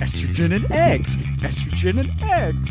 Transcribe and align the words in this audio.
Estrogen 0.00 0.56
and 0.56 0.72
eggs. 0.72 1.16
Estrogen 1.42 2.00
and 2.00 2.10
eggs. 2.22 2.70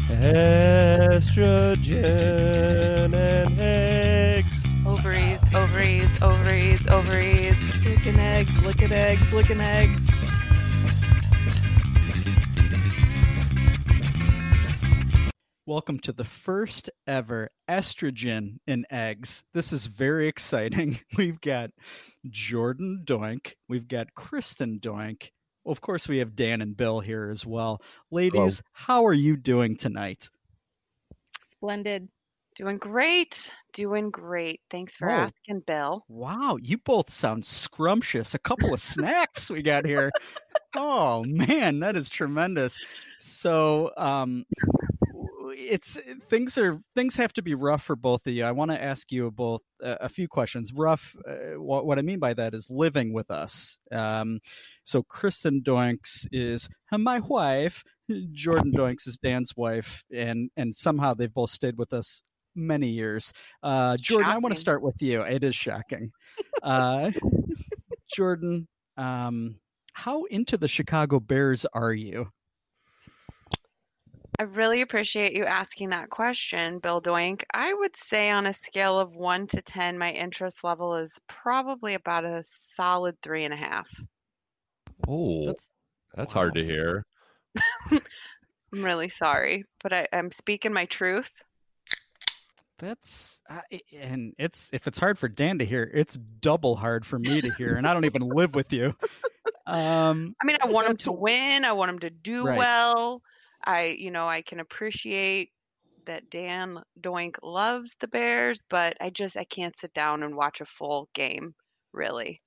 Estrogen 1.20 3.13
and 3.13 3.59
eggs. 3.61 4.73
Ovaries, 4.83 5.39
ovaries, 5.53 6.09
ovaries, 6.23 6.87
ovaries. 6.87 7.55
Licking 7.85 8.20
eggs, 8.20 8.59
licking 8.63 8.91
eggs, 8.91 9.31
licking 9.31 9.61
eggs. 9.61 10.01
Welcome 15.67 15.99
to 15.99 16.11
the 16.11 16.25
first 16.25 16.89
ever 17.05 17.51
estrogen 17.70 18.55
in 18.65 18.87
eggs. 18.89 19.43
This 19.53 19.71
is 19.71 19.85
very 19.85 20.27
exciting. 20.27 20.99
We've 21.15 21.39
got 21.39 21.70
Jordan 22.27 23.03
Doink, 23.05 23.53
we've 23.67 23.87
got 23.87 24.15
Kristen 24.15 24.79
Doink. 24.79 25.29
Of 25.66 25.81
course, 25.81 26.08
we 26.08 26.18
have 26.20 26.36
Dan 26.36 26.62
and 26.62 26.76
Bill 26.76 26.99
here 26.99 27.30
as 27.30 27.45
well. 27.45 27.81
Ladies, 28.12 28.63
how 28.72 29.05
are 29.05 29.13
you 29.13 29.35
doing 29.38 29.76
tonight? 29.77 30.29
Splendid. 31.51 32.10
Doing 32.55 32.77
great. 32.77 33.54
Doing 33.74 34.10
great. 34.10 34.62
Thanks 34.70 34.98
for 34.98 35.10
Oh. 35.10 35.13
asking, 35.13 35.62
Bill. 35.68 36.04
Wow, 36.10 36.57
you 36.62 36.77
both 36.77 37.10
sound 37.10 37.46
scrumptious. 37.46 38.34
A 38.34 38.40
couple 38.40 38.74
of 38.74 38.82
snacks 38.82 39.49
we 39.49 39.62
got 39.62 39.85
here. 39.85 40.12
Oh 40.76 41.24
man, 41.26 41.79
that 41.79 41.96
is 41.96 42.10
tremendous. 42.10 42.77
So, 43.20 43.91
um 43.98 44.46
it's 45.55 45.99
things 46.29 46.57
are 46.57 46.79
things 46.95 47.15
have 47.15 47.33
to 47.33 47.41
be 47.41 47.53
rough 47.53 47.83
for 47.83 47.95
both 47.95 48.25
of 48.27 48.33
you. 48.33 48.43
I 48.43 48.51
want 48.51 48.71
to 48.71 48.81
ask 48.81 49.11
you 49.11 49.29
both 49.31 49.61
a, 49.81 49.97
a 50.01 50.09
few 50.09 50.27
questions. 50.27 50.73
Rough. 50.73 51.15
Uh, 51.27 51.59
what, 51.59 51.85
what 51.85 51.99
I 51.99 52.01
mean 52.01 52.19
by 52.19 52.33
that 52.33 52.53
is 52.53 52.67
living 52.69 53.13
with 53.13 53.29
us. 53.31 53.77
Um, 53.91 54.39
so 54.83 55.03
Kristen 55.03 55.61
Doinks 55.61 56.27
is 56.31 56.70
my 56.91 57.20
wife. 57.20 57.83
Jordan 58.31 58.71
Doinks 58.71 59.07
is 59.07 59.17
Dan's 59.17 59.55
wife, 59.55 60.03
and 60.13 60.49
and 60.57 60.75
somehow 60.75 61.13
they've 61.13 61.33
both 61.33 61.51
stayed 61.51 61.77
with 61.77 61.93
us 61.93 62.23
many 62.55 62.89
years. 62.89 63.33
Uh, 63.63 63.97
Jordan, 63.97 64.31
I 64.31 64.38
want 64.38 64.55
to 64.55 64.61
start 64.61 64.81
with 64.81 65.01
you. 65.01 65.22
It 65.22 65.44
is 65.44 65.55
shocking. 65.55 66.11
Uh, 66.61 67.11
Jordan, 68.13 68.67
um, 68.97 69.55
how 69.94 70.25
into 70.25 70.57
the 70.57 70.67
Chicago 70.67 71.19
Bears 71.19 71.66
are 71.73 71.94
you? 71.94 72.27
I 74.40 74.44
really 74.44 74.79
appreciate 74.79 75.34
you 75.34 75.44
asking 75.44 75.90
that 75.90 76.09
question, 76.09 76.79
Bill 76.79 77.01
Doink. 77.01 77.44
I 77.53 77.73
would 77.73 77.97
say 77.97 78.29
on 78.29 78.45
a 78.45 78.53
scale 78.53 78.97
of 78.97 79.13
one 79.13 79.47
to 79.47 79.62
10, 79.62 79.97
my 79.97 80.12
interest 80.12 80.63
level 80.63 80.95
is 80.95 81.12
probably 81.28 81.94
about 81.94 82.23
a 82.23 82.45
solid 82.47 83.17
three 83.22 83.44
and 83.44 83.53
a 83.53 83.57
half. 83.57 83.90
Oh, 85.06 85.47
That's- 85.47 85.67
that's, 86.16 86.34
hard 86.34 86.56
to 86.56 86.63
hear. 86.63 87.06
I'm 87.91 88.01
really 88.84 89.09
sorry, 89.09 89.66
but 89.84 89.94
I, 89.94 90.07
I'm 90.13 90.31
speaking 90.31 90.73
my 90.73 90.85
truth. 90.85 91.31
That's 92.78 93.41
uh, 93.50 93.61
and 93.94 94.33
it's 94.39 94.69
if 94.73 94.88
it's 94.88 94.97
hard 94.97 95.19
for 95.19 95.27
Dan 95.27 95.59
to 95.59 95.66
hear, 95.66 95.83
it's 95.83 96.17
double 96.39 96.75
hard 96.75 97.06
for 97.06 97.19
me 97.19 97.41
to 97.41 97.51
hear, 97.51 97.75
and 97.75 97.85
I 97.85 97.94
don't 97.94 98.06
even 98.06 98.21
live 98.21 98.56
with 98.56 98.71
you. 98.71 98.95
Um, 99.66 100.35
I 100.41 100.45
mean, 100.47 100.57
I 100.63 100.67
want 100.67 100.88
him 100.88 100.97
to 100.97 101.11
win. 101.11 101.63
I 101.63 101.73
want 101.73 101.89
him 101.91 102.00
to 102.00 102.09
do 102.09 102.47
Right. 102.47 102.57
well. 102.57 103.21
I, 103.63 103.95
you 103.97 104.11
know, 104.11 104.27
I 104.27 104.41
can 104.41 104.59
appreciate 104.59 105.51
that 106.05 106.29
Dan 106.29 106.81
Doink 107.01 107.35
loves 107.43 107.95
the 107.99 108.07
Bears, 108.07 108.61
but 108.69 108.97
I 109.01 109.09
just 109.09 109.37
I 109.37 109.43
can't 109.43 109.77
sit 109.77 109.93
down 109.93 110.23
and 110.23 110.35
watch 110.35 110.61
a 110.61 110.65
full 110.65 111.09
game 111.13 111.53
really 111.93 112.41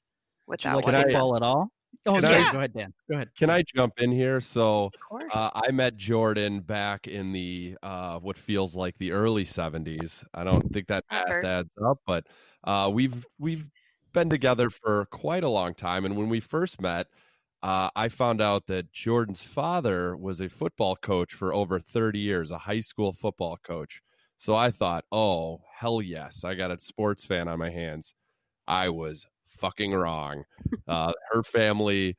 do 0.58 0.68
you 0.68 0.74
without 0.74 0.76
like 0.76 0.86
watching. 0.86 1.02
football 1.02 1.36
at 1.36 1.42
all? 1.42 1.68
Oh, 2.06 2.14
Can 2.14 2.24
sorry. 2.24 2.42
I- 2.42 2.52
Go 2.52 2.58
ahead, 2.58 2.72
Dan. 2.72 2.94
Go 3.08 3.16
ahead. 3.16 3.28
Can 3.36 3.50
I 3.50 3.62
jump 3.62 3.94
in 3.98 4.10
here? 4.10 4.40
So 4.40 4.90
uh, 5.32 5.50
I 5.54 5.70
met 5.70 5.96
Jordan 5.96 6.60
back 6.60 7.06
in 7.06 7.32
the 7.32 7.76
uh, 7.82 8.18
what 8.18 8.36
feels 8.36 8.74
like 8.74 8.96
the 8.98 9.12
early 9.12 9.44
'70s. 9.44 10.24
I 10.34 10.42
don't 10.44 10.72
think 10.72 10.88
that 10.88 11.04
math 11.10 11.44
adds 11.44 11.74
up, 11.84 11.98
but 12.06 12.26
uh, 12.64 12.90
we've 12.92 13.26
we've 13.38 13.68
been 14.12 14.30
together 14.30 14.70
for 14.70 15.06
quite 15.06 15.44
a 15.44 15.48
long 15.48 15.74
time. 15.74 16.04
And 16.04 16.16
when 16.16 16.28
we 16.28 16.40
first 16.40 16.80
met, 16.80 17.06
uh, 17.62 17.90
I 17.94 18.08
found 18.08 18.40
out 18.40 18.66
that 18.66 18.92
Jordan's 18.92 19.40
father 19.40 20.16
was 20.16 20.40
a 20.40 20.48
football 20.48 20.96
coach 20.96 21.32
for 21.32 21.54
over 21.54 21.78
30 21.78 22.18
years, 22.18 22.50
a 22.50 22.58
high 22.58 22.80
school 22.80 23.12
football 23.12 23.56
coach. 23.62 24.02
So 24.38 24.56
I 24.56 24.72
thought, 24.72 25.04
oh 25.12 25.60
hell 25.72 26.02
yes, 26.02 26.42
I 26.42 26.54
got 26.54 26.72
a 26.72 26.80
sports 26.80 27.24
fan 27.24 27.46
on 27.46 27.60
my 27.60 27.70
hands. 27.70 28.14
I 28.66 28.88
was 28.88 29.26
fucking 29.46 29.92
wrong. 29.92 30.44
Uh, 30.88 31.12
her 31.30 31.44
family 31.44 32.16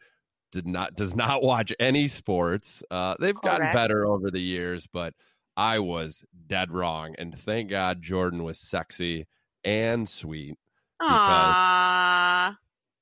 did 0.53 0.65
not 0.65 0.95
does 0.95 1.15
not 1.15 1.43
watch 1.43 1.73
any 1.79 2.07
sports. 2.07 2.81
Uh, 2.89 3.15
they've 3.19 3.41
gotten 3.41 3.61
Correct. 3.61 3.75
better 3.75 4.05
over 4.05 4.31
the 4.31 4.39
years, 4.39 4.87
but 4.87 5.13
I 5.57 5.79
was 5.79 6.23
dead 6.47 6.71
wrong. 6.71 7.15
And 7.17 7.37
thank 7.37 7.69
God 7.69 8.01
Jordan 8.01 8.43
was 8.43 8.59
sexy 8.59 9.27
and 9.65 10.07
sweet. 10.07 10.55
Aww. 11.01 12.55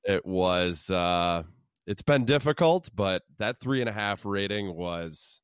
It 0.04 0.26
was 0.26 0.90
uh, 0.90 1.44
it's 1.92 2.02
been 2.02 2.26
difficult, 2.26 2.90
but 2.96 3.24
that 3.38 3.60
three 3.60 3.82
and 3.82 3.90
a 3.90 3.94
half 3.94 4.26
rating 4.26 4.74
was 4.76 5.42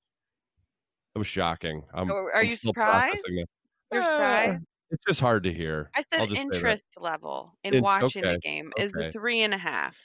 it 1.15 1.17
was 1.17 1.27
shocking. 1.27 1.83
I'm, 1.93 2.09
Oh, 2.11 2.15
are 2.15 2.37
I'm 2.37 2.45
you 2.45 2.55
surprised? 2.55 3.23
it. 3.27 3.49
You're 3.91 4.01
Uh, 4.01 4.05
surprised? 4.05 4.63
It's 4.89 5.03
just 5.05 5.19
hard 5.19 5.43
to 5.43 5.51
hear. 5.51 5.89
I 5.95 5.99
I'll 6.13 6.19
said 6.27 6.29
just 6.29 6.41
interest 6.43 6.83
level 6.97 7.57
in 7.63 7.73
In- 7.75 7.83
watching 7.83 8.23
okay, 8.23 8.35
the 8.35 8.39
game 8.39 8.71
is 8.77 8.91
okay. 8.95 9.07
the 9.07 9.11
three 9.11 9.41
and 9.41 9.53
a 9.53 9.57
half 9.57 9.97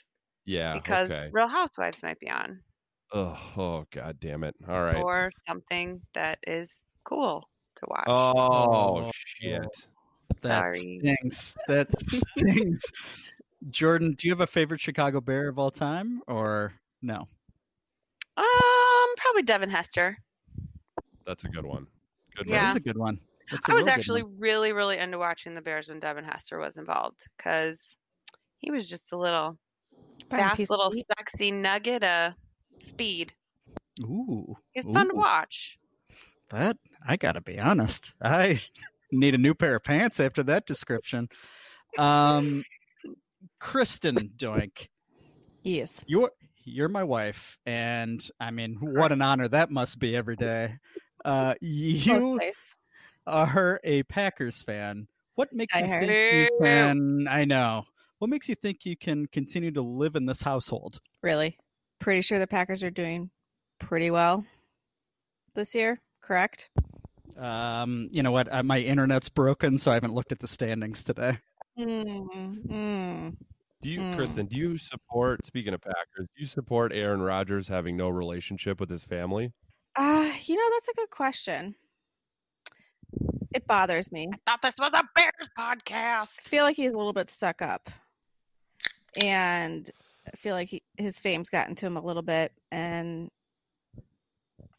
Yeah. 0.45 0.73
because 0.73 1.09
okay. 1.09 1.29
Real 1.31 1.47
Housewives 1.47 2.03
might 2.03 2.19
be 2.19 2.29
on 2.29 2.59
Oh, 3.13 3.39
oh, 3.57 3.85
god 3.91 4.19
damn 4.19 4.43
it. 4.43 4.55
All 4.67 4.81
right. 4.81 4.95
or 4.97 5.31
something 5.47 6.01
that 6.15 6.39
is 6.47 6.83
cool 7.05 7.47
to 7.75 7.85
watch. 7.87 8.05
Oh 8.07 9.05
Oh. 9.05 9.11
shit. 9.13 9.61
That 10.41 10.73
Sorry. 10.73 10.99
stings. 10.99 11.55
That 11.67 11.87
stings. 12.01 12.81
Jordan, 13.69 14.15
do 14.17 14.27
you 14.27 14.33
have 14.33 14.41
a 14.41 14.47
favorite 14.47 14.81
Chicago 14.81 15.21
Bear 15.21 15.49
of 15.49 15.57
all 15.57 15.71
time, 15.71 16.21
or 16.27 16.73
no? 17.01 17.27
Um, 18.35 19.15
probably 19.17 19.43
Devin 19.43 19.69
Hester. 19.69 20.17
That's 21.25 21.45
a 21.45 21.49
good 21.49 21.65
one. 21.65 21.87
Good 22.35 22.47
Yeah. 22.47 22.65
That 22.65 22.69
is 22.71 22.75
a 22.77 22.81
good 22.81 22.97
one. 22.97 23.19
That's 23.51 23.67
a 23.67 23.71
I 23.71 23.75
was 23.75 23.87
actually 23.87 24.23
one. 24.23 24.35
really, 24.39 24.73
really 24.73 24.97
into 24.97 25.17
watching 25.17 25.55
the 25.55 25.61
Bears 25.61 25.89
when 25.89 25.99
Devin 25.99 26.23
Hester 26.23 26.59
was 26.59 26.77
involved 26.77 27.27
because 27.37 27.81
he 28.59 28.71
was 28.71 28.87
just 28.87 29.11
a 29.11 29.17
little 29.17 29.57
Find 30.29 30.41
a 30.41 30.55
fast, 30.55 30.69
little 30.69 30.93
sexy 31.17 31.51
nugget 31.51 32.03
of 32.03 32.33
speed. 32.85 33.33
Ooh, 34.01 34.55
He's 34.71 34.89
fun 34.89 35.09
to 35.09 35.15
watch. 35.15 35.77
That 36.49 36.77
I 37.07 37.17
gotta 37.17 37.41
be 37.41 37.59
honest. 37.59 38.13
I 38.21 38.61
need 39.11 39.35
a 39.35 39.37
new 39.37 39.53
pair 39.53 39.75
of 39.75 39.83
pants 39.83 40.19
after 40.19 40.41
that 40.43 40.65
description. 40.65 41.29
Um, 41.97 42.63
Kristen 43.59 44.31
Doink, 44.37 44.87
Yes. 45.63 46.03
you're 46.07 46.31
you're 46.65 46.89
my 46.89 47.03
wife, 47.03 47.57
and 47.65 48.25
I 48.39 48.51
mean, 48.51 48.77
what 48.79 49.11
an 49.11 49.21
honor 49.21 49.47
that 49.49 49.69
must 49.69 49.99
be 49.99 50.15
every 50.15 50.35
day. 50.35 50.75
Uh, 51.25 51.55
you 51.61 52.39
are 53.27 53.79
a 53.83 54.03
Packers 54.03 54.61
fan. 54.61 55.07
What 55.35 55.51
makes 55.51 55.75
you 55.75 55.81
Die 55.87 55.99
think 55.99 56.49
you 56.51 56.57
can? 56.61 57.27
I 57.29 57.45
know. 57.45 57.83
What 58.19 58.29
makes 58.29 58.47
you 58.47 58.55
think 58.55 58.85
you 58.85 58.95
can 58.95 59.25
continue 59.27 59.71
to 59.71 59.81
live 59.81 60.15
in 60.15 60.25
this 60.25 60.41
household? 60.41 60.99
Really. 61.21 61.57
Pretty 61.99 62.21
sure 62.21 62.39
the 62.39 62.47
Packers 62.47 62.83
are 62.83 62.91
doing 62.91 63.29
pretty 63.79 64.11
well 64.11 64.45
this 65.55 65.73
year, 65.75 65.99
correct? 66.21 66.69
Um, 67.37 68.09
you 68.11 68.21
know 68.23 68.31
what? 68.31 68.53
Uh, 68.53 68.63
my 68.63 68.79
internet's 68.79 69.27
broken, 69.29 69.77
so 69.77 69.91
I 69.91 69.95
haven't 69.95 70.13
looked 70.13 70.31
at 70.31 70.39
the 70.39 70.47
standings 70.47 71.03
today. 71.03 71.39
Mm, 71.77 72.65
mm. 72.67 73.35
Do 73.81 73.89
you, 73.89 73.99
Mm. 73.99 74.15
Kristen? 74.15 74.45
Do 74.45 74.55
you 74.55 74.77
support? 74.77 75.45
Speaking 75.45 75.73
of 75.73 75.81
Packers, 75.81 76.27
do 76.35 76.41
you 76.41 76.45
support 76.45 76.93
Aaron 76.93 77.21
Rodgers 77.21 77.67
having 77.67 77.97
no 77.97 78.09
relationship 78.09 78.79
with 78.79 78.89
his 78.89 79.03
family? 79.03 79.51
Uh, 79.95 80.31
you 80.45 80.55
know, 80.55 80.69
that's 80.75 80.87
a 80.87 80.93
good 80.93 81.09
question. 81.09 81.75
It 83.53 83.67
bothers 83.67 84.11
me. 84.11 84.29
I 84.31 84.37
thought 84.45 84.61
this 84.61 84.75
was 84.79 84.91
a 84.93 85.03
Bears 85.15 85.49
podcast. 85.57 86.29
I 86.45 86.49
feel 86.49 86.63
like 86.63 86.75
he's 86.75 86.93
a 86.93 86.97
little 86.97 87.13
bit 87.13 87.29
stuck 87.29 87.61
up. 87.61 87.89
And 89.21 89.89
I 90.27 90.35
feel 90.37 90.55
like 90.55 90.69
he, 90.69 90.81
his 90.97 91.19
fame's 91.19 91.49
gotten 91.49 91.75
to 91.75 91.85
him 91.85 91.97
a 91.97 92.01
little 92.01 92.23
bit, 92.23 92.51
and 92.71 93.29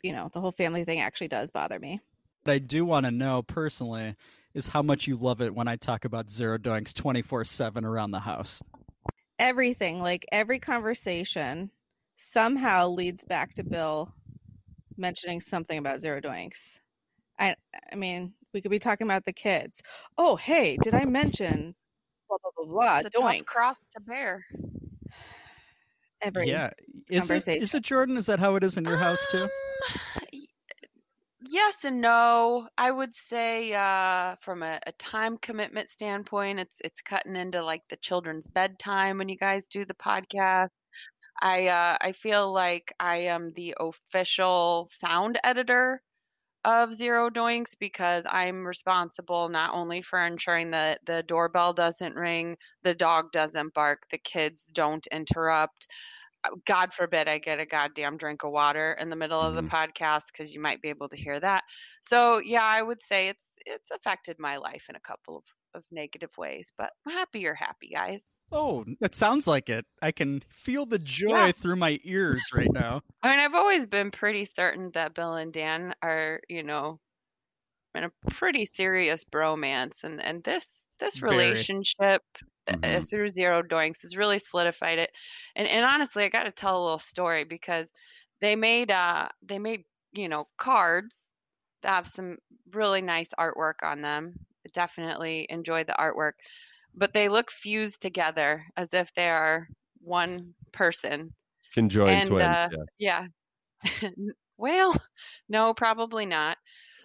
you 0.02 0.12
know 0.12 0.28
the 0.32 0.40
whole 0.40 0.50
family 0.50 0.84
thing 0.84 1.00
actually 1.00 1.28
does 1.28 1.50
bother 1.50 1.78
me. 1.78 2.00
What 2.42 2.54
I 2.54 2.58
do 2.58 2.84
want 2.84 3.06
to 3.06 3.12
know 3.12 3.42
personally 3.42 4.16
is 4.54 4.68
how 4.68 4.82
much 4.82 5.06
you 5.06 5.16
love 5.16 5.40
it 5.40 5.54
when 5.54 5.68
I 5.68 5.76
talk 5.76 6.04
about 6.04 6.30
zero 6.30 6.58
doinks 6.58 6.94
twenty 6.94 7.22
four 7.22 7.44
seven 7.44 7.84
around 7.84 8.12
the 8.12 8.20
house. 8.20 8.62
Everything, 9.38 10.00
like 10.00 10.24
every 10.30 10.58
conversation, 10.58 11.70
somehow 12.16 12.88
leads 12.88 13.24
back 13.24 13.54
to 13.54 13.64
Bill 13.64 14.14
mentioning 14.96 15.40
something 15.40 15.76
about 15.76 16.00
zero 16.00 16.20
doinks. 16.20 16.78
I, 17.38 17.56
I 17.92 17.96
mean, 17.96 18.32
we 18.52 18.60
could 18.60 18.70
be 18.70 18.78
talking 18.78 19.06
about 19.06 19.24
the 19.24 19.32
kids. 19.32 19.82
Oh, 20.16 20.36
hey, 20.36 20.76
did 20.80 20.94
I 20.94 21.04
mention 21.04 21.74
blah 22.28 22.38
blah 22.40 22.50
blah 22.56 22.72
blah? 22.72 22.98
It's 22.98 23.14
a 23.14 23.18
doinks. 23.18 23.46
cross 23.46 23.76
to 23.96 24.00
bear. 24.00 24.44
Every 26.22 26.48
yeah, 26.48 26.70
is 27.08 27.28
it, 27.28 27.48
is 27.48 27.74
it 27.74 27.82
Jordan? 27.82 28.16
Is 28.16 28.26
that 28.26 28.38
how 28.38 28.54
it 28.54 28.62
is 28.62 28.78
in 28.78 28.84
your 28.84 28.96
house 28.96 29.26
too? 29.30 29.42
Um, 29.42 30.23
Yes 31.54 31.84
and 31.84 32.00
no. 32.00 32.68
I 32.76 32.90
would 32.90 33.14
say 33.14 33.72
uh, 33.72 34.34
from 34.40 34.62
a, 34.64 34.80
a 34.86 34.92
time 34.92 35.38
commitment 35.38 35.88
standpoint, 35.90 36.58
it's 36.58 36.74
it's 36.80 37.00
cutting 37.02 37.36
into 37.36 37.62
like 37.62 37.82
the 37.88 37.96
children's 37.96 38.48
bedtime 38.48 39.18
when 39.18 39.28
you 39.28 39.36
guys 39.36 39.66
do 39.68 39.84
the 39.84 39.94
podcast. 39.94 40.70
I 41.42 41.68
uh, 41.68 41.98
I 42.00 42.12
feel 42.12 42.52
like 42.52 42.94
I 43.00 43.16
am 43.34 43.52
the 43.54 43.76
official 43.80 44.88
sound 44.92 45.38
editor 45.44 46.02
of 46.64 46.94
Zero 46.94 47.30
Doinks 47.30 47.74
because 47.78 48.26
I'm 48.30 48.66
responsible 48.66 49.48
not 49.48 49.74
only 49.74 50.02
for 50.02 50.24
ensuring 50.24 50.72
that 50.72 51.00
the 51.06 51.22
doorbell 51.24 51.74
doesn't 51.74 52.16
ring, 52.16 52.56
the 52.84 52.94
dog 52.94 53.32
doesn't 53.32 53.74
bark, 53.74 54.04
the 54.10 54.18
kids 54.18 54.70
don't 54.72 55.06
interrupt. 55.08 55.88
God 56.66 56.92
forbid 56.94 57.28
I 57.28 57.38
get 57.38 57.60
a 57.60 57.66
goddamn 57.66 58.16
drink 58.16 58.44
of 58.44 58.52
water 58.52 58.96
in 59.00 59.08
the 59.10 59.16
middle 59.16 59.40
of 59.40 59.54
the 59.54 59.62
Mhm. 59.62 59.70
podcast 59.70 60.24
because 60.32 60.54
you 60.54 60.60
might 60.60 60.82
be 60.82 60.88
able 60.90 61.08
to 61.08 61.16
hear 61.16 61.40
that. 61.40 61.64
So 62.02 62.38
yeah, 62.38 62.64
I 62.64 62.82
would 62.82 63.02
say 63.02 63.28
it's 63.28 63.50
it's 63.66 63.90
affected 63.90 64.38
my 64.38 64.56
life 64.58 64.86
in 64.88 64.96
a 64.96 65.00
couple 65.00 65.38
of, 65.38 65.44
of 65.74 65.84
negative 65.90 66.30
ways, 66.38 66.72
but 66.78 66.92
I'm 67.06 67.12
happy 67.12 67.40
you're 67.40 67.54
happy, 67.54 67.90
guys. 67.94 68.24
Oh, 68.52 68.84
it 69.00 69.14
sounds 69.14 69.46
like 69.46 69.68
it. 69.68 69.84
I 70.00 70.12
can 70.12 70.42
feel 70.48 70.86
the 70.86 70.98
joy 70.98 71.28
Yeah. 71.28 71.52
through 71.52 71.76
my 71.76 71.98
ears 72.04 72.52
right 72.52 72.72
now. 72.72 73.02
I 73.22 73.30
mean, 73.30 73.38
I've 73.40 73.54
always 73.54 73.86
been 73.86 74.10
pretty 74.10 74.44
certain 74.44 74.90
that 74.92 75.14
Bill 75.14 75.34
and 75.34 75.52
Dan 75.52 75.94
are, 76.02 76.40
you 76.48 76.62
know, 76.62 77.00
in 77.94 78.04
a 78.04 78.12
pretty 78.30 78.64
serious 78.66 79.24
bromance, 79.24 80.04
and 80.04 80.20
and 80.20 80.42
this 80.44 80.86
this 81.00 81.22
Very. 81.22 81.22
relationship 81.22 82.22
uh, 82.82 83.00
Mhm. 83.00 83.08
through 83.08 83.28
Zero 83.28 83.62
Doinks 83.62 84.02
has 84.02 84.16
really 84.16 84.38
solidified 84.38 84.98
it. 84.98 85.10
And 85.56 85.68
and 85.68 85.84
honestly, 85.84 86.24
I 86.24 86.28
got 86.28 86.44
to 86.44 86.52
tell 86.52 86.80
a 86.80 86.84
little 86.84 86.98
story 86.98 87.44
because 87.44 87.92
they 88.40 88.56
made 88.56 88.90
uh 88.90 89.28
they 89.42 89.58
made 89.58 89.84
you 90.12 90.28
know 90.28 90.46
cards 90.58 91.32
that 91.82 91.90
have 91.90 92.08
some 92.08 92.38
really 92.72 93.00
nice 93.02 93.30
artwork 93.38 93.82
on 93.82 94.02
them. 94.02 94.34
Definitely 94.72 95.46
enjoyed 95.50 95.86
the 95.86 95.94
artwork, 95.98 96.32
but 96.94 97.12
they 97.12 97.28
look 97.28 97.50
fused 97.50 98.00
together 98.02 98.66
as 98.76 98.94
if 98.94 99.12
they 99.14 99.30
are 99.30 99.68
one 100.00 100.54
person. 100.72 101.34
Conjoined 101.72 102.24
twins. 102.24 102.56
uh, 102.66 102.68
yeah. 102.98 103.26
Yeah. 104.16 104.32
well, 104.56 104.94
no, 105.48 105.74
probably 105.74 106.26
not. 106.26 106.58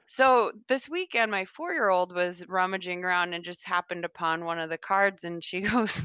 So 0.10 0.52
this 0.68 0.90
weekend, 0.90 1.30
my 1.32 1.46
four 1.46 1.72
year 1.72 1.88
old 1.90 2.14
was 2.16 2.44
rummaging 2.48 3.04
around 3.06 3.34
and 3.34 3.46
just 3.46 3.64
happened 3.64 4.06
upon 4.06 4.44
one 4.44 4.58
of 4.60 4.70
the 4.70 4.78
cards, 4.78 5.24
and 5.24 5.44
she 5.44 5.62
goes, 5.62 6.02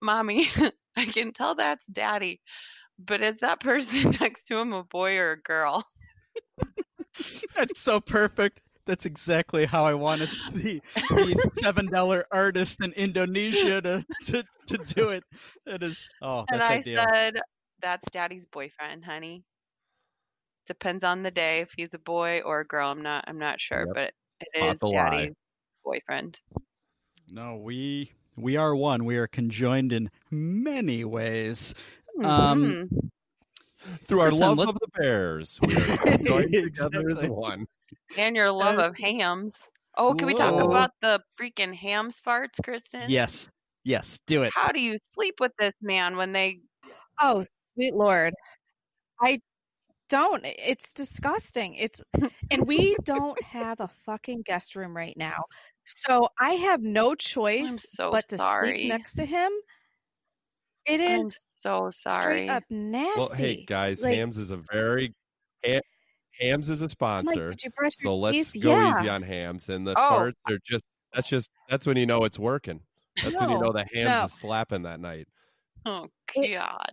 Mommy, 0.00 0.46
I 0.96 1.06
can 1.06 1.32
tell 1.32 1.56
that's 1.56 1.84
daddy, 1.88 2.40
but 2.98 3.20
is 3.20 3.38
that 3.40 3.60
person 3.60 4.12
next 4.20 4.46
to 4.46 4.58
him 4.58 4.72
a 4.72 4.84
boy 4.84 5.16
or 5.16 5.32
a 5.32 5.42
girl? 5.42 5.84
That's 7.56 7.80
so 7.80 8.00
perfect. 8.00 8.60
That's 8.86 9.06
exactly 9.06 9.64
how 9.64 9.86
I 9.86 9.94
wanted 9.94 10.28
the, 10.54 10.80
the 11.08 11.36
seven 11.54 11.88
dollar 11.88 12.26
artist 12.30 12.80
in 12.82 12.92
Indonesia 12.92 13.80
to, 13.82 14.04
to 14.26 14.44
to 14.66 14.78
do 14.78 15.10
it. 15.10 15.24
That 15.66 15.82
is 15.82 16.10
oh, 16.22 16.44
and 16.48 16.62
I 16.62 16.80
ideal. 16.80 17.04
said, 17.12 17.40
That's 17.80 18.08
daddy's 18.10 18.44
boyfriend, 18.52 19.04
honey. 19.04 19.44
Depends 20.66 21.04
on 21.04 21.22
the 21.22 21.30
day 21.30 21.60
if 21.60 21.70
he's 21.76 21.92
a 21.94 21.98
boy 21.98 22.40
or 22.44 22.60
a 22.60 22.66
girl. 22.66 22.90
I'm 22.90 23.02
not 23.02 23.24
I'm 23.28 23.38
not 23.38 23.60
sure, 23.60 23.80
Yep. 23.86 23.94
but 23.94 24.12
it 24.40 24.48
Spot 24.56 24.72
is 24.74 24.80
the 24.80 24.86
lie. 24.88 25.10
daddy's 25.10 25.34
boyfriend. 25.84 26.40
No, 27.28 27.56
we 27.56 28.12
we 28.36 28.56
are 28.56 28.74
one. 28.74 29.04
We 29.04 29.16
are 29.16 29.26
conjoined 29.26 29.92
in 29.92 30.10
many 30.30 31.04
ways. 31.04 31.74
Um, 32.22 32.88
Mhm. 32.90 33.10
Through 34.04 34.20
our 34.20 34.30
love 34.30 34.56
let- 34.58 34.68
of 34.70 34.78
the 34.80 34.88
Bears, 34.98 35.58
we 35.60 35.74
are 35.76 35.78
joined 36.24 36.52
together 36.52 37.00
as 37.10 37.16
Exactly. 37.16 37.30
one. 37.30 37.66
and 38.16 38.34
your 38.36 38.50
love 38.50 38.78
Uh, 38.78 38.88
of 38.88 38.96
hams. 38.96 39.54
Oh, 39.96 40.14
can 40.14 40.26
we 40.26 40.34
talk 40.34 40.54
about 40.60 40.90
the 41.02 41.22
freaking 41.38 41.74
hams 41.74 42.20
farts, 42.20 42.62
Kristen? 42.64 43.10
Yes, 43.10 43.48
yes, 43.84 44.18
do 44.26 44.42
it. 44.42 44.52
How 44.54 44.66
do 44.68 44.80
you 44.80 44.98
sleep 45.10 45.34
with 45.38 45.52
this 45.58 45.74
man 45.82 46.16
when 46.16 46.32
they? 46.32 46.60
Oh, 47.20 47.44
sweet 47.74 47.94
lord. 47.94 48.32
I 49.20 49.40
don't. 50.14 50.42
It's 50.44 50.92
disgusting. 50.94 51.74
It's 51.74 52.02
and 52.50 52.66
we 52.66 52.96
don't 53.04 53.40
have 53.42 53.80
a 53.80 53.88
fucking 54.06 54.42
guest 54.42 54.76
room 54.76 54.96
right 54.96 55.16
now. 55.16 55.42
So 55.84 56.28
I 56.40 56.50
have 56.50 56.82
no 56.82 57.14
choice 57.14 57.84
so 57.90 58.10
but 58.12 58.28
to 58.28 58.38
sorry. 58.38 58.78
sleep 58.78 58.88
next 58.90 59.14
to 59.14 59.24
him. 59.24 59.50
It 60.86 61.00
is 61.00 61.24
I'm 61.24 61.30
so 61.56 61.90
sorry. 61.90 62.46
straight 62.46 62.48
up 62.50 62.62
nasty. 62.70 63.18
Well, 63.20 63.30
hey 63.36 63.64
guys, 63.64 64.02
Like- 64.02 64.16
Hams 64.16 64.38
is 64.38 64.50
a 64.50 64.58
very 64.70 65.12
Ha- 65.64 65.80
Hams 66.38 66.68
is 66.70 66.80
a 66.80 66.84
I'm 66.84 66.86
like, 66.86 66.90
sponsor, 66.90 67.46
did 67.48 67.64
you 67.64 67.70
brush 67.70 67.96
so 67.96 68.08
your 68.10 68.18
let's 68.18 68.52
teeth? 68.52 68.62
go 68.62 68.70
yeah. 68.76 68.90
easy 69.00 69.08
on 69.08 69.22
Hams. 69.22 69.68
And 69.68 69.86
the 69.86 69.94
Oh. 69.98 70.10
farts 70.12 70.32
are 70.48 70.58
just 70.64 70.84
that's 71.12 71.28
just 71.28 71.50
that's 71.68 71.86
when 71.86 71.96
you 71.96 72.06
know 72.06 72.24
it's 72.24 72.38
working. 72.38 72.80
That's 73.22 73.40
when 73.40 73.50
you 73.50 73.58
know 73.58 73.72
the 73.72 73.84
that 73.84 73.94
Hams 73.94 74.08
no. 74.10 74.24
is 74.26 74.32
slapping 74.32 74.82
that 74.82 75.00
night. 75.00 75.26
Oh 75.86 76.06
It- 76.34 76.54
God. 76.54 76.92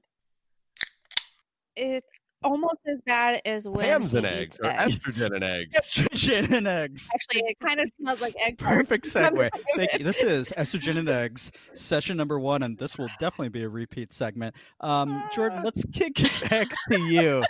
It's 1.75 2.20
almost 2.43 2.79
as 2.87 3.01
bad 3.01 3.41
as 3.45 3.67
when 3.67 3.85
Hams 3.85 4.13
and 4.13 4.25
eats 4.25 4.35
eggs 4.35 4.59
or 4.59 4.65
eggs. 4.67 4.95
estrogen 5.05 5.35
and 5.35 5.43
eggs. 5.43 5.75
Estrogen 5.75 6.51
and 6.51 6.67
eggs. 6.67 7.09
Actually, 7.13 7.41
it 7.49 7.59
kind 7.59 7.79
of 7.79 7.89
smells 7.95 8.21
like 8.21 8.35
egg. 8.39 8.57
Perfect 8.57 9.05
segue. 9.13 9.49
Thank 9.75 9.93
you. 9.99 10.05
This 10.05 10.21
is 10.21 10.53
Estrogen 10.57 10.97
and 10.97 11.09
Eggs, 11.09 11.51
session 11.73 12.17
number 12.17 12.39
one, 12.39 12.63
and 12.63 12.77
this 12.77 12.97
will 12.97 13.09
definitely 13.19 13.49
be 13.49 13.63
a 13.63 13.69
repeat 13.69 14.13
segment. 14.13 14.55
Um, 14.79 15.23
Jordan, 15.33 15.63
let's 15.63 15.83
kick 15.91 16.19
it 16.21 16.49
back 16.49 16.67
to 16.91 16.99
you. 16.99 17.43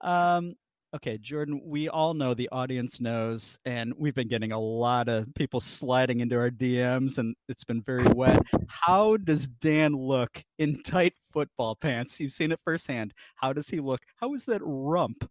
um, 0.00 0.54
okay, 0.94 1.18
Jordan, 1.18 1.60
we 1.64 1.88
all 1.88 2.14
know 2.14 2.34
the 2.34 2.48
audience 2.50 3.00
knows, 3.00 3.58
and 3.64 3.92
we've 3.96 4.14
been 4.14 4.28
getting 4.28 4.52
a 4.52 4.58
lot 4.58 5.08
of 5.08 5.26
people 5.34 5.60
sliding 5.60 6.20
into 6.20 6.36
our 6.36 6.50
DMs, 6.50 7.18
and 7.18 7.34
it's 7.48 7.64
been 7.64 7.82
very 7.82 8.06
wet. 8.14 8.40
How 8.68 9.16
does 9.16 9.46
Dan 9.46 9.92
look 9.92 10.42
in 10.58 10.82
tight 10.82 11.14
football 11.32 11.74
pants? 11.76 12.20
You've 12.20 12.32
seen 12.32 12.52
it 12.52 12.60
firsthand. 12.64 13.12
How 13.34 13.52
does 13.52 13.68
he 13.68 13.80
look? 13.80 14.00
How 14.16 14.34
is 14.34 14.44
that 14.46 14.62
rump? 14.64 15.28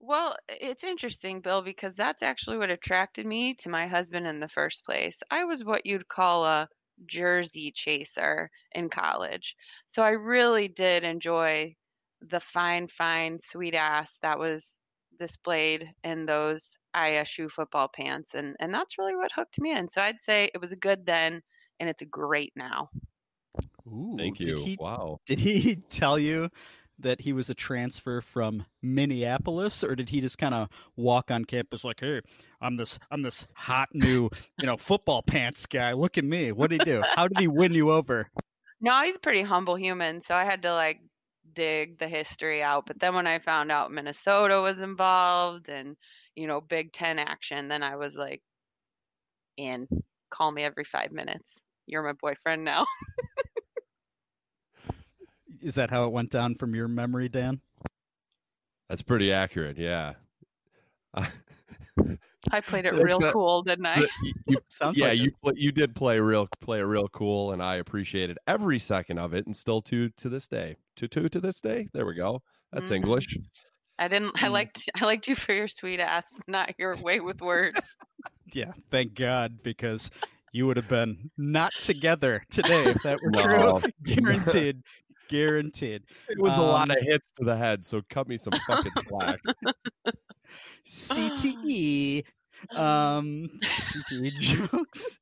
Well, 0.00 0.36
it's 0.48 0.84
interesting, 0.84 1.40
Bill, 1.40 1.60
because 1.60 1.94
that's 1.94 2.22
actually 2.22 2.58
what 2.58 2.70
attracted 2.70 3.26
me 3.26 3.54
to 3.54 3.68
my 3.68 3.86
husband 3.86 4.26
in 4.26 4.40
the 4.40 4.48
first 4.48 4.84
place. 4.84 5.18
I 5.30 5.44
was 5.44 5.64
what 5.64 5.84
you'd 5.84 6.08
call 6.08 6.44
a 6.46 6.68
jersey 7.06 7.72
chaser 7.74 8.50
in 8.72 8.88
college. 8.88 9.54
So 9.86 10.02
I 10.02 10.10
really 10.10 10.68
did 10.68 11.04
enjoy 11.04 11.74
the 12.20 12.40
fine, 12.40 12.88
fine, 12.88 13.38
sweet 13.40 13.74
ass 13.74 14.18
that 14.22 14.38
was 14.38 14.76
displayed 15.18 15.92
in 16.04 16.26
those 16.26 16.76
ISU 16.94 17.50
football 17.50 17.88
pants. 17.88 18.34
And, 18.34 18.56
and 18.60 18.72
that's 18.72 18.98
really 18.98 19.16
what 19.16 19.32
hooked 19.34 19.60
me 19.60 19.72
in. 19.72 19.88
So 19.88 20.00
I'd 20.00 20.20
say 20.20 20.50
it 20.54 20.60
was 20.60 20.72
a 20.72 20.76
good 20.76 21.06
then, 21.06 21.42
and 21.80 21.88
it's 21.88 22.02
a 22.02 22.06
great 22.06 22.52
now. 22.56 22.88
Ooh, 23.86 24.14
Thank 24.18 24.38
did 24.38 24.48
you. 24.48 24.56
he- 24.64 24.76
Wow. 24.78 25.20
Did 25.26 25.38
he 25.38 25.76
tell 25.76 26.18
you 26.18 26.50
that 27.00 27.20
he 27.20 27.32
was 27.32 27.48
a 27.48 27.54
transfer 27.54 28.20
from 28.20 28.66
Minneapolis, 28.82 29.84
or 29.84 29.94
did 29.94 30.08
he 30.08 30.20
just 30.20 30.36
kind 30.36 30.52
of 30.54 30.68
walk 30.96 31.30
on 31.30 31.44
campus 31.44 31.84
like, 31.84 32.00
"Hey, 32.00 32.20
I'm 32.60 32.76
this, 32.76 32.98
I'm 33.10 33.22
this 33.22 33.46
hot 33.54 33.88
new, 33.94 34.28
you 34.58 34.66
know, 34.66 34.76
football 34.76 35.22
pants 35.22 35.64
guy. 35.66 35.92
Look 35.92 36.18
at 36.18 36.24
me. 36.24 36.50
What 36.50 36.70
did 36.70 36.76
he 36.76 36.90
do? 36.92 37.04
How 37.08 37.28
did 37.28 37.38
he 37.38 37.46
win 37.46 37.72
you 37.72 37.90
over?" 37.92 38.30
No, 38.80 39.00
he's 39.02 39.16
a 39.16 39.20
pretty 39.20 39.42
humble 39.42 39.76
human, 39.76 40.20
so 40.20 40.34
I 40.34 40.44
had 40.44 40.62
to 40.62 40.72
like 40.72 41.00
dig 41.54 41.98
the 41.98 42.08
history 42.08 42.62
out. 42.62 42.86
But 42.86 42.98
then 43.00 43.14
when 43.14 43.26
I 43.26 43.38
found 43.38 43.70
out 43.72 43.90
Minnesota 43.92 44.60
was 44.60 44.80
involved 44.80 45.68
and, 45.68 45.96
you 46.34 46.46
know, 46.46 46.60
Big 46.60 46.92
Ten 46.92 47.18
action, 47.18 47.68
then 47.68 47.82
I 47.82 47.96
was 47.96 48.16
like, 48.16 48.42
in. 49.56 49.88
Call 50.30 50.52
me 50.52 50.62
every 50.62 50.84
five 50.84 51.10
minutes. 51.10 51.54
You're 51.86 52.02
my 52.02 52.12
boyfriend 52.12 52.64
now. 52.64 52.84
Is 55.62 55.74
that 55.76 55.90
how 55.90 56.04
it 56.04 56.12
went 56.12 56.30
down 56.30 56.54
from 56.54 56.74
your 56.74 56.88
memory, 56.88 57.28
Dan? 57.28 57.60
That's 58.88 59.02
pretty 59.02 59.32
accurate. 59.32 59.78
Yeah. 59.78 60.14
I 62.50 62.60
played 62.60 62.86
it 62.86 62.94
real 62.94 63.18
that- 63.20 63.32
cool, 63.32 63.62
didn't 63.62 63.86
I? 63.86 64.00
You- 64.00 64.08
you- 64.46 64.58
Sounds 64.68 64.96
yeah, 64.96 65.08
like 65.08 65.18
you 65.18 65.32
it. 65.44 65.56
you 65.56 65.72
did 65.72 65.94
play 65.94 66.20
real 66.20 66.48
play 66.60 66.80
it 66.80 66.84
real 66.84 67.08
cool, 67.08 67.52
and 67.52 67.62
I 67.62 67.76
appreciated 67.76 68.38
every 68.46 68.78
second 68.78 69.18
of 69.18 69.34
it, 69.34 69.46
and 69.46 69.56
still 69.56 69.82
to 69.82 70.08
to 70.10 70.28
this 70.28 70.46
day, 70.46 70.76
to 70.98 71.08
to 71.08 71.28
to 71.28 71.40
this 71.40 71.60
day. 71.60 71.88
There 71.92 72.06
we 72.06 72.14
go. 72.14 72.42
That's 72.72 72.90
Mhm. 72.90 72.96
English. 72.96 73.38
I 73.98 74.06
didn't. 74.08 74.42
I 74.42 74.46
Mm. 74.48 74.52
liked. 74.52 74.90
I 74.94 75.04
liked 75.06 75.26
you 75.28 75.34
for 75.34 75.52
your 75.52 75.68
sweet 75.68 76.00
ass, 76.00 76.24
not 76.48 76.74
your 76.78 76.96
way 76.98 77.20
with 77.20 77.40
words. 77.40 77.80
Yeah, 78.52 78.72
thank 78.90 79.14
God, 79.14 79.58
because 79.62 80.10
you 80.52 80.66
would 80.66 80.76
have 80.76 80.88
been 80.88 81.30
not 81.36 81.72
together 81.72 82.44
today 82.50 82.84
if 82.90 83.02
that 83.02 83.20
were 83.22 83.30
No. 83.30 83.80
true. 83.80 83.90
Guaranteed. 84.04 84.82
Guaranteed. 85.28 86.02
It 86.28 86.38
was 86.40 86.54
a 86.54 86.60
lot 86.60 86.90
Um, 86.90 86.96
of 86.96 87.02
hits 87.02 87.30
to 87.32 87.44
the 87.44 87.56
head, 87.56 87.84
so 87.84 88.00
cut 88.08 88.26
me 88.28 88.38
some 88.38 88.54
fucking 88.66 88.92
slack. 89.08 89.40
CTE. 90.86 92.24
Um, 92.74 93.48
CTE 93.62 94.36
jokes. 94.40 95.20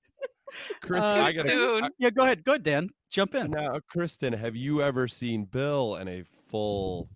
Chris, 0.80 1.02
Uh, 1.02 1.06
I 1.18 1.33
gotta. 1.33 1.80
I- 1.85 1.90
Yeah, 1.99 2.09
go 2.09 2.23
ahead. 2.23 2.45
Go 2.45 2.52
ahead, 2.52 2.62
Dan. 2.62 2.88
Jump 3.10 3.34
in. 3.34 3.50
now, 3.50 3.78
Kristen, 3.88 4.32
have 4.32 4.56
you 4.56 4.82
ever 4.82 5.06
seen 5.08 5.44
Bill 5.44 5.96
in 5.96 6.08
a 6.08 6.22
full 6.50 7.08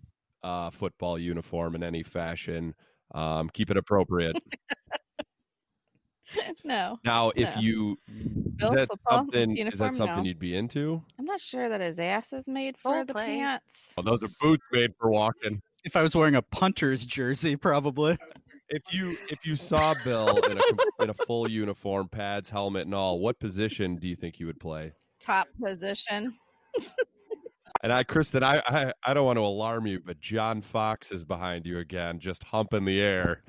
uh, 0.43 0.69
football 0.69 1.19
uniform 1.19 1.75
in 1.75 1.83
any 1.83 2.01
fashion? 2.03 2.73
Um, 3.13 3.49
keep 3.49 3.69
it 3.69 3.77
appropriate. 3.77 4.37
no, 6.63 6.97
Now, 7.03 7.31
if 7.35 7.53
No. 7.55 7.61
you 7.61 7.97
Bill 8.55 8.69
is 8.69 8.75
that 8.75 8.87
football 8.89 9.17
something 9.17 9.57
is 9.57 9.79
that 9.79 9.95
something 9.95 10.17
no. 10.17 10.23
you'd 10.23 10.39
be 10.39 10.55
into? 10.55 11.03
I'm 11.19 11.25
not 11.25 11.41
sure 11.41 11.67
that 11.67 11.81
his 11.81 11.99
ass 11.99 12.31
is 12.31 12.47
made 12.47 12.77
for 12.77 12.93
Full 12.93 13.05
the 13.05 13.13
play. 13.13 13.25
pants. 13.39 13.93
Oh, 13.97 14.01
those 14.01 14.23
are 14.23 14.29
boots 14.39 14.63
made 14.71 14.91
for 14.97 15.09
walking. 15.11 15.61
If 15.83 15.95
I 15.97 16.01
was 16.01 16.15
wearing 16.15 16.35
a 16.35 16.41
punter's 16.41 17.05
jersey, 17.05 17.55
probably. 17.57 18.17
If 18.69 18.83
you 18.91 19.17
if 19.29 19.45
you 19.45 19.57
saw 19.57 19.93
Bill 20.05 20.37
in 20.45 20.57
a 20.57 21.03
in 21.03 21.09
a 21.09 21.13
full 21.13 21.49
uniform, 21.51 22.07
pads, 22.07 22.49
helmet, 22.49 22.85
and 22.85 22.95
all, 22.95 23.19
what 23.19 23.37
position 23.39 23.97
do 23.97 24.07
you 24.07 24.15
think 24.15 24.35
he 24.37 24.45
would 24.45 24.59
play? 24.61 24.93
Top 25.21 25.47
position. 25.63 26.35
And 27.83 27.91
I, 27.91 28.03
Kristen, 28.03 28.43
I, 28.43 28.61
I 28.67 28.93
I 29.03 29.13
don't 29.15 29.25
want 29.25 29.37
to 29.37 29.41
alarm 29.43 29.87
you, 29.87 29.99
but 30.05 30.19
John 30.19 30.61
Fox 30.61 31.11
is 31.11 31.25
behind 31.25 31.65
you 31.65 31.79
again, 31.79 32.19
just 32.19 32.43
humping 32.43 32.85
the 32.85 33.01
air. 33.01 33.41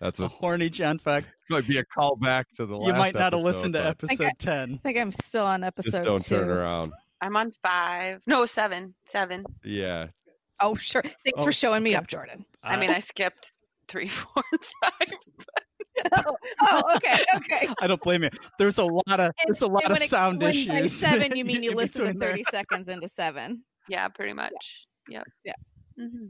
That's 0.00 0.18
A 0.20 0.24
a 0.24 0.28
horny 0.28 0.68
John 0.68 0.98
Fox. 0.98 1.26
might 1.48 1.66
be 1.66 1.78
a 1.78 1.84
callback 1.84 2.44
to 2.56 2.66
the 2.66 2.76
last. 2.76 2.86
You 2.88 2.92
might 2.98 3.14
not 3.14 3.32
have 3.32 3.40
listened 3.40 3.72
to 3.74 3.80
but 3.80 3.86
episode 3.86 4.24
Okay. 4.24 4.32
10. 4.38 4.74
I 4.74 4.76
think 4.82 4.98
I'm 4.98 5.12
still 5.12 5.46
on 5.46 5.64
episode 5.64 5.90
Just 5.92 6.02
don't 6.02 6.22
two. 6.22 6.36
turn 6.36 6.50
around. 6.50 6.92
I'm 7.22 7.34
on 7.34 7.50
five. 7.62 8.20
No, 8.26 8.44
seven. 8.44 8.94
Seven. 9.10 9.44
Yeah, 9.64 10.08
Oh, 10.60 10.74
sure. 10.74 11.02
Thanks 11.02 11.38
Oh, 11.38 11.44
for 11.44 11.52
showing 11.52 11.82
me 11.82 11.94
up, 11.94 12.06
Jordan. 12.08 12.44
I 12.62 12.76
mean, 12.76 12.90
uh, 12.90 12.94
I 12.94 12.98
skipped 12.98 13.52
three, 13.88 14.08
four, 14.08 14.42
five. 14.82 15.08
Oh, 16.12 16.36
oh, 16.62 16.82
okay, 16.96 17.18
okay. 17.36 17.68
I 17.80 17.86
don't 17.86 18.00
blame 18.02 18.22
you. 18.24 18.30
There's 18.58 18.78
a 18.78 18.84
lot 18.84 19.20
of 19.20 19.32
there's 19.46 19.62
a 19.62 19.66
lot 19.66 19.84
And 19.84 19.92
of 19.92 19.96
when 19.98 20.02
it- 20.02 20.10
sound 20.10 20.40
when 20.40 20.50
issues. 20.50 20.68
By 20.68 20.86
seven, 20.86 21.32
you 21.36 21.44
mean 21.44 21.62
you 21.62 21.70
in 21.72 21.76
listen 21.76 21.92
to 21.92 21.98
between 22.12 22.18
there. 22.18 22.30
30 22.30 22.44
seconds 22.50 22.88
into 22.88 23.08
seven. 23.08 23.62
Yeah, 23.88 24.08
pretty 24.08 24.32
much. 24.34 24.86
Yep. 25.08 25.24
Yeah. 25.44 25.52
hmm 25.98 26.26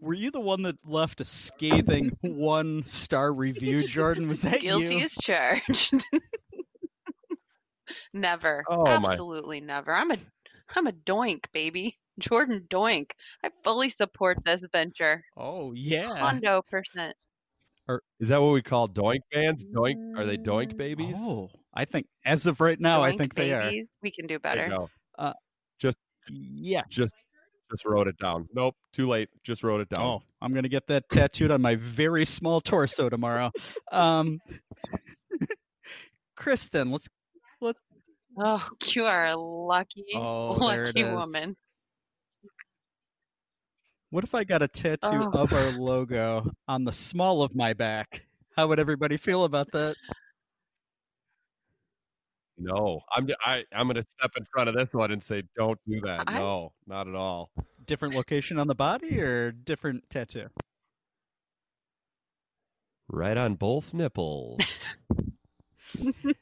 Were 0.00 0.14
you 0.14 0.30
the 0.30 0.40
one 0.40 0.62
that 0.62 0.76
left 0.84 1.20
a 1.20 1.24
scathing 1.24 2.16
one 2.22 2.84
star 2.86 3.32
review, 3.32 3.86
Jordan? 3.88 4.28
Was 4.28 4.42
that 4.42 4.60
Guilty 4.60 4.96
you? 4.96 5.04
as 5.04 5.14
charged. 5.14 5.94
never. 8.12 8.64
Oh, 8.68 8.84
my- 9.00 9.12
Absolutely 9.12 9.60
never. 9.60 9.94
I'm 9.94 10.10
a 10.10 10.16
I'm 10.76 10.86
a 10.86 10.92
doink, 10.92 11.44
baby. 11.52 11.98
Jordan 12.20 12.64
doink. 12.70 13.10
I 13.42 13.50
fully 13.64 13.88
support 13.88 14.38
this 14.44 14.64
venture. 14.70 15.24
Oh 15.36 15.72
yeah. 15.72 16.14
Hondo 16.16 16.62
percent. 16.70 17.16
Is 18.20 18.28
that 18.28 18.40
what 18.40 18.52
we 18.52 18.62
call 18.62 18.88
doink 18.88 19.20
bands? 19.32 19.64
Doink? 19.64 20.16
Are 20.16 20.24
they 20.24 20.36
doink 20.36 20.74
Mm, 20.74 20.76
babies? 20.76 21.16
Oh, 21.18 21.48
I 21.74 21.84
think 21.84 22.06
as 22.24 22.46
of 22.46 22.60
right 22.60 22.78
now, 22.78 23.02
I 23.02 23.12
Doink 23.12 23.18
think 23.18 23.34
they 23.34 23.52
are. 23.52 23.70
We 24.02 24.10
can 24.10 24.26
do 24.26 24.38
There 24.42 24.54
you 24.56 24.68
better. 24.68 24.68
go. 24.68 24.90
Yes. 26.28 26.84
Just 26.90 27.14
just 27.70 27.84
wrote 27.84 28.06
it 28.08 28.16
down. 28.18 28.46
Nope, 28.54 28.74
too 28.92 29.08
late. 29.08 29.28
Just 29.42 29.64
wrote 29.64 29.80
it 29.80 29.88
down. 29.88 30.00
Oh, 30.04 30.22
I'm 30.42 30.52
gonna 30.54 30.68
get 30.68 30.86
that 30.88 31.08
tattooed 31.08 31.50
on 31.50 31.62
my 31.62 31.76
very 31.76 32.24
small 32.26 32.60
torso 32.60 33.08
tomorrow. 33.08 33.50
Um, 33.90 34.38
Kristen, 36.36 36.90
let's. 36.90 37.08
let. 37.60 37.76
Oh, 38.38 38.66
you 38.94 39.04
are 39.04 39.26
a 39.28 39.36
lucky, 39.36 40.04
Oh, 40.14 40.68
there 40.68 40.84
it 40.84 40.86
lucky 40.96 41.00
is. 41.00 41.10
woman. 41.14 41.56
What 44.10 44.24
if 44.24 44.34
I 44.34 44.44
got 44.44 44.62
a 44.62 44.68
tattoo 44.68 45.08
Oh. 45.12 45.30
of 45.32 45.52
our 45.52 45.70
logo 45.72 46.50
on 46.66 46.84
the 46.84 46.92
small 46.92 47.42
of 47.42 47.54
my 47.54 47.72
back? 47.72 48.26
How 48.56 48.66
would 48.66 48.80
everybody 48.80 49.16
feel 49.16 49.44
about 49.44 49.70
that? 49.72 49.94
No, 52.58 53.00
I'm 53.14 53.28
I 53.44 53.64
I'm 53.72 53.86
gonna 53.86 54.02
step 54.02 54.32
in 54.36 54.44
front 54.52 54.68
of 54.68 54.74
this 54.74 54.92
one 54.92 55.10
and 55.12 55.22
say, 55.22 55.44
don't 55.56 55.78
do 55.88 56.00
that. 56.00 56.24
I- 56.26 56.38
No, 56.38 56.72
not 56.86 57.08
at 57.08 57.14
all. 57.14 57.50
Different 57.86 58.14
location 58.14 58.58
on 58.58 58.66
the 58.66 58.74
body 58.74 59.18
or 59.20 59.52
different 59.52 60.08
tattoo? 60.10 60.48
Right 63.08 63.36
on 63.36 63.54
both 63.54 63.94
nipples. 63.94 64.58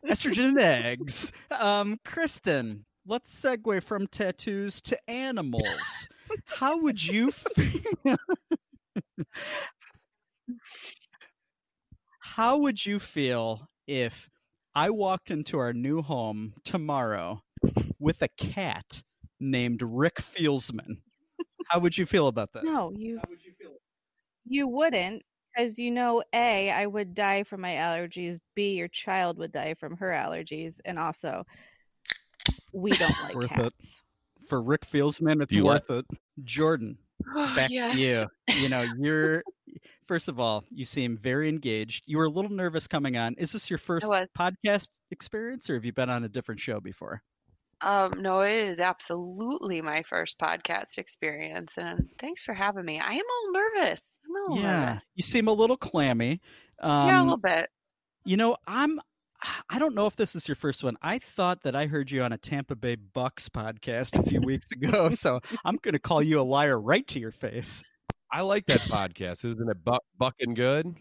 Estrogen 0.05 0.49
and 0.49 0.59
eggs. 0.61 1.33
Um, 1.51 1.99
Kristen, 2.05 2.85
let's 3.09 3.35
segue 3.35 3.83
from 3.83 4.07
tattoos 4.07 4.81
to 4.83 5.11
animals. 5.11 6.07
How 6.45 6.79
would 6.79 7.05
you 7.05 7.33
feel? 7.33 8.17
How 12.21 12.59
would 12.59 12.85
you 12.85 12.99
feel 12.99 13.69
if 13.87 14.29
I 14.75 14.91
walked 14.91 15.31
into 15.31 15.59
our 15.59 15.73
new 15.73 16.03
home 16.03 16.55
tomorrow 16.63 17.43
with 17.99 18.23
a 18.23 18.29
cat 18.29 19.03
named 19.41 19.81
Rick 19.83 20.17
Fieldsman? 20.17 20.99
How 21.69 21.81
would 21.81 21.97
you 21.97 22.07
feel 22.07 22.29
about 22.29 22.53
that? 22.53 22.65
No, 22.65 22.93
you 22.95 23.21
you 24.45 24.69
wouldn't, 24.69 25.23
because 25.55 25.79
you 25.79 25.91
know, 25.91 26.23
A, 26.35 26.71
I 26.71 26.87
would 26.87 27.15
die 27.15 27.43
from 27.43 27.63
my 27.63 27.73
allergies. 27.73 28.39
B, 28.55 28.75
your 28.75 28.89
child 28.89 29.39
would 29.39 29.53
die 29.53 29.75
from 29.75 29.97
her 29.97 30.11
allergies. 30.11 30.75
And 30.85 30.99
also, 30.99 31.45
we 32.73 32.91
don't 32.93 33.15
like 33.25 33.35
Worth 33.35 33.53
it. 33.53 33.55
cats. 33.79 34.03
For 34.49 34.63
Rick 34.63 34.87
Fieldsman, 34.91 35.43
it's 35.43 35.51
Do 35.53 35.59
you 35.59 35.65
worth 35.65 35.91
it. 35.91 36.07
Jordan, 36.45 36.97
back 37.55 37.71
Yes. 37.71 37.93
to 37.95 37.99
you. 38.01 38.27
You 38.63 38.69
know, 38.71 38.85
you're 38.99 39.43
first 40.07 40.29
of 40.29 40.41
all, 40.41 40.65
you 40.71 40.85
seem 40.87 41.17
very 41.19 41.49
engaged. 41.51 42.05
You 42.07 42.17
were 42.19 42.25
a 42.25 42.31
little 42.31 42.51
nervous 42.51 42.87
coming 42.87 43.17
on. 43.19 43.35
Is 43.37 43.53
this 43.53 43.69
your 43.69 43.79
first 43.79 44.07
podcast 44.39 44.89
experience, 45.11 45.69
or 45.69 45.75
have 45.75 45.85
you 45.85 45.93
been 45.93 46.09
on 46.09 46.25
a 46.25 46.29
different 46.29 46.61
show 46.61 46.81
before? 46.81 47.23
Um, 47.81 48.11
no, 48.19 48.41
it 48.41 48.55
is 48.57 48.79
absolutely 48.81 49.81
my 49.83 50.03
first 50.03 50.39
podcast 50.39 50.97
experience, 50.99 51.77
and 51.79 52.09
thanks 52.19 52.43
for 52.43 52.53
having 52.55 52.85
me. 52.85 52.99
I 52.99 53.13
am 53.13 53.19
a 53.21 53.53
little 53.53 53.53
nervous. 53.77 54.19
I'm 54.25 54.35
a 54.35 54.41
little 54.51 54.65
yeah, 54.65 54.85
nervous. 54.87 55.07
you 55.15 55.23
seem 55.23 55.47
a 55.49 55.53
little 55.53 55.77
clammy. 55.77 56.41
Um, 56.83 57.09
yeah, 57.09 57.21
a 57.21 57.23
little 57.23 57.37
bit. 57.37 57.69
You 58.25 58.37
know, 58.39 58.57
I'm. 58.67 58.99
I 59.71 59.79
don't 59.79 59.95
know 59.95 60.07
if 60.07 60.17
this 60.17 60.35
is 60.35 60.49
your 60.49 60.55
first 60.57 60.83
one. 60.83 60.97
I 61.03 61.19
thought 61.19 61.63
that 61.63 61.77
I 61.77 61.87
heard 61.87 62.11
you 62.11 62.23
on 62.23 62.33
a 62.33 62.39
Tampa 62.39 62.75
Bay 62.75 62.97
Bucks 62.97 63.49
podcast 63.49 64.19
a 64.19 64.23
few 64.29 64.41
weeks 64.41 64.71
ago, 64.73 65.11
so 65.11 65.41
I'm 65.65 65.77
going 65.77 65.93
to 65.93 65.99
call 66.01 66.23
you 66.23 66.41
a 66.41 66.43
liar 66.43 66.79
right 66.81 67.07
to 67.09 67.21
your 67.21 67.31
face. 67.31 67.83
I 68.33 68.41
like 68.43 68.67
that 68.67 68.81
podcast. 68.81 69.45
Isn't 69.45 69.71
it 69.71 69.85
Buck 69.85 70.03
Bucking 70.19 70.55
Good? 70.55 70.87
Isn't 70.87 70.97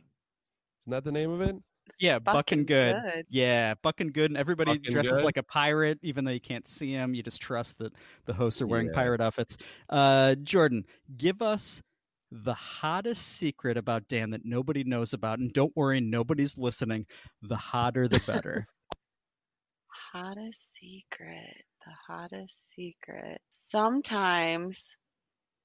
that 0.87 1.03
the 1.03 1.11
name 1.11 1.31
of 1.31 1.41
it? 1.41 1.55
Yeah, 1.99 2.19
bucking 2.19 2.65
good. 2.65 2.95
good. 3.01 3.25
Yeah, 3.29 3.73
bucking 3.81 4.11
good, 4.11 4.29
and 4.29 4.37
everybody 4.37 4.77
Bucking 4.77 4.93
dresses 4.93 5.13
good. 5.13 5.23
like 5.23 5.37
a 5.37 5.43
pirate, 5.43 5.97
even 6.03 6.25
though 6.25 6.31
you 6.31 6.39
can't 6.41 6.67
see 6.67 6.93
them. 6.93 7.15
You 7.15 7.23
just 7.23 7.41
trust 7.41 7.79
that 7.79 7.91
the 8.25 8.33
hosts 8.33 8.61
are 8.61 8.67
wearing 8.67 8.87
Yeah. 8.87 8.93
pirate 8.93 9.21
outfits. 9.21 9.57
Uh, 9.89 10.35
Jordan, 10.35 10.85
give 11.17 11.41
us 11.41 11.81
the 12.31 12.53
hottest 12.53 13.25
secret 13.25 13.77
about 13.77 14.07
Dan 14.07 14.31
that 14.31 14.45
nobody 14.45 14.83
knows 14.83 15.13
about, 15.13 15.39
and 15.39 15.53
don't 15.53 15.75
worry, 15.75 16.01
nobody's 16.01 16.57
listening. 16.57 17.05
The 17.41 17.55
hotter, 17.55 18.07
the 18.07 18.21
better. 18.25 18.67
Hottest 20.13 20.73
secret. 20.75 21.65
The 21.85 21.91
hottest 22.07 22.71
secret. 22.71 23.41
Sometimes, 23.49 24.95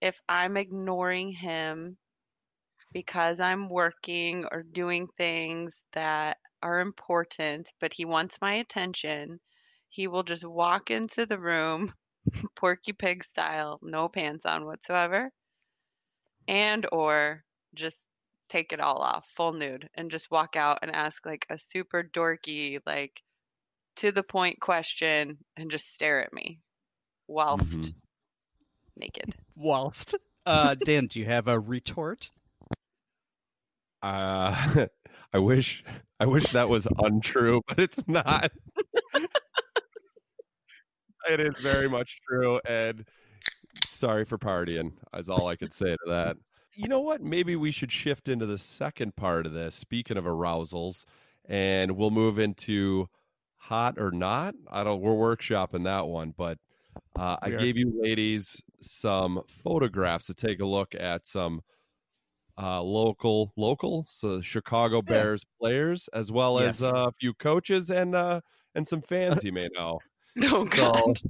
if 0.00 0.20
I'm 0.28 0.56
ignoring 0.56 1.32
him 1.32 1.96
because 2.92 3.40
I'm 3.40 3.68
working 3.68 4.44
or 4.50 4.62
doing 4.62 5.06
things 5.16 5.84
that 5.92 6.38
are 6.62 6.80
important, 6.80 7.72
but 7.80 7.92
he 7.92 8.04
wants 8.04 8.40
my 8.40 8.54
attention, 8.54 9.40
he 9.88 10.08
will 10.08 10.22
just 10.22 10.44
walk 10.44 10.90
into 10.90 11.24
the 11.24 11.38
room, 11.38 11.94
Porky 12.56 12.92
Pig 12.92 13.24
style, 13.24 13.78
no 13.82 14.08
pants 14.08 14.44
on 14.44 14.66
whatsoever, 14.66 15.30
and 16.48 16.86
or 16.92 17.44
just 17.74 17.98
take 18.48 18.72
it 18.72 18.80
all 18.80 18.98
off, 18.98 19.26
full 19.34 19.52
nude, 19.52 19.88
and 19.94 20.10
just 20.10 20.30
walk 20.30 20.56
out 20.56 20.78
and 20.82 20.90
ask 20.90 21.24
like 21.24 21.46
a 21.50 21.58
super 21.58 22.02
dorky, 22.02 22.80
like 22.86 23.22
to 23.96 24.12
the 24.12 24.22
point 24.22 24.60
question 24.60 25.38
and 25.56 25.70
just 25.70 25.94
stare 25.94 26.22
at 26.24 26.32
me 26.32 26.60
whilst 27.28 27.80
Mhm. 27.80 27.94
naked. 28.96 29.34
Whilst, 29.56 30.14
uh, 30.46 30.74
Dan, 30.74 31.06
do 31.06 31.18
you 31.18 31.26
have 31.26 31.48
a 31.48 31.58
retort? 31.58 32.30
Uh, 34.02 34.52
I 35.32 35.38
wish 35.38 35.84
I 36.20 36.26
wish 36.26 36.50
that 36.50 36.68
was 36.68 36.86
untrue, 36.98 37.62
but 37.68 37.78
it's 37.78 38.06
not. 38.08 38.52
it 41.28 41.40
is 41.40 41.54
very 41.60 41.88
much 41.88 42.20
true 42.28 42.60
and 42.66 43.06
sorry 44.02 44.24
for 44.24 44.36
partying 44.36 44.90
is 45.16 45.28
all 45.28 45.46
I 45.46 45.54
could 45.54 45.72
say 45.72 45.90
to 45.90 45.98
that. 46.08 46.36
You 46.74 46.88
know 46.88 47.00
what? 47.00 47.20
Maybe 47.22 47.54
we 47.54 47.70
should 47.70 47.92
shift 47.92 48.28
into 48.28 48.46
the 48.46 48.58
second 48.58 49.14
part 49.14 49.46
of 49.46 49.52
this. 49.52 49.76
Speaking 49.76 50.16
of 50.16 50.24
arousals, 50.24 51.04
and 51.48 51.92
we'll 51.92 52.10
move 52.10 52.40
into 52.40 53.06
hot 53.58 53.94
or 53.98 54.10
not. 54.10 54.54
I 54.68 54.82
don't. 54.82 55.00
We're 55.00 55.12
workshopping 55.12 55.84
that 55.84 56.08
one, 56.08 56.34
but 56.36 56.58
uh, 57.16 57.36
I 57.40 57.50
gave 57.50 57.76
you 57.76 57.92
ladies 58.02 58.60
some 58.80 59.42
photographs 59.62 60.26
to 60.26 60.34
take 60.34 60.58
a 60.60 60.66
look 60.66 60.96
at 60.98 61.28
some 61.28 61.60
uh, 62.60 62.82
local 62.82 63.52
local 63.56 64.04
so 64.08 64.38
the 64.38 64.42
Chicago 64.42 65.00
Bears 65.00 65.46
players 65.60 66.08
as 66.12 66.32
well 66.32 66.58
as 66.58 66.82
uh, 66.82 67.06
a 67.08 67.12
few 67.20 67.34
coaches 67.34 67.88
and 67.90 68.16
uh, 68.16 68.40
and 68.74 68.88
some 68.88 69.00
fans 69.02 69.44
you 69.44 69.52
may 69.52 69.68
know. 69.76 70.00
Oh, 70.44 70.64
So 70.64 70.76
God. 70.76 71.20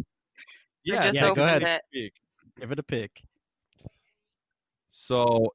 yeah, 0.85 1.11
yeah, 1.12 1.35
go 1.35 1.45
ahead. 1.45 1.64
it. 1.64 1.81
Speak. 1.91 2.12
Give 2.59 2.71
it 2.73 2.78
a 2.78 2.82
pick. 2.82 3.23
So 4.90 5.54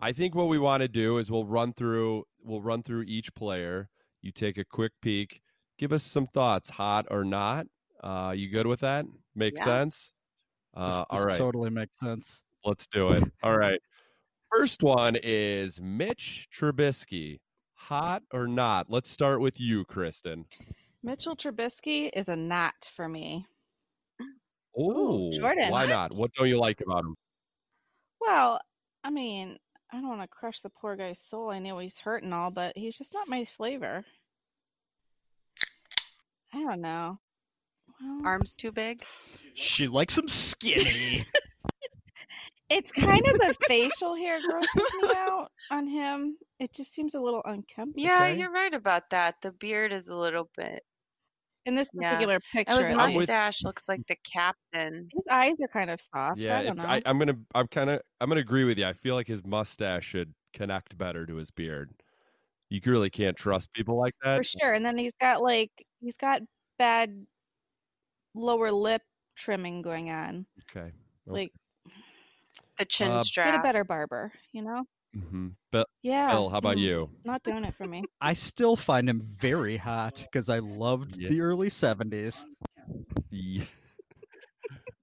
I 0.00 0.12
think 0.12 0.34
what 0.34 0.48
we 0.48 0.58
want 0.58 0.82
to 0.82 0.88
do 0.88 1.18
is 1.18 1.30
we'll 1.30 1.46
run 1.46 1.72
through 1.72 2.24
we'll 2.42 2.62
run 2.62 2.82
through 2.82 3.02
each 3.02 3.34
player. 3.34 3.88
You 4.22 4.32
take 4.32 4.56
a 4.58 4.64
quick 4.64 4.92
peek. 5.02 5.40
Give 5.78 5.92
us 5.92 6.02
some 6.02 6.26
thoughts, 6.26 6.70
hot 6.70 7.06
or 7.10 7.24
not. 7.24 7.66
Uh, 8.02 8.32
you 8.36 8.48
good 8.50 8.66
with 8.66 8.80
that? 8.80 9.04
Makes 9.34 9.60
Yeah. 9.60 9.64
sense? 9.64 10.12
This, 10.74 10.82
Uh, 10.94 11.04
all 11.10 11.18
this 11.18 11.26
right, 11.26 11.38
totally 11.38 11.70
makes 11.70 11.98
sense. 11.98 12.44
let's 12.64 12.86
do 12.86 13.10
it. 13.12 13.24
All 13.42 13.56
right. 13.56 13.80
First 14.50 14.82
one 14.82 15.16
is 15.22 15.80
Mitch 15.80 16.48
Trubisky. 16.52 17.40
Hot 17.74 18.22
or 18.32 18.46
not? 18.46 18.88
Let's 18.90 19.08
start 19.10 19.40
with 19.40 19.60
you, 19.60 19.84
Kristen. 19.84 20.46
Mitchell 21.02 21.34
Trubisky 21.36 22.10
is 22.14 22.28
a 22.28 22.36
not 22.36 22.88
for 22.94 23.08
me. 23.08 23.46
Oh, 24.76 25.30
Jordan. 25.32 25.70
Why 25.70 25.86
not? 25.86 26.12
What 26.12 26.32
don't 26.32 26.48
you 26.48 26.58
like 26.58 26.80
about 26.80 27.04
him? 27.04 27.16
Well, 28.20 28.60
I 29.02 29.10
mean, 29.10 29.58
I 29.92 29.96
don't 29.96 30.08
want 30.08 30.22
to 30.22 30.28
crush 30.28 30.60
the 30.60 30.70
poor 30.70 30.96
guy's 30.96 31.18
soul. 31.18 31.50
I 31.50 31.58
know 31.58 31.78
he's 31.78 31.98
hurt 31.98 32.22
and 32.22 32.34
all, 32.34 32.50
but 32.50 32.76
he's 32.76 32.96
just 32.96 33.12
not 33.12 33.28
my 33.28 33.44
flavor. 33.44 34.04
I 36.52 36.62
don't 36.62 36.80
know. 36.80 37.18
Well, 38.00 38.20
Arms 38.24 38.54
too 38.54 38.72
big. 38.72 39.02
She 39.54 39.88
likes 39.88 40.16
him 40.16 40.28
skinny. 40.28 41.26
it's 42.70 42.92
kind 42.92 43.26
of 43.26 43.34
the 43.40 43.54
facial 43.66 44.14
hair 44.14 44.40
grosses 44.42 44.82
me 45.02 45.08
out 45.14 45.50
on 45.70 45.86
him. 45.86 46.36
It 46.58 46.72
just 46.72 46.94
seems 46.94 47.14
a 47.14 47.20
little 47.20 47.42
unkempt. 47.44 47.98
Yeah, 47.98 48.28
you're 48.28 48.52
right 48.52 48.72
about 48.72 49.10
that. 49.10 49.36
The 49.42 49.52
beard 49.52 49.92
is 49.92 50.08
a 50.08 50.14
little 50.14 50.48
bit. 50.56 50.84
In 51.66 51.74
this 51.74 51.90
particular 51.90 52.34
And 52.34 52.42
picture, 52.52 52.76
his 52.76 52.96
at 52.96 53.06
with- 53.08 53.16
mustache 53.16 53.62
looks 53.64 53.88
like 53.88 54.00
the 54.08 54.16
captain. 54.32 55.08
his 55.12 55.22
eyes 55.30 55.54
are 55.62 55.68
kind 55.68 55.90
of 55.90 56.00
soft. 56.00 56.38
Yeah, 56.38 56.58
I 56.58 56.64
don't 56.64 56.76
know. 56.78 56.84
I, 56.84 57.02
I'm 57.04 57.18
gonna, 57.18 57.36
I'm 57.54 57.68
kind 57.68 57.90
of, 57.90 58.00
I'm 58.20 58.28
gonna 58.28 58.40
agree 58.40 58.64
with 58.64 58.78
you. 58.78 58.86
I 58.86 58.92
feel 58.94 59.14
like 59.14 59.26
his 59.26 59.44
mustache 59.44 60.06
should 60.06 60.32
connect 60.54 60.96
better 60.96 61.26
to 61.26 61.34
his 61.36 61.50
beard. 61.50 61.90
You 62.70 62.80
really 62.86 63.10
can't 63.10 63.36
trust 63.36 63.72
people 63.74 63.98
like 63.98 64.14
that. 64.22 64.38
for 64.38 64.44
sure. 64.44 64.72
And 64.72 64.84
then 64.84 64.96
he's 64.96 65.12
got 65.20 65.42
like 65.42 65.70
he's 66.00 66.16
got 66.16 66.40
bad 66.78 67.26
lower 68.34 68.70
lip 68.70 69.02
trimming 69.36 69.82
going 69.82 70.10
on. 70.10 70.46
Okay. 70.70 70.92
Like 71.26 71.52
The 72.78 72.84
chin 72.86 73.10
Uh, 73.10 73.22
get 73.34 73.54
a 73.54 73.58
better 73.58 73.84
barber, 73.84 74.32
you 74.52 74.62
know? 74.62 74.84
Hmm 75.14 75.48
Bill, 75.72 75.84
Yeah. 76.02 76.30
Bill, 76.32 76.48
how 76.48 76.58
about 76.58 76.76
mm, 76.76 76.80
you? 76.80 77.10
Not 77.24 77.42
doing 77.42 77.64
it 77.64 77.74
for 77.74 77.86
me. 77.86 78.04
I 78.20 78.34
still 78.34 78.76
find 78.76 79.08
him 79.08 79.20
very 79.20 79.76
hot 79.76 80.16
because 80.30 80.48
I 80.48 80.58
loved 80.58 81.16
Yeah. 81.16 81.28
the 81.28 81.40
early 81.40 81.68
70s. 81.68 82.46
Yeah. 83.30 83.64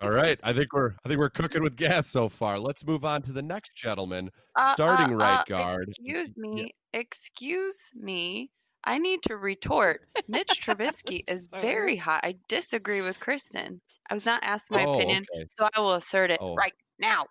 All 0.00 0.10
right, 0.10 0.38
I 0.44 0.52
think 0.52 0.72
we're, 0.72 0.92
I 1.04 1.08
think 1.08 1.18
we're 1.18 1.28
cooking 1.30 1.62
with 1.62 1.76
gas 1.76 2.06
so 2.06 2.28
far. 2.28 2.58
Let's 2.58 2.86
move 2.86 3.04
on 3.04 3.20
to 3.22 3.32
the 3.32 3.42
next 3.42 3.74
gentleman, 3.74 4.30
Uh, 4.54 4.72
starting 4.72 5.12
uh, 5.12 5.16
right 5.16 5.40
uh, 5.40 5.44
guard. 5.48 5.88
Excuse 5.88 6.28
Yeah. 6.28 6.34
me. 6.36 6.72
Excuse 6.92 7.78
me. 7.94 8.50
I 8.84 8.98
need 8.98 9.22
to 9.24 9.36
retort. 9.36 10.08
Mitch 10.28 10.48
Trubisky 10.62 11.28
is 11.28 11.46
very 11.60 11.96
hot. 11.96 12.20
I 12.22 12.36
disagree 12.48 13.00
with 13.00 13.18
Kristen. 13.18 13.80
I 14.08 14.14
was 14.14 14.24
not 14.24 14.42
asked 14.44 14.70
my 14.70 14.84
oh, 14.84 14.94
opinion, 14.94 15.24
okay. 15.34 15.48
so 15.58 15.68
I 15.74 15.80
will 15.80 15.94
assert 15.94 16.30
it 16.30 16.38
Oh. 16.40 16.54
right 16.54 16.72
now. 16.98 17.26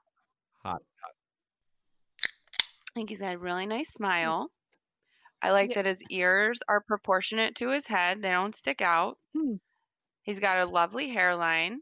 Hot. 2.97 2.99
I 2.99 3.01
think 3.01 3.09
he's 3.09 3.19
got 3.19 3.35
a 3.35 3.37
really 3.39 3.65
nice 3.65 3.89
smile. 3.93 4.49
I 5.41 5.51
like 5.51 5.69
Yeah. 5.69 5.75
that 5.83 5.85
his 5.85 6.01
ears 6.09 6.59
are 6.67 6.81
proportionate 6.81 7.55
to 7.57 7.69
his 7.69 7.85
head, 7.85 8.21
they 8.21 8.31
don't 8.31 8.55
stick 8.55 8.81
out. 8.81 9.17
Hmm. 9.35 9.55
He's 10.23 10.39
got 10.39 10.57
a 10.57 10.65
lovely 10.65 11.09
hairline. 11.09 11.81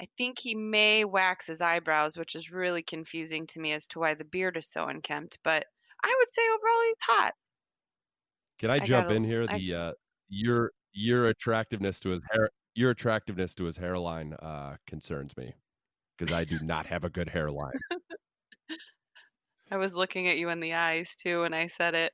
I 0.00 0.06
think 0.18 0.38
he 0.38 0.54
may 0.54 1.04
wax 1.06 1.46
his 1.46 1.62
eyebrows, 1.62 2.18
which 2.18 2.34
is 2.34 2.50
really 2.50 2.82
confusing 2.82 3.46
to 3.48 3.60
me 3.60 3.72
as 3.72 3.86
to 3.88 3.98
why 4.00 4.12
the 4.14 4.24
beard 4.24 4.56
is 4.58 4.68
so 4.70 4.84
unkempt. 4.86 5.38
But 5.42 5.64
I 6.04 6.14
would 6.18 6.28
say 6.28 6.42
overall 6.54 6.82
he's 6.86 6.96
hot. 7.00 7.32
Can 8.58 8.70
I, 8.70 8.74
I 8.74 8.78
jump 8.80 9.06
gotta- 9.06 9.16
in 9.16 9.24
here? 9.24 9.46
I- 9.48 9.58
The 9.58 9.74
uh, 9.74 9.92
your 10.28 10.72
your 10.92 11.28
attractiveness 11.28 12.00
to 12.00 12.10
his 12.10 12.22
hair, 12.32 12.50
your 12.74 12.90
attractiveness 12.90 13.54
to 13.56 13.64
his 13.64 13.76
hairline 13.78 14.34
uh, 14.34 14.76
concerns 14.86 15.34
me 15.38 15.54
because 16.18 16.34
I 16.34 16.44
do 16.44 16.58
not 16.62 16.84
have 16.86 17.04
a 17.04 17.10
good 17.10 17.30
hairline. 17.30 17.72
I 19.70 19.76
was 19.76 19.94
looking 19.94 20.28
at 20.28 20.38
you 20.38 20.48
in 20.50 20.60
the 20.60 20.74
eyes 20.74 21.14
too 21.20 21.42
when 21.42 21.54
I 21.54 21.66
said 21.66 21.94
it. 21.94 22.12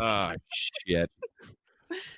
Ah, 0.00 0.34
shit. 0.52 1.10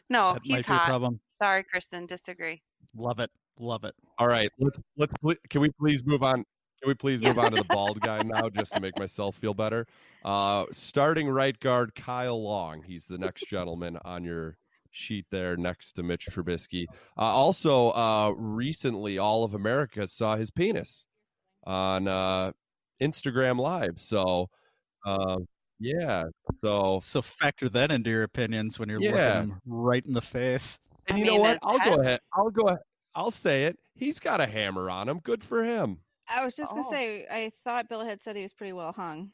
No, 0.09 0.35
that 0.35 0.43
he's 0.45 0.53
might 0.53 0.67
be 0.67 0.73
a 0.73 0.77
hot. 0.77 0.89
problem. 0.89 1.21
Sorry, 1.39 1.65
Kristen, 1.65 2.07
disagree. 2.07 2.63
Love 2.97 3.19
it. 3.19 3.31
Love 3.59 3.85
it. 3.85 3.95
All 4.19 4.29
right, 4.29 4.51
let's 4.59 4.79
let's 4.97 5.13
can 5.49 5.61
we 5.61 5.71
please 5.71 6.05
move 6.05 6.23
on? 6.23 6.45
Can 6.83 6.89
we 6.89 6.95
please 6.95 7.23
move 7.23 7.39
on 7.39 7.53
to 7.53 7.57
the 7.57 7.65
bald 7.65 8.01
guy 8.01 8.21
now, 8.25 8.49
just 8.49 8.75
to 8.75 8.81
make 8.81 8.99
myself 8.99 9.37
feel 9.37 9.55
better? 9.55 9.87
Uh, 10.25 10.65
starting 10.73 11.29
right 11.29 11.59
guard 11.61 11.95
Kyle 11.95 12.43
Long. 12.43 12.83
He's 12.83 13.07
the 13.07 13.19
next 13.19 13.49
gentleman 13.49 13.99
on 14.05 14.25
your 14.25 14.57
sheet 14.91 15.27
there, 15.31 15.57
next 15.57 15.93
to 15.93 16.03
Mitch 16.03 16.27
Trubisky. 16.27 16.87
Uh, 17.17 17.23
also, 17.23 17.91
uh, 17.91 18.33
recently, 18.37 19.17
all 19.17 19.45
of 19.45 19.55
America 19.55 20.09
saw 20.09 20.37
his 20.37 20.51
penis 20.51 21.07
on 21.65 22.09
uh, 22.09 22.53
Instagram 23.03 23.59
Live. 23.59 23.99
So, 23.99 24.49
uh, 25.07 25.39
yeah. 25.79 26.25
So, 26.63 27.01
So 27.03 27.23
factor 27.23 27.69
that 27.71 27.91
into 27.91 28.11
your 28.11 28.23
opinions 28.23 28.79
when 28.79 28.89
you're 28.89 29.01
Yeah. 29.03 29.11
looking 29.41 29.51
him 29.51 29.61
right 29.67 30.05
in 30.07 30.13
the 30.15 30.21
face. 30.21 30.79
and 31.09 31.17
I 31.17 31.19
you 31.19 31.25
know 31.27 31.35
what? 31.35 31.59
I'll 31.63 31.79
go 31.81 32.01
ahead. 32.01 32.21
I'll 32.33 32.51
go 32.51 32.69
ahead. 32.69 32.79
I'll 33.15 33.31
say 33.33 33.65
it. 33.65 33.79
He's 33.95 34.21
got 34.21 34.41
a 34.41 34.47
hammer 34.47 34.89
on 34.89 35.09
him. 35.09 35.19
Good 35.19 35.43
for 35.43 35.65
him. 35.65 35.99
I 36.29 36.45
was 36.45 36.55
just 36.57 36.71
gonna 36.71 36.87
Oh. 36.87 36.91
say 36.91 37.27
I 37.31 37.51
thought 37.65 37.89
Bill 37.89 38.05
had 38.05 38.21
said 38.21 38.37
he 38.37 38.43
was 38.43 38.53
pretty 38.55 38.73
well 38.73 38.93
hung. 38.93 39.33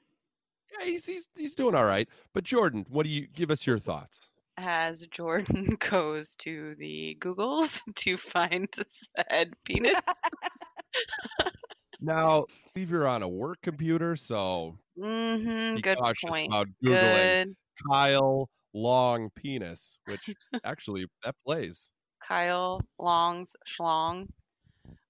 Yeah, 0.78 0.84
he's 0.86 1.04
he's 1.06 1.28
he's 1.36 1.54
doing 1.54 1.74
all 1.74 1.84
right. 1.84 2.08
But 2.34 2.44
Jordan, 2.44 2.86
what 2.88 3.04
do 3.04 3.10
you 3.10 3.26
give 3.28 3.50
us 3.50 3.66
your 3.66 3.78
thoughts? 3.78 4.20
As 4.56 5.06
Jordan 5.06 5.76
goes 5.80 6.34
to 6.36 6.74
the 6.76 7.16
Googles 7.20 7.80
to 7.96 8.16
find 8.16 8.66
the 8.76 8.84
said 9.30 9.52
penis. 9.64 10.00
Now, 12.00 12.42
I 12.42 12.70
believe 12.74 12.90
you're 12.90 13.08
on 13.08 13.22
a 13.22 13.28
work 13.28 13.58
computer, 13.62 14.14
so 14.16 14.78
mm-hmm. 14.98 15.76
be 15.76 15.82
Good 15.82 15.98
cautious 15.98 16.30
point. 16.30 16.48
about 16.48 16.68
googling 16.84 17.44
Good. 17.44 17.56
Kyle 17.90 18.48
Long 18.74 19.30
penis, 19.34 19.98
which 20.04 20.34
actually 20.64 21.06
that 21.24 21.34
plays. 21.44 21.90
Kyle 22.22 22.80
Long's 22.98 23.56
schlong. 23.66 24.28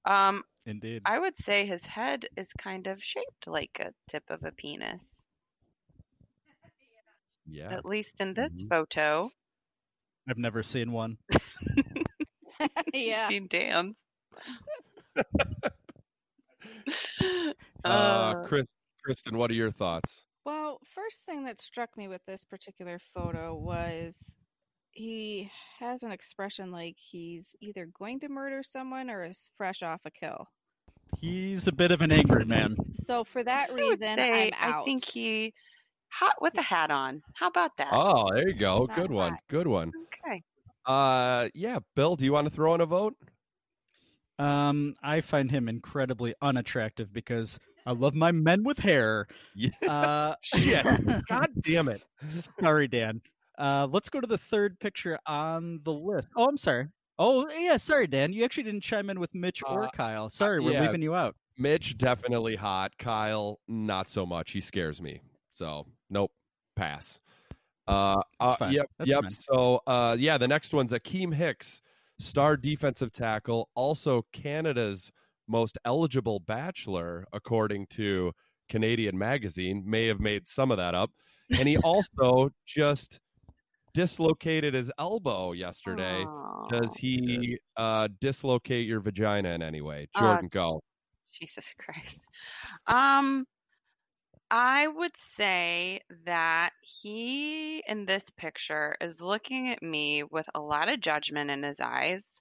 Um, 0.05 0.43
Indeed. 0.65 1.03
I 1.05 1.19
would 1.19 1.37
say 1.37 1.67
his 1.67 1.85
head 1.85 2.27
is 2.37 2.53
kind 2.59 2.87
of 2.87 3.03
shaped 3.03 3.47
like 3.47 3.79
a 3.81 3.93
tip 4.09 4.25
of 4.31 4.45
a 4.45 4.53
penis, 4.53 5.25
Yeah. 7.47 7.73
at 7.73 7.85
least 7.85 8.21
in 8.21 8.33
this 8.35 8.63
Mhm. 8.63 8.69
photo. 8.69 9.31
I've 10.29 10.39
never 10.39 10.63
seen 10.63 10.93
one. 10.93 11.19
yeah. 12.95 13.29
Seen 13.29 13.47
Dan's. 13.49 14.03
Uh, 17.85 17.89
Uh, 17.89 18.43
Chris, 18.45 18.67
Kristen, 19.05 19.39
what 19.39 19.51
are 19.51 19.55
your 19.55 19.71
thoughts? 19.71 20.25
Well, 20.45 20.81
first 20.95 21.23
thing 21.25 21.45
that 21.45 21.61
struck 21.61 21.97
me 21.97 22.09
with 22.09 22.23
this 22.27 22.43
particular 22.45 22.99
photo 23.15 23.55
was 23.55 24.17
he 24.91 25.51
has 25.79 26.03
an 26.03 26.11
expression 26.11 26.73
like 26.73 26.97
he's 26.99 27.55
either 27.61 27.89
going 27.99 28.19
to 28.21 28.29
murder 28.29 28.63
someone 28.63 29.11
or 29.11 29.25
is 29.25 29.51
fresh 29.57 29.83
off 29.83 30.01
a 30.05 30.11
kill. 30.11 30.49
He's 31.19 31.69
a 31.69 31.73
bit 31.73 31.91
of 31.91 32.01
an 32.03 32.13
angry 32.13 32.45
man. 32.45 32.77
So 32.93 33.25
for 33.25 33.45
that 33.45 33.71
I 33.71 33.75
reason, 33.75 34.17
say 34.17 34.51
I'm 34.59 34.73
out. 34.73 34.83
I 34.83 34.85
think 34.85 35.05
he 35.05 35.55
hot 36.11 36.35
with 36.41 36.57
a 36.59 36.63
hat 36.63 36.91
on. 36.91 37.23
How 37.35 37.49
about 37.49 37.77
that? 37.79 37.89
Oh, 37.93 38.29
there 38.33 38.49
you 38.49 38.55
go. 38.55 38.87
Not 38.87 38.97
Good 38.97 39.11
one. 39.11 39.39
Good 39.49 39.67
one. 39.67 39.93
Okay. 40.27 40.43
Uh, 40.85 41.49
yeah, 41.55 41.79
Bill, 41.95 42.17
do 42.17 42.25
you 42.25 42.33
want 42.33 42.49
to 42.49 42.55
throw 42.55 42.75
in 42.75 42.81
a 42.81 42.87
vote? 42.87 43.15
Um, 44.39 44.95
I 45.03 45.21
find 45.21 45.51
him 45.51 45.69
incredibly 45.69 46.35
unattractive 46.41 47.13
because 47.13 47.59
I 47.87 47.93
love 47.93 48.15
my 48.15 48.33
men 48.33 48.63
with 48.65 48.79
hair. 48.79 49.27
Yeah. 49.55 49.71
Uh, 49.89 50.35
Shit. 50.43 50.85
God 51.27 51.51
damn 51.61 51.89
it. 51.89 52.03
Sorry, 52.61 52.89
Dan. 52.89 53.21
Uh, 53.59 53.89
let's 53.91 54.09
go 54.09 54.21
to 54.21 54.27
the 54.27 54.39
third 54.39 54.79
picture 54.79 55.19
on 55.27 55.81
the 55.85 55.93
list. 55.93 56.29
Oh, 56.37 56.47
I'm 56.47 56.57
sorry. 56.57 56.87
Oh, 57.19 57.49
yeah. 57.51 57.77
Sorry, 57.77 58.07
Dan. 58.07 58.33
You 58.33 58.45
actually 58.45 58.63
didn't 58.65 58.83
chime 58.83 59.11
in 59.11 59.19
with 59.19 59.35
Mitch 59.35 59.63
or 59.67 59.85
Uh, 59.85 59.91
Kyle. 59.91 60.31
Sorry, 60.31 60.61
we're 60.61 60.73
yeah. 60.73 60.83
leaving 60.83 61.03
you 61.03 61.15
out. 61.15 61.35
Mitch 61.59 61.99
definitely 61.99 62.55
hot. 62.55 62.97
Kyle 62.99 63.59
not 63.67 64.09
so 64.09 64.25
much. 64.25 64.53
He 64.53 64.61
scares 64.61 65.03
me. 65.03 65.21
So 65.51 65.87
nope, 66.09 66.31
pass. 66.77 67.21
Uh, 67.89 68.21
uh 68.39 68.69
yep, 68.71 68.87
That's 68.99 69.11
yep. 69.11 69.23
fine. 69.23 69.31
So 69.31 69.81
uh, 69.87 70.17
yeah, 70.19 70.39
the 70.39 70.47
next 70.47 70.73
one's 70.73 70.93
Akiem 70.93 71.35
Hicks, 71.35 71.81
star 72.19 72.57
defensive 72.57 73.13
tackle, 73.13 73.69
also 73.75 74.25
Canada's 74.33 75.11
most 75.47 75.79
eligible 75.85 76.41
bachelor, 76.41 77.25
according 77.33 77.87
to 77.87 78.33
Canadian 78.69 79.17
Magazine. 79.17 79.83
May 79.87 80.07
have 80.07 80.21
made 80.21 80.47
some 80.47 80.71
of 80.71 80.77
that 80.77 80.95
up, 80.95 81.11
and 81.59 81.67
he 81.69 81.79
also 81.79 82.51
just 82.67 83.21
dislocated 83.95 84.75
his 84.75 84.93
elbow 84.99 85.53
yesterday. 85.53 86.25
Does 86.69 86.95
he 86.97 87.59
uh, 87.77 88.09
dislocate 88.21 88.87
your 88.87 89.01
vagina 89.01 89.51
in 89.51 89.63
any 89.63 89.81
way? 89.81 90.09
Uh, 90.15 90.21
Jordan, 90.21 90.49
go. 90.53 90.81
Jesus 91.33 91.75
Christ. 91.79 92.29
Um, 92.87 93.47
I 94.51 94.87
would 94.87 95.17
say 95.17 96.01
that 96.25 96.71
he 96.81 97.83
in 97.87 98.07
this 98.07 98.31
picture 98.31 98.97
is 99.01 99.21
looking 99.21 99.69
at 99.69 99.83
me 99.83 100.23
with 100.23 100.49
a 100.55 100.61
lot 100.61 100.89
of 100.89 101.01
judgment 101.01 101.51
in 101.51 101.63
his 101.63 101.81
eyes. 101.81 102.41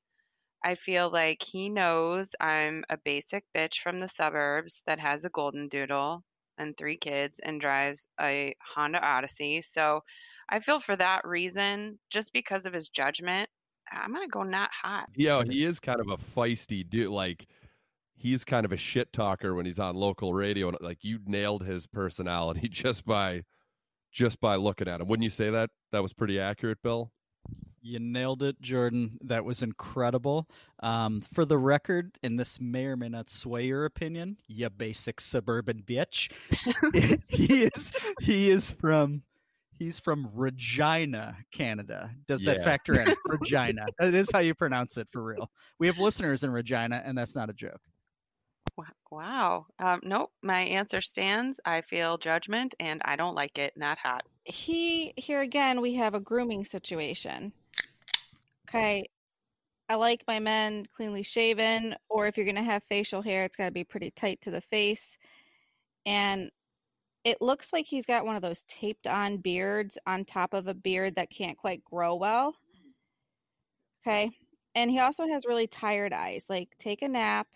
I 0.63 0.75
feel 0.75 1.11
like 1.11 1.43
he 1.43 1.69
knows 1.69 2.33
I'm 2.39 2.83
a 2.89 2.97
basic 2.97 3.43
bitch 3.55 3.81
from 3.81 3.99
the 3.99 4.07
suburbs 4.07 4.81
that 4.85 4.99
has 4.99 5.25
a 5.25 5.29
golden 5.29 5.67
doodle 5.67 6.23
and 6.57 6.75
three 6.75 6.97
kids 6.97 7.39
and 7.43 7.61
drives 7.61 8.07
a 8.19 8.55
Honda 8.75 8.99
Odyssey. 9.05 9.61
So 9.61 10.01
I 10.49 10.59
feel 10.59 10.79
for 10.79 10.95
that 10.95 11.27
reason, 11.27 11.99
just 12.09 12.31
because 12.33 12.65
of 12.65 12.73
his 12.73 12.87
judgment, 12.87 13.49
I'm 13.91 14.13
gonna 14.13 14.27
go 14.27 14.43
not 14.43 14.69
hot. 14.71 15.09
Yo, 15.15 15.43
he 15.43 15.63
is 15.63 15.79
kind 15.79 15.99
of 15.99 16.09
a 16.09 16.17
feisty 16.17 16.89
dude. 16.89 17.09
Like 17.09 17.47
he's 18.17 18.43
kind 18.43 18.65
of 18.65 18.71
a 18.71 18.77
shit 18.77 19.13
talker 19.13 19.53
when 19.53 19.65
he's 19.65 19.79
on 19.79 19.95
local 19.95 20.33
radio. 20.33 20.69
And 20.69 20.77
like 20.81 21.03
you 21.03 21.19
nailed 21.25 21.63
his 21.63 21.87
personality 21.87 22.67
just 22.69 23.05
by 23.05 23.43
just 24.11 24.41
by 24.41 24.55
looking 24.55 24.87
at 24.87 24.99
him. 24.99 25.07
Wouldn't 25.07 25.23
you 25.23 25.29
say 25.29 25.49
that? 25.51 25.69
That 25.91 26.01
was 26.01 26.13
pretty 26.13 26.39
accurate, 26.39 26.81
Bill. 26.81 27.11
You 27.81 27.99
nailed 27.99 28.43
it, 28.43 28.59
Jordan. 28.59 29.17
That 29.23 29.45
was 29.45 29.63
incredible. 29.63 30.49
Um, 30.81 31.21
for 31.33 31.45
the 31.45 31.57
record, 31.57 32.17
and 32.23 32.37
this 32.37 32.59
may 32.59 32.85
or 32.85 32.97
may 32.97 33.07
not 33.07 33.29
sway 33.29 33.65
your 33.65 33.85
opinion, 33.85 34.37
you 34.47 34.69
basic 34.69 35.21
suburban 35.21 35.83
bitch. 35.85 36.31
he 37.29 37.63
is 37.63 37.93
he 38.19 38.49
is 38.49 38.71
from 38.71 39.21
he's 39.77 39.99
from 39.99 40.29
Regina, 40.33 41.37
Canada. 41.51 42.11
Does 42.27 42.43
that 42.43 42.63
factor 42.63 42.99
in? 42.99 43.13
Regina. 43.25 43.85
That 43.99 44.13
is 44.13 44.29
how 44.33 44.39
you 44.39 44.55
pronounce 44.55 44.97
it 44.97 45.07
for 45.11 45.23
real. 45.23 45.49
We 45.79 45.87
have 45.87 45.97
listeners 45.99 46.43
in 46.43 46.49
Regina, 46.49 47.01
and 47.05 47.17
that's 47.17 47.35
not 47.35 47.49
a 47.49 47.53
joke. 47.53 47.79
Wow. 49.11 49.65
Um, 49.79 50.01
nope. 50.03 50.31
My 50.43 50.59
answer 50.61 51.01
stands. 51.01 51.59
I 51.65 51.81
feel 51.81 52.17
judgment 52.17 52.75
and 52.79 53.01
I 53.05 53.15
don't 53.15 53.35
like 53.35 53.57
it. 53.57 53.73
Not 53.75 53.97
hot. 53.97 54.23
he 54.45 55.13
here 55.17 55.41
again 55.41 55.81
we 55.81 55.93
have 55.95 56.13
a 56.13 56.19
grooming 56.21 56.63
situation 56.63 57.51
okay 58.67 59.03
i 59.89 59.95
like 59.95 60.23
my 60.25 60.39
men 60.39 60.85
cleanly 60.95 61.21
shaven 61.21 61.93
or 62.09 62.27
if 62.27 62.37
you're 62.37 62.45
going 62.45 62.55
to 62.55 62.63
have 62.63 62.81
facial 62.85 63.21
hair 63.21 63.43
it's 63.43 63.57
got 63.57 63.65
to 63.65 63.71
be 63.71 63.83
pretty 63.83 64.09
tight 64.11 64.39
to 64.39 64.49
the 64.51 64.61
face 64.61 65.17
and 66.05 66.49
it 67.25 67.41
looks 67.41 67.73
like 67.73 67.85
he's 67.85 68.05
got 68.05 68.25
one 68.25 68.37
of 68.37 68.41
those 68.41 68.63
taped 68.69 69.05
on 69.05 69.35
beards 69.35 69.97
on 70.07 70.23
top 70.23 70.53
of 70.53 70.67
a 70.67 70.73
beard 70.73 71.15
that 71.15 71.29
can't 71.29 71.57
quite 71.57 71.83
grow 71.83 72.15
well 72.15 72.55
okay 74.01 74.31
and 74.75 74.89
he 74.89 74.99
also 74.99 75.27
has 75.27 75.45
really 75.45 75.67
tired 75.67 76.13
eyes 76.13 76.45
like 76.49 76.69
take 76.79 77.01
a 77.01 77.07
nap 77.09 77.47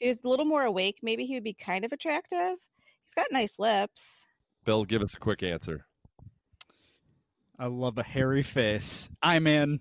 he 0.00 0.08
was 0.08 0.22
a 0.24 0.28
little 0.28 0.44
more 0.44 0.64
awake 0.64 0.98
maybe 1.02 1.24
he 1.24 1.34
would 1.34 1.44
be 1.44 1.54
kind 1.54 1.84
of 1.84 1.92
attractive 1.92 2.56
he's 3.04 3.14
got 3.14 3.26
nice 3.30 3.58
lips 3.58 4.26
Bill, 4.64 4.84
give 4.84 5.02
us 5.02 5.14
a 5.14 5.18
quick 5.18 5.42
answer. 5.42 5.86
I 7.58 7.66
love 7.66 7.98
a 7.98 8.02
hairy 8.02 8.42
face. 8.42 9.08
I'm 9.22 9.46
in. 9.46 9.80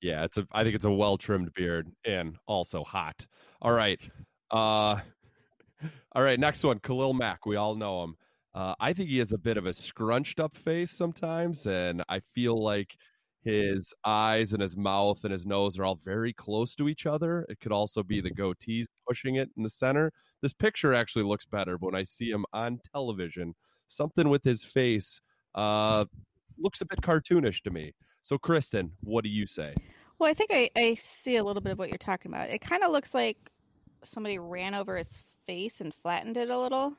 Yeah, 0.00 0.24
it's 0.24 0.36
a 0.36 0.46
I 0.52 0.62
think 0.62 0.74
it's 0.74 0.84
a 0.84 0.90
well 0.90 1.16
trimmed 1.16 1.52
beard 1.54 1.88
and 2.04 2.36
also 2.46 2.84
hot. 2.84 3.26
All 3.60 3.72
right. 3.72 4.00
Uh 4.50 4.56
all 6.12 6.22
right, 6.22 6.40
next 6.40 6.64
one, 6.64 6.78
Khalil 6.78 7.12
Mack. 7.12 7.46
We 7.46 7.56
all 7.56 7.74
know 7.74 8.04
him. 8.04 8.16
Uh, 8.54 8.74
I 8.80 8.94
think 8.94 9.10
he 9.10 9.18
has 9.18 9.32
a 9.32 9.38
bit 9.38 9.58
of 9.58 9.66
a 9.66 9.74
scrunched 9.74 10.40
up 10.40 10.56
face 10.56 10.90
sometimes, 10.90 11.66
and 11.66 12.02
I 12.08 12.20
feel 12.20 12.56
like 12.56 12.96
his 13.46 13.94
eyes 14.04 14.52
and 14.52 14.60
his 14.60 14.76
mouth 14.76 15.22
and 15.22 15.32
his 15.32 15.46
nose 15.46 15.78
are 15.78 15.84
all 15.84 16.00
very 16.04 16.32
close 16.32 16.74
to 16.74 16.88
each 16.88 17.06
other. 17.06 17.46
It 17.48 17.60
could 17.60 17.70
also 17.70 18.02
be 18.02 18.20
the 18.20 18.30
goatees 18.30 18.86
pushing 19.06 19.36
it 19.36 19.50
in 19.56 19.62
the 19.62 19.70
center. 19.70 20.12
This 20.42 20.52
picture 20.52 20.92
actually 20.92 21.22
looks 21.22 21.44
better, 21.44 21.78
but 21.78 21.92
when 21.92 21.94
I 21.94 22.02
see 22.02 22.28
him 22.28 22.44
on 22.52 22.80
television, 22.92 23.54
something 23.86 24.28
with 24.28 24.42
his 24.42 24.64
face 24.64 25.20
uh, 25.54 26.06
looks 26.58 26.80
a 26.80 26.86
bit 26.86 27.00
cartoonish 27.02 27.62
to 27.62 27.70
me. 27.70 27.94
So, 28.22 28.36
Kristen, 28.36 28.90
what 29.02 29.22
do 29.22 29.30
you 29.30 29.46
say? 29.46 29.76
Well, 30.18 30.28
I 30.28 30.34
think 30.34 30.50
I, 30.52 30.68
I 30.74 30.94
see 30.94 31.36
a 31.36 31.44
little 31.44 31.62
bit 31.62 31.70
of 31.70 31.78
what 31.78 31.88
you're 31.88 31.98
talking 31.98 32.32
about. 32.32 32.50
It 32.50 32.60
kind 32.60 32.82
of 32.82 32.90
looks 32.90 33.14
like 33.14 33.52
somebody 34.02 34.40
ran 34.40 34.74
over 34.74 34.96
his 34.96 35.20
face 35.46 35.80
and 35.80 35.94
flattened 35.94 36.36
it 36.36 36.50
a 36.50 36.58
little, 36.58 36.94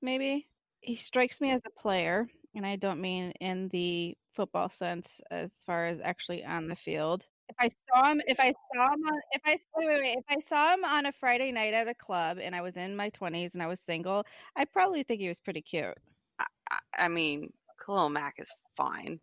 maybe. 0.00 0.46
He 0.80 0.96
strikes 0.96 1.42
me 1.42 1.50
as 1.50 1.60
a 1.66 1.78
player, 1.78 2.26
and 2.54 2.66
I 2.66 2.76
don't 2.76 3.00
mean 3.00 3.32
in 3.40 3.68
the 3.68 4.16
football 4.32 4.68
sense 4.68 5.20
as 5.30 5.62
far 5.64 5.86
as 5.86 6.00
actually 6.02 6.44
on 6.44 6.68
the 6.68 6.76
field. 6.76 7.26
If 7.48 7.56
I 7.58 7.68
saw 7.88 8.10
him, 8.10 8.22
if 8.26 8.38
I 8.38 8.54
saw 8.74 8.92
him 8.92 9.02
on, 9.04 9.20
if 9.32 9.42
I 9.44 9.58
wait, 9.76 9.88
wait, 9.88 10.00
wait, 10.00 10.18
if 10.18 10.24
I 10.28 10.38
saw 10.38 10.72
him 10.74 10.84
on 10.84 11.06
a 11.06 11.12
Friday 11.12 11.50
night 11.52 11.74
at 11.74 11.88
a 11.88 11.94
club 11.94 12.38
and 12.40 12.54
I 12.54 12.60
was 12.60 12.76
in 12.76 12.94
my 12.96 13.10
20s 13.10 13.54
and 13.54 13.62
I 13.62 13.66
was 13.66 13.80
single, 13.80 14.24
I'd 14.56 14.70
probably 14.72 15.02
think 15.02 15.20
he 15.20 15.28
was 15.28 15.40
pretty 15.40 15.62
cute. 15.62 15.96
I, 16.38 16.78
I 16.96 17.08
mean, 17.08 17.52
Khalil 17.84 18.08
Mack 18.10 18.34
is 18.38 18.50
fine. 18.76 19.18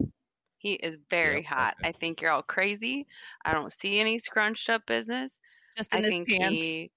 He 0.58 0.74
is 0.74 0.98
very 1.10 1.42
Yep, 1.44 1.46
hot. 1.46 1.76
okay. 1.80 1.90
I 1.90 1.92
think 1.94 2.22
you're 2.22 2.32
all 2.32 2.44
crazy. 2.44 3.08
I 3.46 3.54
don't 3.54 3.72
see 3.72 4.00
any 4.00 4.20
scrunched 4.20 4.70
up 4.70 4.86
business. 4.88 5.38
Just 5.78 5.94
I 5.94 5.98
in 6.00 6.04
his 6.04 6.14
think 6.14 6.30
pants. 6.30 6.58
he 6.58 6.92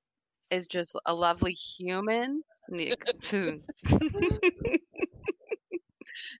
is 0.50 0.66
just 0.66 0.96
a 1.06 1.14
lovely 1.14 1.56
human. 1.78 2.42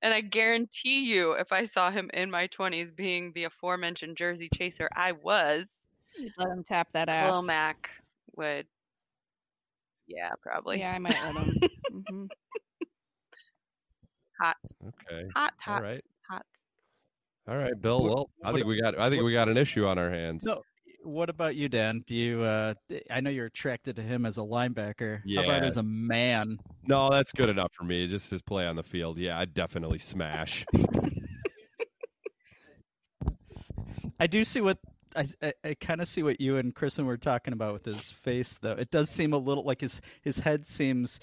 and 0.03 0.13
I 0.15 0.21
guarantee 0.21 1.05
you, 1.13 1.33
if 1.33 1.53
I 1.53 1.65
saw 1.65 1.91
him 1.91 2.11
in 2.15 2.31
my 2.31 2.47
20s 2.49 2.95
being 2.95 3.33
the 3.33 3.45
aforementioned 3.45 4.17
Jersey 4.17 4.49
chaser 4.55 4.89
I 4.95 5.13
was, 5.13 5.69
You'd 6.17 6.33
Let 6.37 6.49
him 6.49 6.65
tap 6.65 6.89
that 6.93 7.09
ass. 7.09 7.31
Khalil 7.31 7.43
Mack 7.43 7.91
would. 8.37 8.67
Yeah, 10.07 10.31
probably. 10.43 10.81
Yeah, 10.81 10.93
I 10.93 10.99
might 10.99 11.17
let 11.25 11.35
him. 11.35 11.61
hmm 12.09 12.25
Hot, 14.41 14.57
Okay. 14.87 15.29
hot, 15.37 15.53
hot, 15.61 15.83
right. 15.83 16.01
hot. 16.29 16.47
All 17.47 17.57
right, 17.57 17.79
Bill. 17.81 18.05
Well, 18.05 18.31
I 18.43 18.53
think 18.53 18.67
we 18.67 18.81
got 18.81 18.99
I 18.99 19.11
think 19.11 19.23
we 19.23 19.33
got 19.33 19.49
an 19.49 19.57
issue 19.57 19.87
on 19.87 19.99
our 19.99 20.11
hands. 20.11 20.45
No, 20.45 20.63
what 21.03 21.29
about 21.31 21.57
you, 21.57 21.69
Dan? 21.69 22.03
Do 22.07 22.15
you? 22.15 22.43
Uh, 22.43 22.75
I 23.11 23.21
know 23.21 23.31
you're 23.31 23.47
attracted 23.47 23.97
to 23.97 24.03
him 24.03 24.27
as 24.27 24.39
a 24.39 24.43
linebacker. 24.43 25.21
How 25.35 25.43
about 25.45 25.63
Yeah. 25.63 25.67
as 25.67 25.77
a 25.77 25.83
man? 25.83 26.59
No, 26.87 27.11
that's 27.11 27.33
good 27.33 27.49
enough 27.49 27.73
for 27.73 27.85
me. 27.85 28.07
Just 28.07 28.31
his 28.31 28.43
play 28.43 28.67
on 28.67 28.77
the 28.77 28.83
field. 28.83 29.19
Yeah, 29.19 29.39
I'd 29.39 29.55
definitely 29.55 29.99
smash. 29.99 30.65
I 34.19 34.27
do 34.27 34.45
see 34.45 34.61
what 34.61 34.79
I 35.17 35.27
I, 35.43 35.53
I 35.65 35.75
kind 35.81 36.01
of 36.01 36.09
see 36.09 36.23
what 36.23 36.41
you 36.41 36.57
and 36.59 36.75
Kristen 36.75 37.07
were 37.07 37.17
talking 37.17 37.53
about 37.53 37.73
with 37.73 37.85
his 37.85 38.11
face, 38.11 38.59
though. 38.61 38.73
It 38.73 38.91
does 38.91 39.11
seem 39.11 39.33
a 39.33 39.39
little 39.39 39.65
like 39.65 39.81
his 39.81 40.01
his 40.23 40.39
head 40.39 40.67
seems 40.67 41.21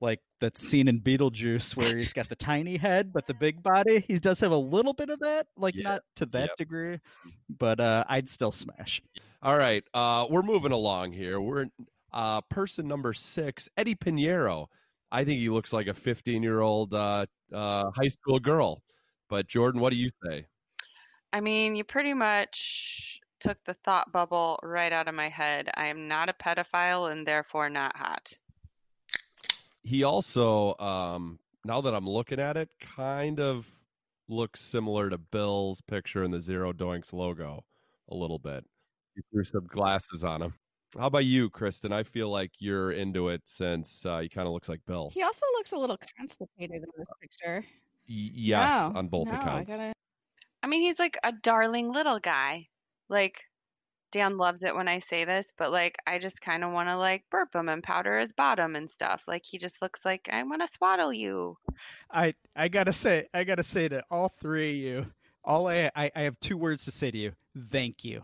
like 0.00 0.20
that 0.40 0.56
scene 0.56 0.88
in 0.88 1.00
Beetlejuice 1.00 1.76
where 1.76 1.96
he's 1.96 2.12
got 2.12 2.28
the 2.28 2.36
tiny 2.36 2.76
head 2.76 3.12
but 3.12 3.26
the 3.26 3.34
big 3.34 3.62
body. 3.62 4.04
He 4.08 4.18
does 4.18 4.40
have 4.40 4.52
a 4.52 4.56
little 4.56 4.92
bit 4.92 5.10
of 5.10 5.20
that, 5.20 5.48
like 5.56 5.74
Yeah, 5.74 5.82
not 5.84 6.02
to 6.16 6.26
that 6.26 6.40
yep. 6.48 6.56
degree, 6.56 7.00
but 7.48 7.80
uh, 7.80 8.04
I'd 8.08 8.28
still 8.28 8.52
smash. 8.52 9.02
All 9.42 9.56
right, 9.56 9.84
uh, 9.94 10.26
we're 10.28 10.42
moving 10.42 10.72
along 10.72 11.12
here. 11.12 11.40
We're 11.40 11.66
uh, 12.12 12.40
person 12.42 12.88
number 12.88 13.12
six, 13.12 13.68
Eddy 13.76 13.94
Piñeiro. 13.94 14.66
I 15.12 15.24
think 15.24 15.40
he 15.40 15.48
looks 15.48 15.72
like 15.72 15.86
a 15.86 15.94
15 15.94 16.42
year 16.42 16.60
old 16.60 16.94
uh, 16.94 17.26
uh, 17.52 17.90
high 17.90 18.08
school 18.08 18.38
girl. 18.38 18.82
But 19.28 19.46
Jordan, 19.46 19.80
what 19.80 19.90
do 19.90 19.96
you 19.96 20.10
say? 20.24 20.46
I 21.32 21.40
mean, 21.40 21.76
you 21.76 21.84
pretty 21.84 22.14
much 22.14 23.20
took 23.38 23.58
the 23.64 23.74
thought 23.84 24.12
bubble 24.12 24.58
right 24.62 24.92
out 24.92 25.08
of 25.08 25.14
my 25.14 25.28
head. 25.28 25.70
I 25.74 25.86
am 25.86 26.08
not 26.08 26.28
a 26.28 26.32
pedophile 26.32 27.10
and 27.10 27.26
therefore 27.26 27.70
not 27.70 27.96
hot. 27.96 28.34
He 29.90 30.04
also, 30.04 30.76
um, 30.78 31.40
now 31.64 31.80
that 31.80 31.92
I'm 31.94 32.08
looking 32.08 32.38
at 32.38 32.56
it, 32.56 32.68
kind 32.80 33.40
of 33.40 33.66
looks 34.28 34.60
similar 34.60 35.10
to 35.10 35.18
Bill's 35.18 35.80
picture 35.80 36.22
in 36.22 36.30
the 36.30 36.40
Zero 36.40 36.72
Doinks 36.72 37.12
logo 37.12 37.64
a 38.08 38.14
little 38.14 38.38
bit. 38.38 38.64
He 39.16 39.22
threw 39.32 39.42
some 39.42 39.66
glasses 39.66 40.22
on 40.22 40.42
him. 40.42 40.54
How 40.96 41.08
about 41.08 41.24
you, 41.24 41.50
Kristen? 41.50 41.92
I 41.92 42.04
feel 42.04 42.30
like 42.30 42.52
you're 42.60 42.92
into 42.92 43.30
it 43.30 43.42
since 43.46 44.06
uh, 44.06 44.20
he 44.20 44.28
kind 44.28 44.46
of 44.46 44.52
looks 44.54 44.68
like 44.68 44.78
Bill. 44.86 45.10
He 45.12 45.24
also 45.24 45.44
looks 45.54 45.72
a 45.72 45.76
little 45.76 45.98
constipated 46.16 46.76
in 46.76 46.84
this 46.96 47.08
picture. 47.20 47.64
Y- 48.08 48.30
yes, 48.32 48.90
No, 48.92 48.96
on 48.96 49.08
both 49.08 49.26
no, 49.26 49.32
I 49.32 49.36
accounts. 49.40 49.72
gotta- 49.72 49.92
I 50.62 50.66
mean, 50.68 50.82
he's 50.82 51.00
like 51.00 51.18
a 51.24 51.32
darling 51.32 51.90
little 51.92 52.20
guy. 52.20 52.68
Like, 53.08 53.42
Dan 54.12 54.36
loves 54.36 54.62
it 54.62 54.74
when 54.74 54.88
I 54.88 54.98
say 54.98 55.24
this, 55.24 55.46
but 55.56 55.70
like, 55.70 55.96
I 56.06 56.18
just 56.18 56.40
kind 56.40 56.64
of 56.64 56.72
want 56.72 56.88
to 56.88 56.96
like 56.96 57.24
burp 57.30 57.54
him 57.54 57.68
and 57.68 57.82
powder 57.82 58.18
his 58.18 58.32
bottom 58.32 58.76
and 58.76 58.90
stuff. 58.90 59.22
Like, 59.26 59.44
he 59.44 59.58
just 59.58 59.82
looks 59.82 60.04
like 60.04 60.28
I 60.32 60.42
want 60.42 60.62
to 60.62 60.68
swaddle 60.68 61.12
you. 61.12 61.56
I 62.10 62.34
I 62.56 62.68
gotta 62.68 62.92
say, 62.92 63.26
I 63.32 63.44
gotta 63.44 63.64
say 63.64 63.88
to 63.88 64.02
all 64.10 64.28
three 64.28 64.70
of 64.70 64.76
you, 64.76 65.06
all 65.44 65.68
I 65.68 65.90
I, 65.94 66.10
I 66.14 66.20
have 66.22 66.38
two 66.40 66.56
words 66.56 66.84
to 66.84 66.90
say 66.90 67.10
to 67.10 67.18
you. 67.18 67.32
Thank 67.70 68.04
you, 68.04 68.22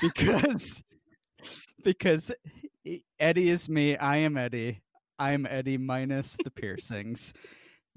because 0.00 0.82
because 1.84 2.30
Eddie 3.18 3.50
is 3.50 3.68
me. 3.68 3.96
I 3.96 4.16
am 4.18 4.36
Eddie. 4.36 4.80
I 5.18 5.32
am 5.32 5.46
Eddie 5.46 5.78
minus 5.78 6.36
the 6.42 6.50
piercings. 6.50 7.32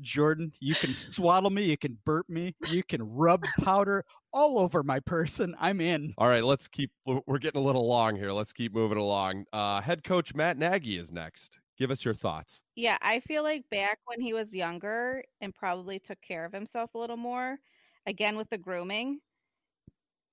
Jordan, 0.01 0.51
you 0.59 0.75
can 0.75 0.93
swaddle 0.93 1.49
me, 1.49 1.63
you 1.63 1.77
can 1.77 1.97
burp 2.05 2.29
me, 2.29 2.53
you 2.69 2.83
can 2.83 3.01
rub 3.03 3.43
powder 3.61 4.03
all 4.33 4.59
over 4.59 4.83
my 4.83 4.99
person. 4.99 5.55
I'm 5.59 5.79
in. 5.81 6.13
All 6.17 6.27
right, 6.27 6.43
let's 6.43 6.67
keep. 6.67 6.91
we're- 7.05 7.21
We're 7.25 7.37
getting 7.37 7.61
a 7.61 7.63
little 7.65 7.87
long 7.87 8.15
here. 8.15 8.31
Let's 8.31 8.51
keep 8.53 8.73
moving 8.73 8.97
along. 8.97 9.45
Uh, 9.53 9.79
head 9.81 10.03
coach 10.03 10.35
Matt 10.35 10.57
Nagy 10.57 10.97
is 10.97 11.11
next. 11.11 11.59
Give 11.77 11.91
us 11.91 12.03
your 12.05 12.13
thoughts. 12.13 12.61
Yeah, 12.75 12.97
I 13.01 13.19
feel 13.21 13.43
like 13.43 13.69
back 13.69 13.99
when 14.05 14.21
he 14.21 14.33
was 14.33 14.53
younger 14.53 15.23
and 15.41 15.53
probably 15.53 15.99
took 15.99 16.21
care 16.21 16.45
of 16.45 16.53
himself 16.53 16.93
a 16.95 16.97
little 16.97 17.17
more, 17.17 17.57
again 18.05 18.37
with 18.37 18.49
the 18.49 18.57
grooming, 18.57 19.19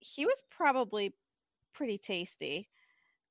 he 0.01 0.27
was 0.27 0.43
probably 0.51 1.15
pretty 1.73 1.99
tasty. 1.99 2.69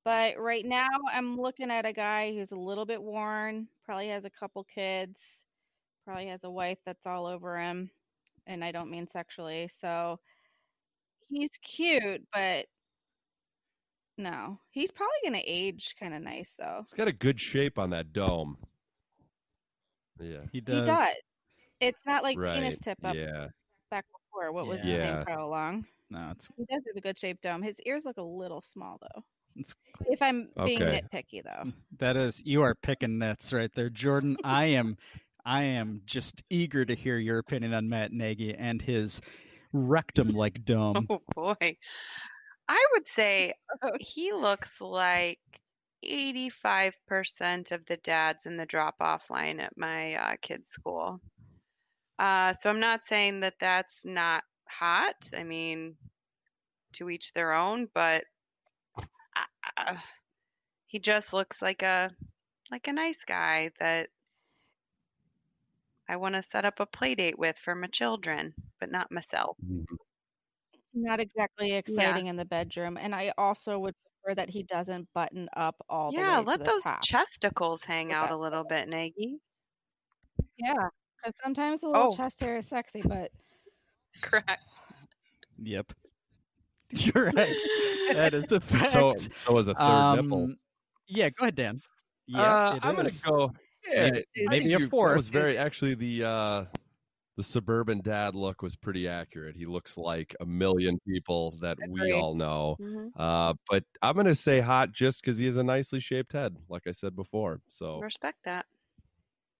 But 0.04 0.38
right 0.38 0.64
now, 0.66 0.88
I'm 1.12 1.38
looking 1.40 1.70
at 1.70 1.86
a 1.86 1.92
guy 1.92 2.34
who's 2.34 2.50
a 2.52 2.56
little 2.56 2.84
bit 2.84 3.00
worn, 3.02 3.68
probably 3.84 4.08
has 4.08 4.24
a 4.24 4.30
couple 4.30 4.64
kids, 4.64 5.41
probably 6.04 6.26
has 6.28 6.44
a 6.44 6.50
wife 6.50 6.78
that's 6.84 7.06
all 7.06 7.26
over 7.26 7.58
him. 7.58 7.90
And 8.46 8.64
I 8.64 8.72
don't 8.72 8.90
mean 8.90 9.06
sexually. 9.06 9.68
So 9.80 10.18
he's 11.28 11.50
cute, 11.62 12.22
but 12.32 12.66
no, 14.18 14.58
he's 14.70 14.90
probably 14.90 15.14
going 15.22 15.34
to 15.40 15.48
age 15.48 15.94
kind 15.98 16.12
of 16.14 16.22
nice, 16.22 16.52
though. 16.58 16.82
He's 16.84 16.92
got 16.94 17.08
a 17.08 17.12
good 17.12 17.40
shape 17.40 17.78
on 17.78 17.90
that 17.90 18.12
dome. 18.12 18.58
Yeah. 20.20 20.42
He 20.52 20.60
does. 20.60 20.80
He 20.80 20.84
does. 20.84 21.14
It's 21.80 22.00
not 22.06 22.22
like 22.22 22.38
right. 22.38 22.54
penis 22.60 22.78
tip 22.78 22.98
up 23.04 23.14
Yeah. 23.14 23.48
back 23.90 24.04
before. 24.12 24.52
What 24.52 24.66
was 24.66 24.80
Yeah. 24.80 24.84
his 24.84 24.92
Yeah. 24.98 25.14
name? 25.16 25.24
Carl 25.24 25.48
Long. 25.50 25.86
No, 26.10 26.30
it's 26.30 26.48
He 26.56 26.64
does 26.66 26.82
have 26.86 26.96
a 26.96 27.00
good 27.00 27.18
shaped 27.18 27.42
dome. 27.42 27.62
His 27.62 27.80
ears 27.86 28.04
look 28.04 28.18
a 28.18 28.22
little 28.22 28.60
small 28.60 28.98
though. 29.00 29.24
it's 29.56 29.74
If 30.06 30.20
I'm 30.22 30.50
being 30.64 30.82
Okay. 30.82 31.00
nitpicky 31.00 31.42
though. 31.42 31.72
That 31.98 32.16
is, 32.16 32.42
you 32.44 32.62
are 32.62 32.74
picking 32.74 33.18
nits 33.18 33.52
right 33.52 33.72
there, 33.74 33.90
Jordan. 33.90 34.36
I 34.44 34.66
am, 34.66 34.96
I 35.44 35.62
am 35.62 36.02
just 36.06 36.42
eager 36.50 36.84
to 36.84 36.94
hear 36.94 37.18
your 37.18 37.38
opinion 37.38 37.74
on 37.74 37.88
Matt 37.88 38.12
Nagy 38.12 38.54
and 38.54 38.80
his 38.80 39.20
rectum-like 39.72 40.64
dome. 40.64 41.06
Oh 41.10 41.20
boy. 41.34 41.76
I 42.68 42.86
would 42.92 43.04
say 43.12 43.54
he 43.98 44.32
looks 44.32 44.80
like 44.80 45.40
85% 46.04 47.72
of 47.72 47.84
the 47.86 47.96
dads 47.98 48.46
in 48.46 48.56
the 48.56 48.66
drop 48.66 48.96
off 49.00 49.30
line 49.30 49.60
at 49.60 49.76
my 49.76 50.14
uh, 50.14 50.36
kids' 50.40 50.70
school. 50.70 51.20
Uh, 52.18 52.52
so 52.52 52.70
I'm 52.70 52.80
not 52.80 53.04
saying 53.04 53.40
that 53.40 53.54
that's 53.58 54.04
not 54.04 54.44
hot. 54.68 55.16
I 55.36 55.42
mean, 55.42 55.96
to 56.94 57.10
each 57.10 57.32
their 57.32 57.52
own, 57.52 57.88
but 57.94 58.24
uh, 58.96 59.96
he 60.86 60.98
just 60.98 61.32
looks 61.32 61.62
like 61.62 61.82
a 61.82 62.10
like 62.70 62.88
a 62.88 62.92
nice 62.92 63.24
guy 63.26 63.70
that 63.80 64.08
I 66.12 66.16
want 66.16 66.34
to 66.34 66.42
set 66.42 66.66
up 66.66 66.78
a 66.78 66.84
play 66.84 67.14
date 67.14 67.38
with 67.38 67.56
for 67.56 67.74
my 67.74 67.86
children, 67.86 68.52
but 68.78 68.90
not 68.90 69.10
myself. 69.10 69.56
Not 70.92 71.20
exactly 71.20 71.72
exciting 71.72 72.26
in 72.26 72.36
the 72.36 72.44
bedroom. 72.44 72.98
And 72.98 73.14
I 73.14 73.32
also 73.38 73.78
would 73.78 73.94
prefer 74.22 74.34
that 74.34 74.50
he 74.50 74.62
doesn't 74.62 75.08
button 75.14 75.48
up 75.56 75.76
all 75.88 76.12
the 76.12 76.18
Yeah, 76.18 76.38
let 76.40 76.58
to 76.58 76.64
the 76.64 76.70
those 76.70 76.82
top. 76.82 77.00
chesticles 77.02 77.82
hang 77.84 78.08
With 78.08 78.16
out 78.16 78.30
a 78.30 78.36
little 78.36 78.62
bit, 78.64 78.88
Nagy. 78.90 79.38
Yeah. 80.58 80.88
Because 81.16 81.34
sometimes 81.42 81.82
a 81.82 81.86
little 81.86 82.12
Oh. 82.12 82.16
chest 82.16 82.40
hair 82.40 82.58
is 82.58 82.68
sexy, 82.68 83.00
but 83.00 83.30
Correct. 84.20 84.62
Yep, 85.62 85.92
you're 86.90 87.30
right. 87.30 87.56
That 88.12 88.34
is 88.34 88.52
a 88.52 88.60
fact. 88.60 88.86
So, 88.86 89.14
so 89.16 89.58
is 89.58 89.68
a 89.68 89.74
third 89.74 90.12
nipple. 90.12 90.44
Um, 90.44 90.56
Yeah, 91.08 91.30
go 91.30 91.44
ahead, 91.44 91.54
Dan. 91.56 91.82
Yeah, 92.26 92.52
Uh, 92.52 92.78
I'm 92.82 92.96
gonna 92.96 93.10
go. 93.24 93.52
Yeah, 93.88 94.10
Maybe- 94.10 94.24
I 94.46 94.48
maybe 94.48 94.72
a 94.74 94.88
fourth. 94.88 95.16
was 95.16 95.28
very 95.28 95.58
actually 95.58 95.94
the 95.94 96.24
uh, 96.24 96.64
the 97.36 97.42
suburban 97.42 98.00
dad 98.00 98.34
look 98.34 98.62
was 98.62 98.76
pretty 98.76 99.08
accurate. 99.08 99.56
He 99.56 99.66
looks 99.66 99.96
like 99.96 100.36
a 100.40 100.46
million 100.46 100.98
people 101.06 101.58
that 101.62 101.78
we 101.88 102.12
all 102.12 102.34
know. 102.34 102.76
hmm 102.78 103.08
Uh, 103.16 103.54
but 103.70 103.84
I'm 104.02 104.14
gonna 104.14 104.34
say 104.34 104.60
hot 104.60 104.92
just 104.92 105.20
because 105.20 105.38
he 105.38 105.46
has 105.46 105.56
a 105.56 105.62
nicely 105.62 105.98
shaped 106.00 106.32
head, 106.32 106.56
like 106.68 106.86
I 106.86 106.92
said 106.92 107.16
before. 107.16 107.60
So, 107.68 108.00
Respect 108.00 108.38
that. 108.44 108.66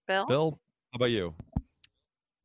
Bill? 0.07 0.25
Bill, 0.27 0.59
how 0.91 0.97
about 0.97 1.11
you? 1.11 1.33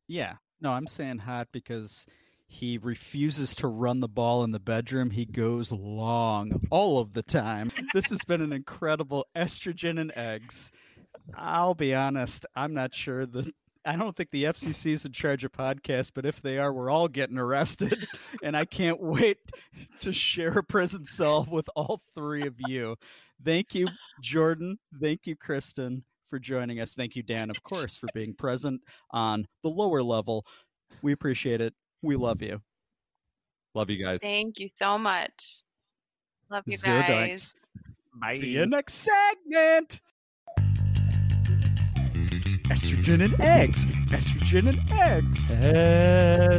Yeah, 0.07 0.35
no, 0.61 0.71
I'm 0.71 0.87
saying 0.87 1.19
hot 1.19 1.49
because 1.51 2.05
he 2.47 2.79
refuses 2.79 3.55
to 3.57 3.67
run 3.67 3.99
the 3.99 4.07
ball 4.07 4.43
in 4.43 4.51
the 4.51 4.59
bedroom. 4.59 5.11
He 5.11 5.25
goes 5.25 5.71
long 5.71 6.61
all 6.71 6.97
of 6.97 7.13
the 7.13 7.21
time. 7.21 7.71
This 7.93 8.09
has 8.09 8.23
been 8.25 8.41
an 8.41 8.51
incredible 8.53 9.27
estrogen 9.37 9.99
and 9.99 10.11
eggs. 10.15 10.71
I'll 11.35 11.75
be 11.75 11.93
honest, 11.93 12.45
I'm 12.55 12.73
not 12.73 12.93
sure 12.93 13.25
that. 13.25 13.51
I 13.85 13.95
don't 13.95 14.15
think 14.15 14.29
the 14.31 14.43
FCC 14.43 14.91
is 14.91 15.05
in 15.05 15.13
charge 15.13 15.45
of 15.45 15.53
podcasts, 15.53 16.11
but 16.13 16.25
if 16.25 16.41
they 16.41 16.57
are, 16.57 16.73
we're 16.73 16.89
all 16.89 17.07
getting 17.07 17.37
arrested. 17.37 18.07
And 18.43 18.55
I 18.55 18.65
can't 18.65 19.01
wait 19.01 19.37
to 20.01 20.13
share 20.13 20.57
a 20.59 20.63
prison 20.63 21.05
cell 21.05 21.47
with 21.49 21.67
all 21.75 22.01
three 22.13 22.45
of 22.45 22.55
you. 22.57 22.95
Thank 23.43 23.73
you, 23.73 23.87
Jordan. 24.21 24.77
Thank 25.01 25.25
you, 25.25 25.35
Kristen, 25.35 26.03
for 26.29 26.39
joining 26.39 26.81
us. 26.81 26.93
Thank 26.93 27.15
you, 27.15 27.23
Dan, 27.23 27.49
of 27.49 27.63
course, 27.63 27.95
for 27.95 28.07
being 28.13 28.33
present 28.33 28.81
on 29.11 29.47
the 29.63 29.69
lower 29.69 30.03
level. 30.03 30.45
We 31.01 31.13
appreciate 31.13 31.61
it. 31.61 31.73
We 32.01 32.15
love 32.15 32.41
you. 32.41 32.61
Love 33.73 33.89
you 33.89 34.03
guys. 34.03 34.19
Thank 34.21 34.59
you 34.59 34.69
so 34.75 34.97
much. 34.97 35.63
Love 36.51 36.63
you 36.65 36.77
Zero 36.77 37.01
guys. 37.01 37.53
doinks. 37.53 38.19
Bye. 38.19 38.39
See 38.39 38.49
you 38.49 38.65
next 38.65 38.93
segment. 38.93 40.01
Estrogen 42.69 43.25
and 43.25 43.41
eggs. 43.41 43.85
Estrogen 44.11 44.69
and 44.69 44.79
eggs. 44.91 45.39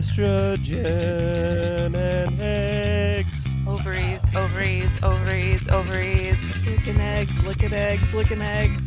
Estrogen 0.00 1.94
and 1.94 2.42
eggs. 2.42 3.54
Ovaries, 3.64 4.20
ovaries, 4.34 4.90
ovaries, 5.04 5.68
ovaries. 5.68 6.36
looking 6.66 7.00
eggs, 7.00 7.40
looking 7.44 7.72
eggs, 7.72 8.12
looking 8.12 8.42
eggs. 8.42 8.82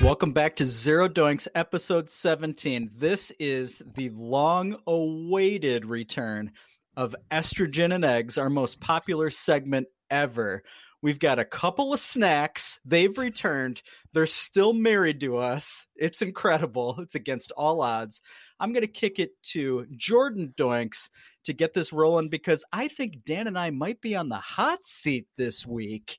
Welcome 0.00 0.30
back 0.30 0.56
to 0.56 0.64
Zero 0.64 1.10
Doinks, 1.10 1.46
episode 1.54 2.08
17. 2.08 2.92
This 2.96 3.32
is 3.38 3.82
the 3.94 4.08
long 4.10 4.78
awaited 4.86 5.84
return 5.84 6.52
of 6.96 7.14
Estrogen 7.30 7.94
and 7.94 8.02
Eggs, 8.02 8.38
our 8.38 8.48
most 8.48 8.80
popular 8.80 9.28
segment 9.28 9.88
ever. 10.10 10.62
We've 11.02 11.18
got 11.18 11.38
a 11.38 11.44
couple 11.44 11.92
of 11.92 12.00
snacks. 12.00 12.80
They've 12.84 13.16
returned. 13.16 13.82
They're 14.12 14.26
still 14.26 14.72
married 14.72 15.20
to 15.20 15.36
us. 15.36 15.86
It's 15.94 16.22
incredible. 16.22 16.96
It's 17.00 17.14
against 17.14 17.52
all 17.52 17.82
odds. 17.82 18.20
I'm 18.58 18.72
going 18.72 18.82
to 18.82 18.88
kick 18.88 19.18
it 19.18 19.30
to 19.50 19.86
Jordan 19.96 20.54
Doinks 20.56 21.08
to 21.44 21.52
get 21.52 21.74
this 21.74 21.92
rolling 21.92 22.28
because 22.28 22.64
I 22.72 22.88
think 22.88 23.24
Dan 23.24 23.46
and 23.46 23.58
I 23.58 23.70
might 23.70 24.00
be 24.00 24.16
on 24.16 24.28
the 24.28 24.36
hot 24.36 24.86
seat 24.86 25.26
this 25.36 25.66
week. 25.66 26.18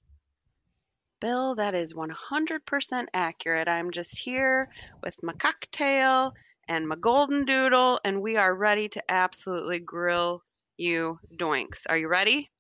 Bill, 1.20 1.56
that 1.56 1.74
is 1.74 1.96
100% 1.96 3.06
accurate. 3.14 3.68
I'm 3.68 3.90
just 3.90 4.20
here 4.20 4.70
with 5.04 5.16
my 5.24 5.34
cocktail 5.34 6.34
and 6.68 6.88
my 6.88 6.96
golden 6.96 7.44
doodle, 7.46 8.00
and 8.06 8.22
we 8.22 8.38
are 8.38 8.54
ready 8.54 8.88
to 8.90 9.12
absolutely 9.12 9.80
grill 9.80 10.44
you 10.78 11.18
doinks. 11.36 11.86
Are 11.90 11.98
you 11.98 12.08
ready? 12.08 12.52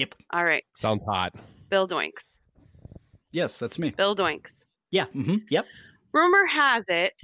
Yep. 0.00 0.14
All 0.30 0.46
right. 0.46 0.64
Sounds 0.74 1.02
hot. 1.04 1.34
Bill 1.68 1.86
Doinks. 1.86 2.32
Yes, 3.32 3.58
that's 3.58 3.78
me. 3.78 3.90
Bill 3.90 4.16
Doinks. 4.16 4.64
Yeah. 4.90 5.04
hmm 5.12 5.36
Yep. 5.50 5.66
Rumor 6.14 6.46
has 6.50 6.84
it 6.88 7.20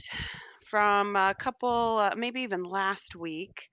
from 0.63 1.17
a 1.17 1.35
couple, 1.35 1.99
uh, 1.99 2.15
maybe 2.15 2.43
even 2.43 2.65
last 2.65 3.17
week, 3.17 3.71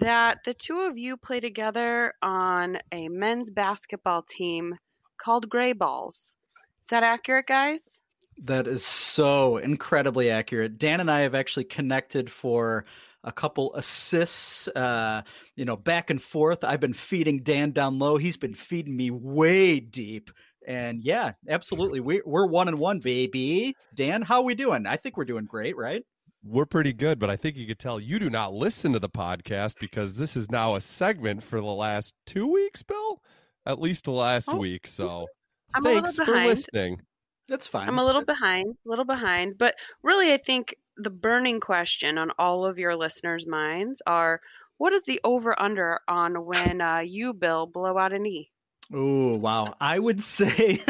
that 0.00 0.38
the 0.46 0.54
two 0.54 0.80
of 0.80 0.96
you 0.96 1.18
play 1.18 1.40
together 1.40 2.14
on 2.22 2.78
a 2.90 3.10
men's 3.10 3.50
basketball 3.50 4.22
team 4.22 4.76
called 5.18 5.50
Gray 5.50 5.74
Balls. 5.74 6.36
Is 6.82 6.88
that 6.88 7.02
accurate, 7.02 7.46
guys? 7.46 8.00
That 8.44 8.66
is 8.66 8.82
so 8.82 9.58
incredibly 9.58 10.30
accurate. 10.30 10.78
Dan 10.78 11.00
and 11.00 11.10
I 11.10 11.20
have 11.20 11.34
actually 11.34 11.64
connected 11.64 12.30
for 12.32 12.86
a 13.28 13.32
couple 13.32 13.74
assists, 13.74 14.68
uh, 14.68 15.22
you 15.54 15.64
know, 15.64 15.76
back 15.76 16.10
and 16.10 16.20
forth. 16.20 16.64
I've 16.64 16.80
been 16.80 16.94
feeding 16.94 17.42
Dan 17.42 17.72
down 17.72 17.98
low. 17.98 18.16
He's 18.16 18.38
been 18.38 18.54
feeding 18.54 18.96
me 18.96 19.10
way 19.10 19.78
deep. 19.80 20.30
And 20.66 21.02
yeah, 21.02 21.32
absolutely. 21.48 22.00
We, 22.00 22.22
we're 22.24 22.46
one 22.46 22.68
and 22.68 22.78
one, 22.78 23.00
baby. 23.00 23.74
Dan, 23.94 24.22
how 24.22 24.36
are 24.36 24.44
we 24.44 24.54
doing? 24.54 24.86
I 24.86 24.96
think 24.96 25.16
we're 25.16 25.24
doing 25.24 25.44
great, 25.44 25.76
right? 25.76 26.02
We're 26.42 26.66
pretty 26.66 26.92
good, 26.94 27.18
but 27.18 27.30
I 27.30 27.36
think 27.36 27.56
you 27.56 27.66
could 27.66 27.78
tell 27.78 28.00
you 28.00 28.18
do 28.18 28.30
not 28.30 28.54
listen 28.54 28.92
to 28.94 28.98
the 28.98 29.08
podcast 29.08 29.74
because 29.80 30.16
this 30.16 30.36
is 30.36 30.50
now 30.50 30.74
a 30.74 30.80
segment 30.80 31.42
for 31.42 31.60
the 31.60 31.66
last 31.66 32.14
two 32.26 32.50
weeks, 32.50 32.82
Bill. 32.82 33.20
At 33.66 33.80
least 33.80 34.04
the 34.04 34.12
last 34.12 34.48
Oh, 34.50 34.56
week. 34.56 34.86
So 34.86 35.26
I'm 35.74 35.84
a 35.84 35.88
little 35.88 36.02
thanks 36.02 36.16
for 36.16 36.34
listening. 36.34 37.02
That's 37.48 37.66
fine. 37.66 37.88
I'm 37.88 37.98
a 37.98 38.04
little 38.04 38.24
behind, 38.24 38.76
a 38.86 38.88
little 38.88 39.04
behind, 39.04 39.56
but 39.58 39.74
really, 40.02 40.32
I 40.32 40.36
think 40.36 40.74
the 40.98 41.10
burning 41.10 41.60
question 41.60 42.18
on 42.18 42.32
all 42.38 42.66
of 42.66 42.78
your 42.78 42.96
listeners' 42.96 43.46
minds 43.46 44.02
are: 44.06 44.40
What 44.76 44.92
is 44.92 45.02
the 45.02 45.20
over/under 45.24 46.00
on 46.08 46.44
when 46.44 46.80
uh, 46.80 46.98
you, 46.98 47.32
Bill, 47.32 47.66
blow 47.66 47.96
out 47.96 48.12
a 48.12 48.18
knee? 48.18 48.50
Oh 48.92 49.36
wow! 49.36 49.74
I 49.80 49.98
would 49.98 50.22
say, 50.36 50.82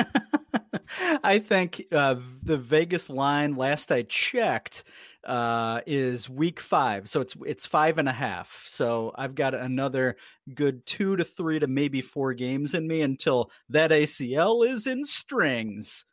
I 1.22 1.38
think 1.38 1.84
uh, 1.92 2.16
the 2.42 2.56
Vegas 2.56 3.10
line 3.10 3.56
last 3.56 3.92
I 3.92 4.02
checked 4.02 4.84
uh, 5.24 5.80
is 5.86 6.28
week 6.28 6.60
five, 6.60 7.08
so 7.08 7.20
it's 7.20 7.36
it's 7.44 7.66
five 7.66 7.98
and 7.98 8.08
a 8.08 8.12
half. 8.12 8.64
So 8.68 9.12
I've 9.14 9.34
got 9.34 9.54
another 9.54 10.16
good 10.54 10.86
two 10.86 11.16
to 11.16 11.24
three 11.24 11.58
to 11.58 11.66
maybe 11.66 12.00
four 12.00 12.34
games 12.34 12.74
in 12.74 12.86
me 12.86 13.02
until 13.02 13.50
that 13.68 13.90
ACL 13.90 14.66
is 14.66 14.86
in 14.86 15.04
strings. 15.04 16.04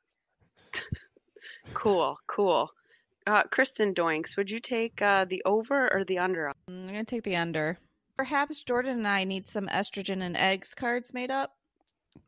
Cool, 1.73 2.17
cool. 2.27 2.71
Uh, 3.27 3.43
Kristen 3.43 3.93
Doinks, 3.93 4.37
would 4.37 4.51
you 4.51 4.59
take 4.59 5.01
uh, 5.01 5.25
the 5.25 5.41
over 5.45 5.91
or 5.93 6.03
the 6.03 6.19
under? 6.19 6.51
I'm 6.67 6.87
going 6.87 6.93
to 6.93 7.03
take 7.03 7.23
the 7.23 7.35
under. 7.35 7.79
Perhaps 8.17 8.63
Jordan 8.63 8.99
and 8.99 9.07
I 9.07 9.23
need 9.23 9.47
some 9.47 9.67
estrogen 9.67 10.21
and 10.21 10.37
eggs 10.37 10.75
cards 10.75 11.13
made 11.13 11.31
up. 11.31 11.55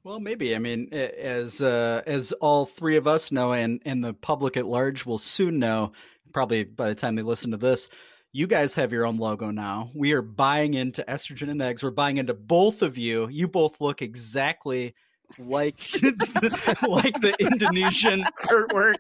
Well, 0.04 0.20
maybe. 0.20 0.56
I 0.56 0.60
mean, 0.60 0.94
as 0.94 1.62
uh, 1.62 2.02
as 2.06 2.34
all 2.34 2.66
three 2.66 2.98
of 2.98 3.08
us 3.08 3.32
know, 3.32 3.54
and 3.54 3.82
and 3.86 4.04
the 4.04 4.14
public 4.14 4.58
at 4.58 4.66
large 4.66 5.06
will 5.06 5.18
soon 5.18 5.60
know, 5.60 5.94
probably 6.34 6.64
by 6.64 6.90
the 6.90 6.96
time 6.96 7.16
they 7.16 7.22
listen 7.22 7.52
to 7.52 7.58
this, 7.58 7.88
you 8.34 8.48
guys 8.48 8.76
have 8.76 8.92
your 8.92 9.06
own 9.06 9.18
logo 9.18 9.52
now. 9.52 9.92
We 9.96 10.12
are 10.14 10.22
buying 10.22 10.74
into 10.74 11.04
estrogen 11.08 11.50
and 11.50 11.62
eggs. 11.62 11.84
We're 11.84 11.92
buying 11.92 12.18
into 12.18 12.34
both 12.34 12.82
of 12.82 12.98
you. 12.98 13.30
You 13.30 13.48
both 13.48 13.80
look 13.80 14.02
exactly 14.02 14.94
like 15.40 15.78
like 16.02 17.20
the 17.22 17.36
Indonesian 17.40 18.24
artwork 18.46 18.96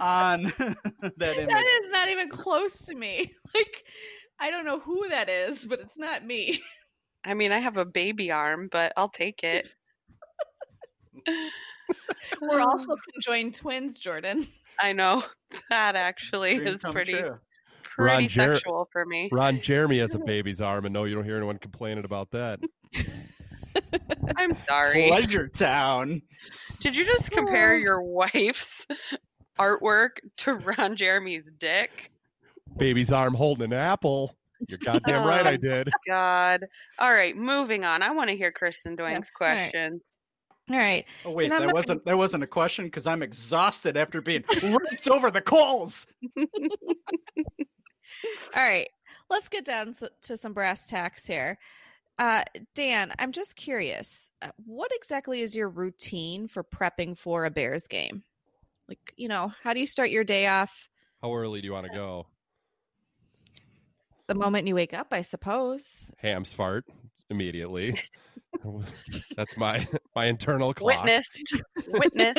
on 0.00 0.44
that 1.16 1.36
image. 1.36 1.48
That 1.48 1.80
is 1.82 1.90
not 1.90 2.08
even 2.08 2.28
close 2.28 2.84
to 2.86 2.94
me. 2.94 3.32
Like, 3.54 3.84
I 4.40 4.50
don't 4.50 4.64
know 4.64 4.80
who 4.80 5.10
that 5.10 5.28
is, 5.28 5.66
but 5.66 5.78
it's 5.78 5.98
not 5.98 6.24
me. 6.24 6.62
I 7.22 7.34
mean, 7.34 7.52
I 7.52 7.58
have 7.58 7.76
a 7.76 7.84
baby 7.84 8.30
arm, 8.30 8.70
but 8.72 8.94
I'll 8.96 9.10
take 9.10 9.44
it. 9.44 9.68
We're 12.40 12.60
also 12.60 12.96
conjoined 13.12 13.54
twins, 13.54 13.98
Jordan. 13.98 14.46
I 14.80 14.94
know 14.94 15.22
that 15.68 15.96
actually 15.96 16.56
Dream 16.56 16.74
is 16.74 16.80
pretty 16.80 17.12
true. 17.12 17.38
Ron 17.98 18.14
pretty 18.16 18.28
Jer- 18.28 18.54
sexual 18.54 18.88
for 18.90 19.04
me. 19.04 19.28
Ron 19.30 19.60
Jeremy 19.60 19.98
has 19.98 20.14
a 20.14 20.18
baby's 20.18 20.62
arm, 20.62 20.86
and 20.86 20.94
no, 20.94 21.04
you 21.04 21.14
don't 21.14 21.24
hear 21.24 21.36
anyone 21.36 21.58
complaining 21.58 22.06
about 22.06 22.30
that. 22.30 22.58
I'm 24.36 24.54
sorry. 24.54 25.08
Pleasure 25.08 25.48
Town. 25.48 26.22
Did 26.80 26.94
you 26.94 27.04
just 27.04 27.30
compare 27.30 27.74
Oh. 27.74 27.78
your 27.78 28.02
wife's 28.02 28.86
artwork 29.58 30.18
to 30.38 30.54
Ron 30.54 30.96
Jeremy's 30.96 31.44
dick? 31.58 32.10
Baby's 32.76 33.12
arm 33.12 33.34
holding 33.34 33.72
an 33.72 33.78
apple. 33.78 34.36
You're 34.68 34.78
goddamn 34.78 35.26
right, 35.26 35.46
I 35.46 35.54
Oh. 35.54 35.56
did. 35.56 35.90
God. 36.08 36.64
All 36.98 37.12
right, 37.12 37.36
moving 37.36 37.84
on. 37.84 38.02
I 38.02 38.10
want 38.12 38.30
to 38.30 38.36
hear 38.36 38.52
Kristen 38.52 38.96
Doink's 38.96 39.30
all 39.40 39.46
right. 39.46 39.70
questions. 39.72 40.02
All 40.70 40.78
right. 40.78 41.04
Oh 41.24 41.32
wait, 41.32 41.46
And 41.46 41.54
I'm 41.54 41.60
that 41.62 41.66
not- 41.66 41.74
wasn't 41.74 42.04
that 42.04 42.16
wasn't 42.16 42.44
a 42.44 42.46
question 42.46 42.84
because 42.84 43.06
I'm 43.06 43.22
exhausted 43.22 43.96
after 43.96 44.20
being 44.20 44.44
ripped 44.62 45.08
over 45.08 45.30
the 45.30 45.40
coals. 45.42 46.06
All 46.38 46.46
right. 48.62 48.88
Let's 49.28 49.48
get 49.48 49.64
down 49.64 49.88
s- 49.90 50.04
to 50.22 50.36
some 50.36 50.52
brass 50.52 50.86
tacks 50.86 51.26
here. 51.26 51.58
Uh, 52.18 52.42
Dan, 52.74 53.12
I'm 53.18 53.32
just 53.32 53.56
curious. 53.56 54.30
uh, 54.42 54.50
What 54.64 54.90
exactly 54.94 55.40
is 55.40 55.56
your 55.56 55.68
routine 55.68 56.46
for 56.48 56.62
prepping 56.62 57.16
for 57.16 57.44
a 57.44 57.50
Bears 57.50 57.86
game? 57.86 58.22
Like, 58.88 59.12
you 59.16 59.28
know, 59.28 59.52
how 59.62 59.72
do 59.72 59.80
you 59.80 59.86
start 59.86 60.10
your 60.10 60.24
day 60.24 60.46
off? 60.46 60.88
How 61.22 61.34
early 61.34 61.60
do 61.60 61.66
you 61.66 61.72
want 61.72 61.86
to 61.86 61.92
go? 61.92 62.26
The 64.26 64.34
moment 64.34 64.66
you 64.66 64.74
wake 64.74 64.94
up, 64.94 65.08
I 65.10 65.22
suppose. 65.22 65.84
Hams 66.18 66.52
fart 66.52 66.84
immediately. 67.30 67.96
That's 69.36 69.56
my 69.56 69.86
my 70.14 70.26
internal 70.26 70.72
clock. 70.74 71.04
Witness. 71.04 71.24
Witness. 71.88 72.38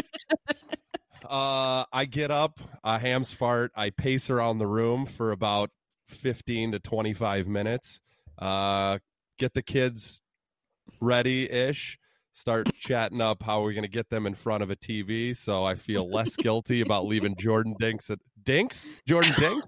Uh, 1.28 1.86
I 1.92 2.06
get 2.06 2.32
up, 2.32 2.60
uh, 2.84 3.00
hams 3.00 3.32
fart. 3.32 3.72
I 3.76 3.90
pace 3.90 4.30
around 4.30 4.58
the 4.58 4.68
room 4.68 5.06
for 5.06 5.32
about 5.32 5.70
fifteen 6.08 6.72
to 6.74 6.80
twenty 6.80 7.14
five 7.14 7.48
minutes. 7.48 8.00
Uh, 8.38 9.00
get 9.38 9.54
the 9.54 9.62
kids 9.62 10.22
ready 11.02 11.50
ish. 11.50 11.98
Start 12.32 12.68
chatting 12.76 13.22
up 13.22 13.44
how 13.44 13.62
we're 13.62 13.74
going 13.74 13.84
to 13.84 13.88
get 13.88 14.10
them 14.10 14.26
in 14.26 14.34
front 14.34 14.64
of 14.64 14.72
a 14.72 14.76
TV, 14.76 15.36
so 15.36 15.64
I 15.64 15.76
feel 15.76 16.10
less 16.10 16.36
guilty 16.36 16.82
about 16.82 17.06
leaving 17.06 17.36
Jordan 17.38 17.76
Dinks 17.80 18.10
at 18.10 18.18
Dinks 18.44 18.86
Jordan 19.08 19.34
Dinks 19.38 19.68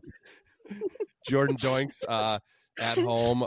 Jordan 1.28 1.58
Doinks 1.58 2.04
uh, 2.08 2.39
at 2.80 2.97
home 2.97 3.45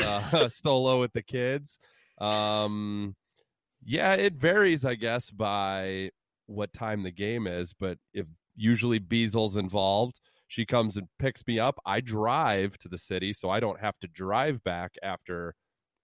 uh, 0.00 0.48
solo 0.52 1.00
with 1.00 1.12
the 1.12 1.22
kids. 1.22 1.78
Um, 2.20 3.16
yeah, 3.84 4.14
it 4.14 4.34
varies, 4.34 4.84
I 4.84 4.94
guess, 4.94 5.30
by 5.30 6.10
what 6.46 6.72
time 6.72 7.02
the 7.02 7.10
game 7.10 7.46
is. 7.46 7.74
But 7.74 7.98
if 8.12 8.26
usually 8.56 8.98
Beasel's 8.98 9.56
involved, 9.56 10.20
she 10.52 10.66
comes 10.66 10.98
and 10.98 11.08
picks 11.18 11.42
me 11.46 11.58
up. 11.58 11.78
I 11.86 12.02
drive 12.02 12.76
to 12.80 12.88
the 12.88 12.98
city, 12.98 13.32
so 13.32 13.48
I 13.48 13.58
don't 13.58 13.80
have 13.80 13.98
to 14.00 14.06
drive 14.06 14.62
back 14.62 14.92
after 15.02 15.54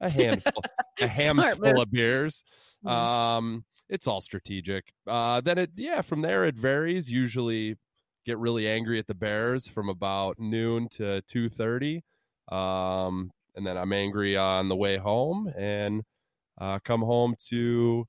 a 0.00 0.08
handful, 0.10 0.62
a 0.98 1.06
ham's 1.06 1.52
full 1.52 1.82
of 1.82 1.90
beers. 1.90 2.42
Mhm. 2.82 2.90
Um, 2.90 3.64
it's 3.90 4.06
all 4.06 4.22
strategic. 4.22 4.86
Uh, 5.06 5.42
then 5.42 5.58
it, 5.58 5.72
yeah, 5.76 6.00
from 6.00 6.22
there 6.22 6.46
it 6.46 6.56
varies. 6.56 7.12
Usually, 7.12 7.76
get 8.24 8.38
really 8.38 8.66
angry 8.66 8.98
at 8.98 9.06
the 9.06 9.14
Bears 9.14 9.68
from 9.68 9.90
about 9.90 10.38
noon 10.38 10.88
to 10.92 11.20
two 11.26 11.50
thirty, 11.50 12.02
um, 12.50 13.30
and 13.54 13.66
then 13.66 13.76
I'm 13.76 13.92
angry 13.92 14.34
on 14.34 14.70
the 14.70 14.76
way 14.76 14.96
home, 14.96 15.52
and 15.58 16.04
uh, 16.58 16.78
come 16.86 17.02
home 17.02 17.34
to 17.48 18.06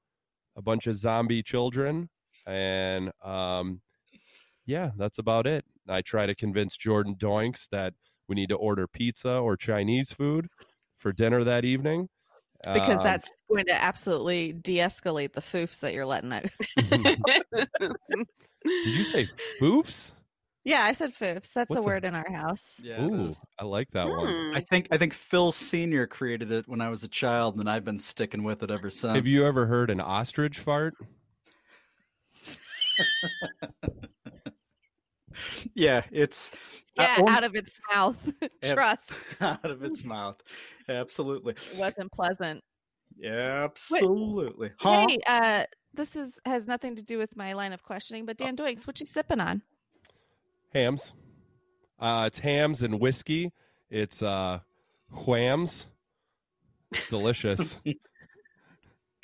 a 0.55 0.61
bunch 0.61 0.87
of 0.87 0.95
zombie 0.95 1.43
children, 1.43 2.09
and 2.47 3.11
um, 3.25 3.81
yeah, 4.69 4.91
that's 4.97 5.17
about 5.17 5.47
it. 5.47 5.65
I 5.87 6.01
try 6.01 6.27
to 6.27 6.35
convince 6.35 6.77
Jordan 6.77 7.15
Doinks 7.15 7.67
that 7.71 7.93
we 8.27 8.35
need 8.35 8.49
to 8.49 8.55
order 8.55 8.87
pizza 8.87 9.37
or 9.37 9.57
Chinese 9.57 10.11
food 10.13 10.47
for 10.97 11.11
dinner 11.11 11.43
that 11.43 11.65
evening. 11.65 12.07
Because 12.63 12.99
Um, 12.99 13.03
that's 13.03 13.31
going 13.49 13.65
to 13.65 13.73
absolutely 13.73 14.53
de 14.53 14.77
escalate 14.77 15.33
the 15.33 15.41
foofs 15.41 15.79
that 15.79 15.93
you're 15.93 16.05
letting 16.05 16.31
out. 16.33 16.45
Did 18.63 18.85
you 18.85 19.03
say 19.05 19.27
foofs? 19.59 20.11
yeah, 20.65 20.83
I 20.83 20.91
said 20.91 21.15
foofs. 21.15 21.51
That's 21.53 21.69
What's 21.69 21.85
a 21.85 21.87
a- 21.87 21.91
word 21.91 22.03
in 22.05 22.13
our 22.13 22.29
house. 22.31 22.79
Yeah, 22.83 23.01
Ooh. 23.03 23.31
I 23.57 23.63
like 23.63 23.89
that 23.91 24.07
one. 24.07 24.27
Hmm. 24.27 24.55
I 24.55 24.61
think 24.61 24.89
I 24.91 24.97
think 24.97 25.13
Phil 25.13 25.51
Senior 25.53 26.05
created 26.05 26.51
it 26.51 26.67
when 26.67 26.81
I 26.81 26.89
was 26.89 27.03
a 27.03 27.07
child, 27.07 27.57
and 27.59 27.69
I've 27.69 27.85
been 27.85 27.97
sticking 27.97 28.43
with 28.43 28.61
it 28.61 28.69
ever 28.69 28.89
since. 28.91 29.15
Have 29.15 29.25
you 29.25 29.45
ever 29.47 29.65
heard 29.65 29.89
an 29.89 30.01
ostrich 30.01 30.59
fart? 30.59 30.93
yeah, 35.73 36.03
it's 36.11 36.51
I 36.97 37.03
Yeah, 37.03 37.15
own- 37.19 37.29
out 37.29 37.43
of 37.43 37.55
its 37.55 37.79
mouth. 37.93 38.17
Trust. 38.63 39.11
out 39.41 39.65
of 39.65 39.83
its 39.83 40.03
mouth. 40.03 40.41
Absolutely, 40.87 41.53
It 41.71 41.77
wasn't 41.77 42.11
pleasant. 42.11 42.63
absolutely. 43.23 44.71
Huh? 44.79 45.07
Hey, 45.07 45.19
uh, 45.27 45.63
this 45.93 46.15
is 46.15 46.39
has 46.45 46.67
nothing 46.67 46.95
to 46.95 47.03
do 47.03 47.17
with 47.17 47.35
my 47.35 47.53
line 47.53 47.73
of 47.73 47.83
questioning, 47.83 48.25
but 48.25 48.37
Dan 48.37 48.55
Doinks, 48.55 48.85
what 48.87 48.99
you 48.99 49.05
sipping 49.05 49.39
on? 49.39 49.61
Hams. 50.73 51.13
Uh, 51.99 52.23
it's 52.27 52.39
hams 52.39 52.83
and 52.83 52.99
whiskey. 52.99 53.51
It's 53.89 54.21
uh, 54.21 54.59
whams. 55.27 55.87
It's 56.91 57.07
delicious. 57.07 57.79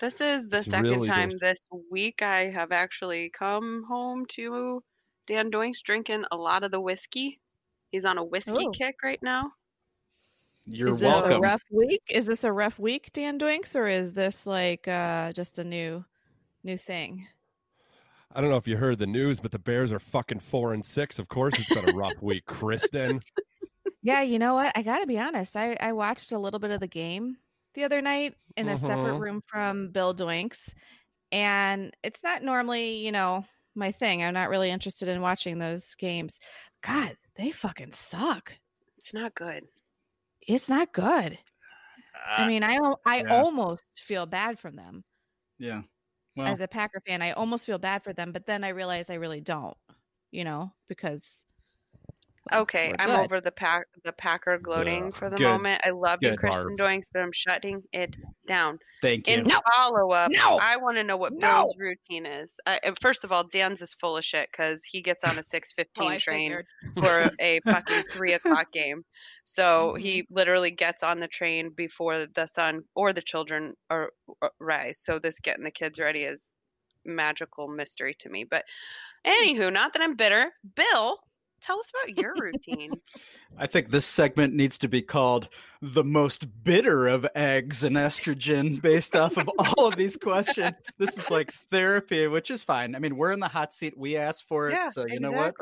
This 0.01 0.19
is 0.19 0.45
the 0.49 0.57
It's 0.57 0.65
second 0.69 0.83
really 0.91 1.07
time 1.07 1.29
delicious. 1.29 1.65
this 1.71 1.81
week 1.89 2.21
I 2.21 2.49
have 2.49 2.73
actually 2.73 3.29
come 3.29 3.85
home 3.87 4.25
to 4.31 4.83
Dan 5.27 5.51
Doinks 5.51 5.81
drinking 5.81 6.25
a 6.31 6.35
lot 6.37 6.63
of 6.63 6.71
the 6.71 6.79
whiskey. 6.81 7.39
He's 7.91 8.05
on 8.05 8.17
a 8.17 8.23
whiskey 8.23 8.65
Oh. 8.67 8.71
kick 8.71 8.97
right 9.03 9.21
now. 9.21 9.51
You're 10.67 10.89
is 10.89 10.99
this 10.99 11.13
welcome. 11.15 11.31
a 11.33 11.39
rough 11.39 11.63
week? 11.71 12.01
Is 12.09 12.25
this 12.25 12.43
a 12.43 12.51
rough 12.51 12.79
week, 12.79 13.11
Dan 13.13 13.37
Doinks, 13.39 13.75
or 13.75 13.87
is 13.87 14.13
this 14.13 14.47
like 14.47 14.87
uh, 14.87 15.31
just 15.33 15.59
a 15.59 15.63
new 15.63 16.03
new 16.63 16.77
thing? 16.77 17.27
I 18.33 18.41
don't 18.41 18.49
know 18.49 18.57
if 18.57 18.67
you 18.67 18.75
heard 18.75 18.97
the 18.99 19.07
news, 19.07 19.39
but 19.39 19.51
the 19.51 19.59
Bears 19.59 19.93
are 19.93 19.99
fucking 19.99 20.39
four 20.39 20.73
and 20.73 20.83
six. 20.83 21.19
Of 21.19 21.29
course, 21.29 21.53
it's 21.59 21.69
been 21.69 21.87
a 21.89 21.93
rough 21.93 22.21
week, 22.21 22.45
Kristen. 22.47 23.21
Yeah, 24.01 24.23
you 24.23 24.39
know 24.39 24.55
what? 24.55 24.71
I 24.75 24.81
got 24.81 24.99
to 24.99 25.07
be 25.07 25.17
honest. 25.19 25.55
I, 25.55 25.77
I 25.79 25.93
watched 25.93 26.31
a 26.31 26.39
little 26.39 26.59
bit 26.59 26.71
of 26.71 26.79
the 26.79 26.87
game 26.87 27.37
the 27.75 27.83
other 27.85 28.01
night 28.01 28.35
in 28.57 28.67
a 28.67 28.75
separate 28.75 29.13
Mhm. 29.15 29.19
room 29.21 29.43
from 29.47 29.89
Bill 29.91 30.13
Doinks. 30.13 30.73
And 31.31 31.95
it's 32.03 32.23
not 32.23 32.43
normally, 32.43 32.97
you 32.97 33.11
know, 33.11 33.45
my 33.75 33.91
thing. 33.91 34.23
I'm 34.23 34.33
not 34.33 34.49
really 34.49 34.69
interested 34.71 35.07
in 35.07 35.21
watching 35.21 35.59
those 35.59 35.95
games. 35.95 36.39
God, 36.81 37.17
they 37.35 37.51
fucking 37.51 37.91
suck. 37.91 38.53
It's 38.97 39.13
not 39.13 39.35
good. 39.35 39.63
It's 40.41 40.69
not 40.69 40.93
good. 40.93 41.37
I 42.37 42.43
Uh, 42.43 42.47
mean, 42.47 42.63
I 42.63 42.77
I 43.05 43.17
yeah. 43.23 43.33
almost 43.33 44.01
feel 44.01 44.25
bad 44.25 44.59
for 44.59 44.71
them. 44.71 45.03
yeah. 45.59 45.83
Well, 46.35 46.47
As 46.47 46.59
a 46.59 46.67
Packer 46.67 46.99
fan, 47.07 47.21
I 47.21 47.31
almost 47.31 47.65
feel 47.65 47.77
bad 47.77 48.03
for 48.03 48.11
them, 48.13 48.31
but 48.33 48.45
then 48.45 48.63
I 48.63 48.69
realize 48.69 49.09
I 49.09 49.13
really 49.15 49.39
don't, 49.41 49.77
you 50.31 50.43
know, 50.43 50.73
because 50.89 51.45
well, 52.51 52.61
Okay, 52.61 52.93
I'm 52.99 53.09
good. 53.09 53.19
over 53.21 53.41
the 53.41 53.51
pack 53.51 53.87
the 54.03 54.11
Packer 54.13 54.57
gloating 54.59 55.05
Ugh. 55.07 55.13
for 55.13 55.29
the 55.29 55.37
Good. 55.37 55.43
moment. 55.43 55.81
I 55.85 55.91
love 55.91 56.19
you, 56.21 56.31
Good. 56.31 56.39
Kristen 56.39 56.75
Barf. 56.77 56.77
Doinks, 56.77 57.05
but 57.13 57.21
I'm 57.21 57.31
shutting 57.31 57.83
it 57.93 58.17
down. 58.47 58.79
thank 59.01 59.27
you. 59.27 59.35
In 59.35 59.45
follow 59.75 60.11
up, 60.11 60.31
No! 60.31 60.57
I 60.57 60.77
want 60.77 60.97
to 60.97 61.03
know 61.03 61.17
what 61.17 61.33
No! 61.33 61.65
Bill's 61.65 61.75
routine 61.77 62.25
is. 62.25 62.53
Uh, 62.65 62.77
uh, 62.85 62.93
first 63.01 63.23
of 63.23 63.31
all, 63.31 63.43
Dan's 63.43 63.81
is 63.81 63.93
full 63.99 64.17
of 64.17 64.23
shit 64.25 64.49
because 64.51 64.81
he 64.83 65.01
gets 65.01 65.23
on 65.23 65.37
a 65.37 65.43
six 65.53 65.67
Oh, 65.71 65.73
fifteen 65.77 66.11
I 66.11 66.19
train 66.19 66.63
for 66.99 67.31
a 67.39 67.59
fucking 67.65 68.03
three 68.13 68.33
o'clock 68.33 68.67
game. 68.71 69.03
So 69.43 69.95
Mhm. 69.97 70.01
he 70.01 70.27
literally 70.29 70.71
gets 70.71 71.03
on 71.03 71.19
the 71.19 71.27
train 71.27 71.69
before 71.75 72.25
the 72.33 72.45
sun 72.45 72.83
or 72.95 73.13
the 73.13 73.21
children 73.21 73.73
are, 73.89 74.11
are 74.41 74.51
rise. 74.59 74.99
So 75.03 75.19
this 75.19 75.39
getting 75.39 75.63
the 75.63 75.71
kids 75.71 75.99
ready 75.99 76.23
is 76.23 76.51
magical 77.05 77.67
mystery 77.67 78.15
to 78.19 78.29
me. 78.29 78.45
But 78.49 78.63
anywho, 79.25 79.71
not 79.71 79.93
that 79.93 80.01
I'm 80.01 80.15
bitter. 80.15 80.51
Bill, 80.75 81.17
tell 81.65 81.79
us 81.79 81.89
about 82.03 82.17
your 82.21 82.33
routine. 82.39 82.91
I 83.57 83.67
think 83.67 83.89
this 83.89 84.05
segment 84.05 84.53
needs 84.53 84.77
to 84.79 84.87
be 84.87 85.01
called 85.01 85.49
the 85.81 86.03
most 86.03 86.47
bitter 86.63 87.07
of 87.07 87.25
eggs 87.35 87.83
and 87.83 87.95
estrogen 87.95 88.81
based 88.81 89.15
off 89.15 89.37
of 89.37 89.49
all 89.57 89.87
of 89.87 89.95
these 89.95 90.17
questions. 90.17 90.75
This 90.97 91.17
is 91.17 91.29
like 91.31 91.51
therapy, 91.53 92.27
which 92.27 92.51
is 92.51 92.63
fine. 92.63 92.95
I 92.95 92.99
mean, 92.99 93.15
we're 93.17 93.31
in 93.31 93.39
the 93.39 93.47
hot 93.47 93.73
seat. 93.73 93.97
We 93.97 94.17
asked 94.17 94.45
for 94.47 94.69
it. 94.69 94.73
yeah, 94.73 94.89
so 94.89 95.05
you 95.05 95.19
know 95.19 95.31
what? 95.31 95.55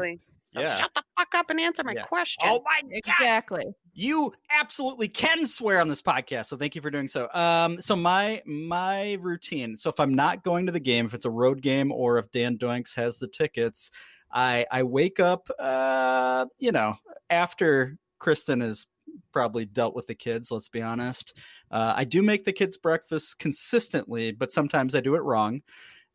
So 0.52 0.62
Yeah. 0.62 0.76
shut 0.78 0.92
the 0.94 1.02
fuck 1.18 1.34
up 1.34 1.50
and 1.50 1.60
answer 1.60 1.84
my 1.84 1.94
Yeah. 1.94 2.04
question. 2.04 2.44
Oh 2.48 2.62
my 2.64 2.82
God. 2.82 2.92
Exactly. 3.20 3.66
You 3.96 4.34
absolutely 4.52 5.08
can 5.08 5.46
swear 5.48 5.80
on 5.80 5.88
this 5.88 6.02
podcast, 6.02 6.48
so 6.48 6.58
thank 6.58 6.76
you 6.76 6.82
for 6.82 6.90
doing 6.92 7.08
so. 7.08 7.28
Um, 7.34 7.80
so 7.82 7.96
my 7.96 8.42
my 8.46 9.14
routine. 9.14 9.78
So 9.78 9.90
if 9.90 10.00
I'm 10.00 10.14
not 10.14 10.44
going 10.44 10.66
to 10.68 10.72
the 10.72 10.80
game, 10.80 11.06
if 11.08 11.14
it's 11.14 11.26
a 11.26 11.30
road 11.32 11.62
game, 11.62 11.92
or 11.92 12.18
if 12.20 12.32
Dan 12.32 12.58
Doinks 12.58 12.96
has 12.96 13.18
the 13.18 13.28
tickets, 13.28 13.90
I 14.34 14.66
I 14.72 14.84
wake 14.84 15.20
up, 15.20 15.48
uh, 15.60 16.46
you 16.60 16.72
know, 16.72 16.96
after 17.30 17.98
Kristen 18.20 18.62
has 18.62 18.86
probably 19.32 19.66
dealt 19.66 19.96
with 19.96 20.08
the 20.08 20.16
kids. 20.16 20.50
Let's 20.52 20.70
be 20.70 20.82
honest. 20.82 21.38
Uh, 21.72 21.94
I 21.96 22.04
do 22.04 22.22
make 22.24 22.46
the 22.46 22.54
kids 22.54 22.78
breakfast 22.78 23.38
consistently, 23.40 24.32
but 24.32 24.52
sometimes 24.52 24.96
I 24.96 25.02
do 25.02 25.16
it 25.16 25.22
wrong. 25.24 25.62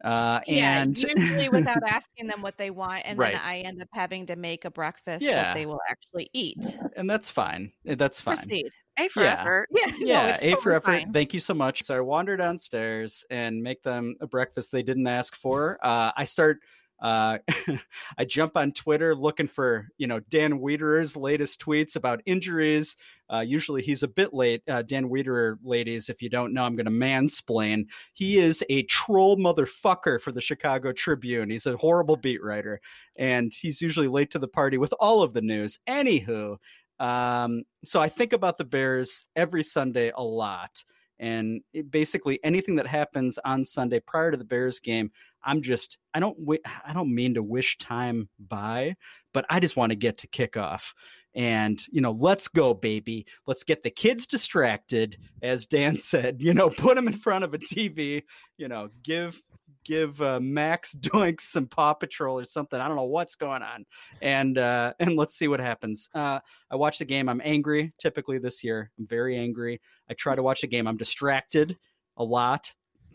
Uh, 0.04 0.40
Yeah, 0.46 0.82
and 0.82 0.96
usually 0.98 1.48
without 1.48 1.82
asking 1.88 2.28
them 2.28 2.40
what 2.42 2.56
they 2.56 2.70
want, 2.70 3.02
and 3.04 3.18
Right. 3.18 3.32
then 3.32 3.40
I 3.44 3.58
end 3.60 3.82
up 3.82 3.88
having 3.92 4.26
to 4.26 4.36
make 4.36 4.64
a 4.64 4.70
breakfast 4.70 5.22
Yeah. 5.22 5.42
that 5.42 5.54
they 5.54 5.66
will 5.66 5.80
actually 5.90 6.30
eat. 6.32 6.64
and 6.96 7.08
that's 7.10 7.30
fine. 7.30 7.72
That's 7.84 8.20
fine. 8.20 8.36
Proceed. 8.36 8.70
A 8.98 9.08
for 9.08 9.22
yeah. 9.22 9.40
effort. 9.40 9.68
Yeah, 9.72 9.86
yeah, 9.98 10.38
no, 10.42 10.52
A 10.52 10.56
for 10.56 10.72
effort. 10.72 10.84
fine. 10.86 11.12
Thank 11.12 11.34
you 11.34 11.40
so 11.40 11.54
much. 11.54 11.82
So 11.84 11.96
I 11.96 12.00
wander 12.00 12.36
downstairs 12.36 13.24
and 13.30 13.60
make 13.62 13.82
them 13.82 14.14
a 14.20 14.26
breakfast 14.26 14.70
they 14.72 14.82
didn't 14.82 15.06
ask 15.06 15.36
for. 15.36 15.78
Uh, 15.84 16.10
I 16.16 16.24
start. 16.24 16.58
Uh, 17.00 17.38
I 18.18 18.24
jump 18.24 18.56
on 18.56 18.72
Twitter 18.72 19.14
looking 19.14 19.46
for 19.46 19.88
you 19.98 20.06
know 20.06 20.20
Dan 20.20 20.60
Wiederer's 20.60 21.16
latest 21.16 21.60
tweets 21.60 21.96
about 21.96 22.22
injuries. 22.26 22.96
Uh, 23.32 23.40
usually 23.40 23.82
he's 23.82 24.02
a 24.02 24.08
bit 24.08 24.32
late. 24.32 24.62
Uh, 24.68 24.82
Dan 24.82 25.08
Wiederer, 25.08 25.56
ladies, 25.62 26.08
if 26.08 26.22
you 26.22 26.30
don't 26.30 26.54
know, 26.54 26.64
I'm 26.64 26.76
going 26.76 26.86
to 26.86 26.90
mansplain. 26.90 27.84
He 28.14 28.38
is 28.38 28.64
a 28.70 28.84
troll 28.84 29.36
motherfucker 29.36 30.20
for 30.20 30.32
the 30.32 30.40
Chicago 30.40 30.92
Tribune. 30.92 31.50
He's 31.50 31.66
a 31.66 31.76
horrible 31.76 32.16
beat 32.16 32.42
writer, 32.42 32.80
and 33.16 33.52
he's 33.52 33.82
usually 33.82 34.08
late 34.08 34.30
to 34.30 34.38
the 34.38 34.48
party 34.48 34.78
with 34.78 34.94
all 34.98 35.22
of 35.22 35.34
the 35.34 35.42
news. 35.42 35.78
Anywho, 35.88 36.56
um, 36.98 37.62
so 37.84 38.00
I 38.00 38.08
think 38.08 38.32
about 38.32 38.58
the 38.58 38.64
Bears 38.64 39.24
every 39.36 39.62
Sunday 39.62 40.10
a 40.16 40.22
lot. 40.22 40.84
And 41.20 41.62
it, 41.72 41.90
basically 41.90 42.38
anything 42.44 42.76
that 42.76 42.86
happens 42.86 43.38
on 43.44 43.64
Sunday 43.64 44.00
prior 44.00 44.30
to 44.30 44.36
the 44.36 44.44
Bears 44.44 44.80
game, 44.80 45.10
I'm 45.44 45.62
just 45.62 45.98
I 46.14 46.20
don't 46.20 46.38
wi- 46.38 46.62
I 46.84 46.92
don't 46.92 47.14
mean 47.14 47.34
to 47.34 47.42
wish 47.42 47.78
time 47.78 48.28
by, 48.38 48.96
but 49.32 49.44
I 49.50 49.60
just 49.60 49.76
want 49.76 49.90
to 49.90 49.96
get 49.96 50.18
to 50.18 50.28
kickoff. 50.28 50.92
And 51.34 51.80
you 51.90 52.00
know, 52.00 52.12
let's 52.12 52.48
go, 52.48 52.74
baby. 52.74 53.26
Let's 53.46 53.64
get 53.64 53.82
the 53.82 53.90
kids 53.90 54.26
distracted, 54.26 55.18
as 55.42 55.66
Dan 55.66 55.96
said. 55.98 56.42
You 56.42 56.54
know, 56.54 56.70
put 56.70 56.96
them 56.96 57.08
in 57.08 57.14
front 57.14 57.44
of 57.44 57.54
a 57.54 57.58
TV. 57.58 58.22
You 58.56 58.68
know, 58.68 58.88
give 59.02 59.40
give 59.88 60.20
uh, 60.20 60.38
Max 60.38 60.94
Doinks 61.00 61.40
some 61.40 61.66
Paw 61.66 61.94
Patrol 61.94 62.38
or 62.38 62.44
something. 62.44 62.78
I 62.78 62.86
don't 62.86 62.96
know 62.96 63.04
what's 63.04 63.34
going 63.34 63.62
on, 63.62 63.86
and 64.20 64.58
uh, 64.58 64.92
and 65.00 65.16
let's 65.16 65.36
see 65.36 65.48
what 65.48 65.60
happens. 65.60 66.10
Uh, 66.14 66.38
I 66.70 66.76
watch 66.76 66.98
the 66.98 67.04
game. 67.04 67.28
I'm 67.28 67.40
angry. 67.42 67.92
Typically 67.98 68.38
this 68.38 68.62
year, 68.62 68.90
I'm 68.98 69.06
very 69.06 69.36
angry. 69.36 69.80
I 70.08 70.14
try 70.14 70.36
to 70.36 70.42
watch 70.42 70.60
the 70.60 70.66
game. 70.66 70.86
I'm 70.86 70.96
distracted 70.96 71.76
a 72.16 72.24
lot. 72.24 72.72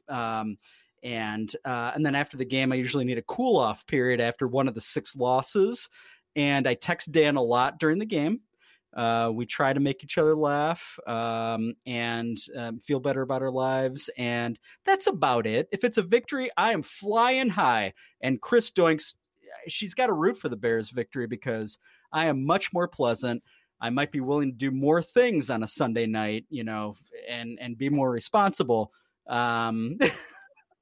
Um, 0.09 0.57
and 1.03 1.53
uh, 1.65 1.91
and 1.93 2.05
then 2.05 2.15
after 2.15 2.37
the 2.37 2.45
game, 2.45 2.71
I 2.71 2.75
usually 2.75 3.05
need 3.05 3.17
a 3.17 3.23
cool 3.23 3.57
off 3.57 3.85
period 3.85 4.19
after 4.19 4.47
one 4.47 4.67
of 4.67 4.73
the 4.73 4.81
six 4.81 5.15
losses. 5.15 5.89
And 6.35 6.67
I 6.67 6.73
text 6.73 7.11
Dan 7.11 7.35
a 7.35 7.43
lot 7.43 7.79
during 7.79 7.99
the 7.99 8.05
game. 8.05 8.39
Uh, 8.95 9.31
we 9.33 9.45
try 9.45 9.73
to 9.73 9.79
make 9.79 10.03
each 10.03 10.17
other 10.17 10.35
laugh 10.35 10.99
um, 11.07 11.73
and 11.85 12.37
um, 12.57 12.79
feel 12.79 12.99
better 12.99 13.21
about 13.21 13.41
our 13.41 13.51
lives, 13.51 14.09
and 14.17 14.59
that's 14.85 15.07
about 15.07 15.47
it. 15.47 15.67
If 15.71 15.83
it's 15.83 15.97
a 15.97 16.03
victory, 16.03 16.51
I 16.57 16.73
am 16.73 16.83
flying 16.83 17.49
high. 17.49 17.93
And 18.21 18.41
Chris 18.41 18.71
Doinks, 18.71 19.15
she's 19.67 19.93
got 19.93 20.07
to 20.07 20.13
root 20.13 20.37
for 20.37 20.49
the 20.49 20.55
Bears' 20.55 20.89
victory 20.89 21.27
because 21.27 21.77
I 22.11 22.27
am 22.27 22.45
much 22.45 22.71
more 22.73 22.87
pleasant. 22.87 23.43
I 23.81 23.89
might 23.89 24.11
be 24.11 24.21
willing 24.21 24.51
to 24.51 24.57
do 24.57 24.71
more 24.71 25.01
things 25.01 25.49
on 25.49 25.63
a 25.63 25.67
Sunday 25.67 26.05
night, 26.05 26.45
you 26.49 26.63
know, 26.63 26.95
and 27.27 27.57
and 27.59 27.77
be 27.77 27.89
more 27.89 28.09
responsible. 28.09 28.91
Um, 29.27 29.97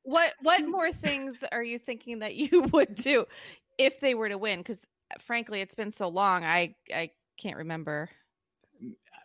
What 0.04 0.34
what 0.42 0.68
more 0.68 0.92
things 0.92 1.44
are 1.52 1.64
you 1.64 1.78
thinking 1.78 2.20
that 2.20 2.36
you 2.36 2.62
would 2.74 2.96
do 2.96 3.26
if 3.78 4.00
they 4.00 4.16
were 4.16 4.30
to 4.30 4.38
win? 4.38 4.60
Because 4.60 4.86
frankly, 5.20 5.62
it's 5.62 5.76
been 5.76 5.92
so 5.92 6.08
long, 6.08 6.44
I 6.44 6.76
I 6.94 7.12
can't 7.38 7.58
remember. 7.58 8.10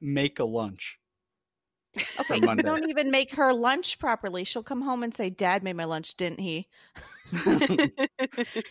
make 0.01 0.39
a 0.39 0.45
lunch. 0.45 0.99
Okay, 2.21 2.37
you 2.41 2.57
don't 2.57 2.89
even 2.91 3.11
make 3.11 3.35
her 3.37 3.55
lunch 3.55 3.99
properly. 3.99 4.45
She'll 4.45 4.63
come 4.63 4.83
home 4.83 5.03
and 5.03 5.15
say, 5.15 5.31
"Dad 5.31 5.63
made 5.63 5.77
my 5.77 5.85
lunch, 5.85 6.17
didn't 6.17 6.41
he? 6.41 6.69
He 7.33 7.93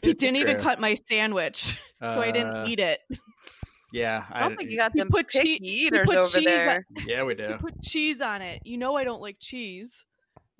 It's 0.03 0.19
didn't 0.19 0.35
even 0.37 0.59
cut 0.59 0.79
my 0.79 0.95
sandwich, 1.07 1.79
so 2.03 2.21
I 2.21 2.29
Uh, 2.29 2.31
didn't 2.31 2.67
eat 2.67 2.79
it." 2.79 2.99
Yeah, 3.91 4.25
I 4.31 4.41
don't 4.41 4.55
think 4.57 4.69
you 4.71 4.77
got 4.77 4.91
He 4.93 4.99
some 4.99 5.09
put 5.09 5.29
chee- 5.29 5.39
picky 5.39 5.65
he 5.65 5.87
eaters 5.87 6.05
put 6.05 6.17
over 6.17 6.27
cheese 6.27 6.47
on- 6.47 6.65
there. 6.67 6.85
yeah, 7.07 7.23
we 7.23 7.33
I 7.33 7.35
do. 7.35 7.57
put 7.59 7.81
cheese 7.81 8.21
on 8.21 8.41
it. 8.41 8.61
You 8.65 8.77
know 8.77 8.95
I 8.95 9.03
don't 9.03 9.21
like 9.21 9.37
cheese. 9.39 10.05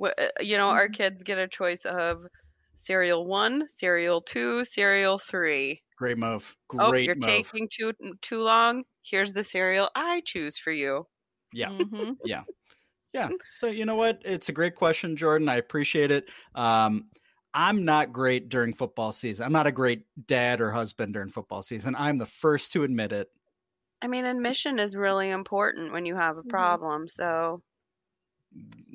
Wh- 0.02 0.10
uh, 0.18 0.28
You 0.40 0.58
know, 0.58 0.70
our 0.70 0.90
kids 0.90 1.22
get 1.24 1.38
a 1.38 1.48
choice 1.48 1.86
of 1.86 2.26
cereal 2.78 3.26
one, 3.26 3.64
cereal 3.70 4.22
two, 4.22 4.64
cereal 4.66 5.18
three. 5.18 5.82
Great 5.98 6.18
move. 6.18 6.56
Great 6.68 6.82
oh, 6.88 6.94
you're 6.94 7.16
move. 7.16 7.26
taking 7.26 7.70
too 7.72 7.94
too 8.22 8.42
long. 8.42 8.84
Here's 9.04 9.34
the 9.34 9.44
cereal 9.44 9.90
I 9.96 10.22
choose 10.26 10.58
for 10.58 10.72
you. 10.72 11.06
Yeah. 11.54 11.70
hmm 11.70 12.14
Yeah. 12.26 13.30
So 13.52 13.68
you 13.68 13.86
know 13.86 13.96
what? 13.96 14.22
It's 14.26 14.50
a 14.50 14.52
great 14.52 14.76
question, 14.76 15.16
Jordan. 15.16 15.48
I 15.48 15.56
appreciate 15.56 16.12
it. 16.12 16.26
Um, 16.54 17.06
I'm 17.54 17.86
not 17.86 18.12
great 18.12 18.50
during 18.50 18.74
football 18.74 19.14
season. 19.14 19.46
I'm 19.46 19.54
not 19.54 19.68
a 19.68 19.72
great 19.72 20.04
dad 20.28 20.60
or 20.60 20.72
husband 20.72 21.14
during 21.14 21.30
football 21.30 21.62
season. 21.62 21.96
I'm 21.96 22.18
the 22.18 22.26
first 22.26 22.74
to 22.74 22.84
admit 22.84 23.14
it. 23.14 23.30
I 24.02 24.08
mean, 24.08 24.26
admission 24.26 24.78
is 24.78 24.96
really 24.96 25.30
important 25.30 25.94
when 25.94 26.06
you 26.06 26.16
have 26.16 26.38
a 26.38 26.44
Mhm. 26.44 26.50
problem. 26.50 27.08
So 27.08 27.62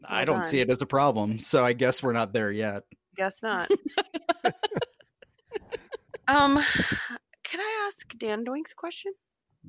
I 0.05 0.27
don't 0.27 0.45
see 0.45 0.61
it 0.61 0.69
as 0.69 0.83
a 0.83 0.87
problem. 0.87 1.39
So 1.39 1.65
I 1.65 1.73
guess 1.73 2.03
we're 2.03 2.13
not 2.13 2.35
there 2.35 2.53
yet. 2.53 2.85
Guess 3.21 3.43
not. 3.43 3.71
um, 6.27 6.65
can 7.45 7.61
I 7.61 7.87
ask 7.87 8.17
Dan 8.17 8.45
Doink's 8.47 8.73
question? 8.73 9.13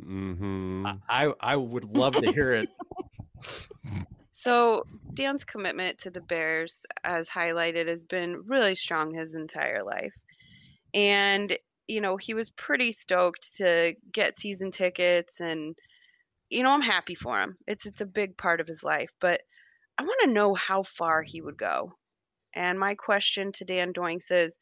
hmm 0.01 0.87
I 1.09 1.33
I 1.41 1.57
would 1.57 1.83
love 1.83 2.13
to 2.21 2.31
hear 2.31 2.53
it. 2.53 2.69
So 4.33 4.83
Dan's 5.13 5.43
commitment 5.43 5.99
to 5.99 6.09
the 6.09 6.21
Bears, 6.21 6.79
as 7.03 7.29
highlighted, 7.29 7.87
has 7.87 8.01
been 8.01 8.41
really 8.47 8.73
strong 8.73 9.13
his 9.13 9.35
entire 9.35 9.83
life. 9.83 10.13
And, 10.95 11.55
you 11.87 12.01
know, 12.01 12.17
he 12.17 12.33
was 12.33 12.49
pretty 12.49 12.91
stoked 12.91 13.57
to 13.57 13.93
get 14.11 14.35
season 14.35 14.71
tickets 14.71 15.41
and 15.41 15.77
you 16.49 16.63
know, 16.63 16.71
I'm 16.71 16.81
happy 16.81 17.13
for 17.13 17.39
him. 17.39 17.55
It's 17.67 17.85
it's 17.85 18.01
a 18.01 18.05
big 18.05 18.35
part 18.37 18.61
of 18.61 18.67
his 18.67 18.83
life, 18.83 19.11
but 19.19 19.41
I 19.97 20.03
want 20.03 20.21
to 20.23 20.33
know 20.33 20.55
how 20.55 20.83
far 20.83 21.21
he 21.21 21.41
would 21.41 21.57
go. 21.57 21.93
And 22.53 22.79
my 22.79 22.95
question 22.95 23.51
to 23.53 23.65
Dan 23.65 23.93
Doinks 23.93 24.31
is 24.31 24.57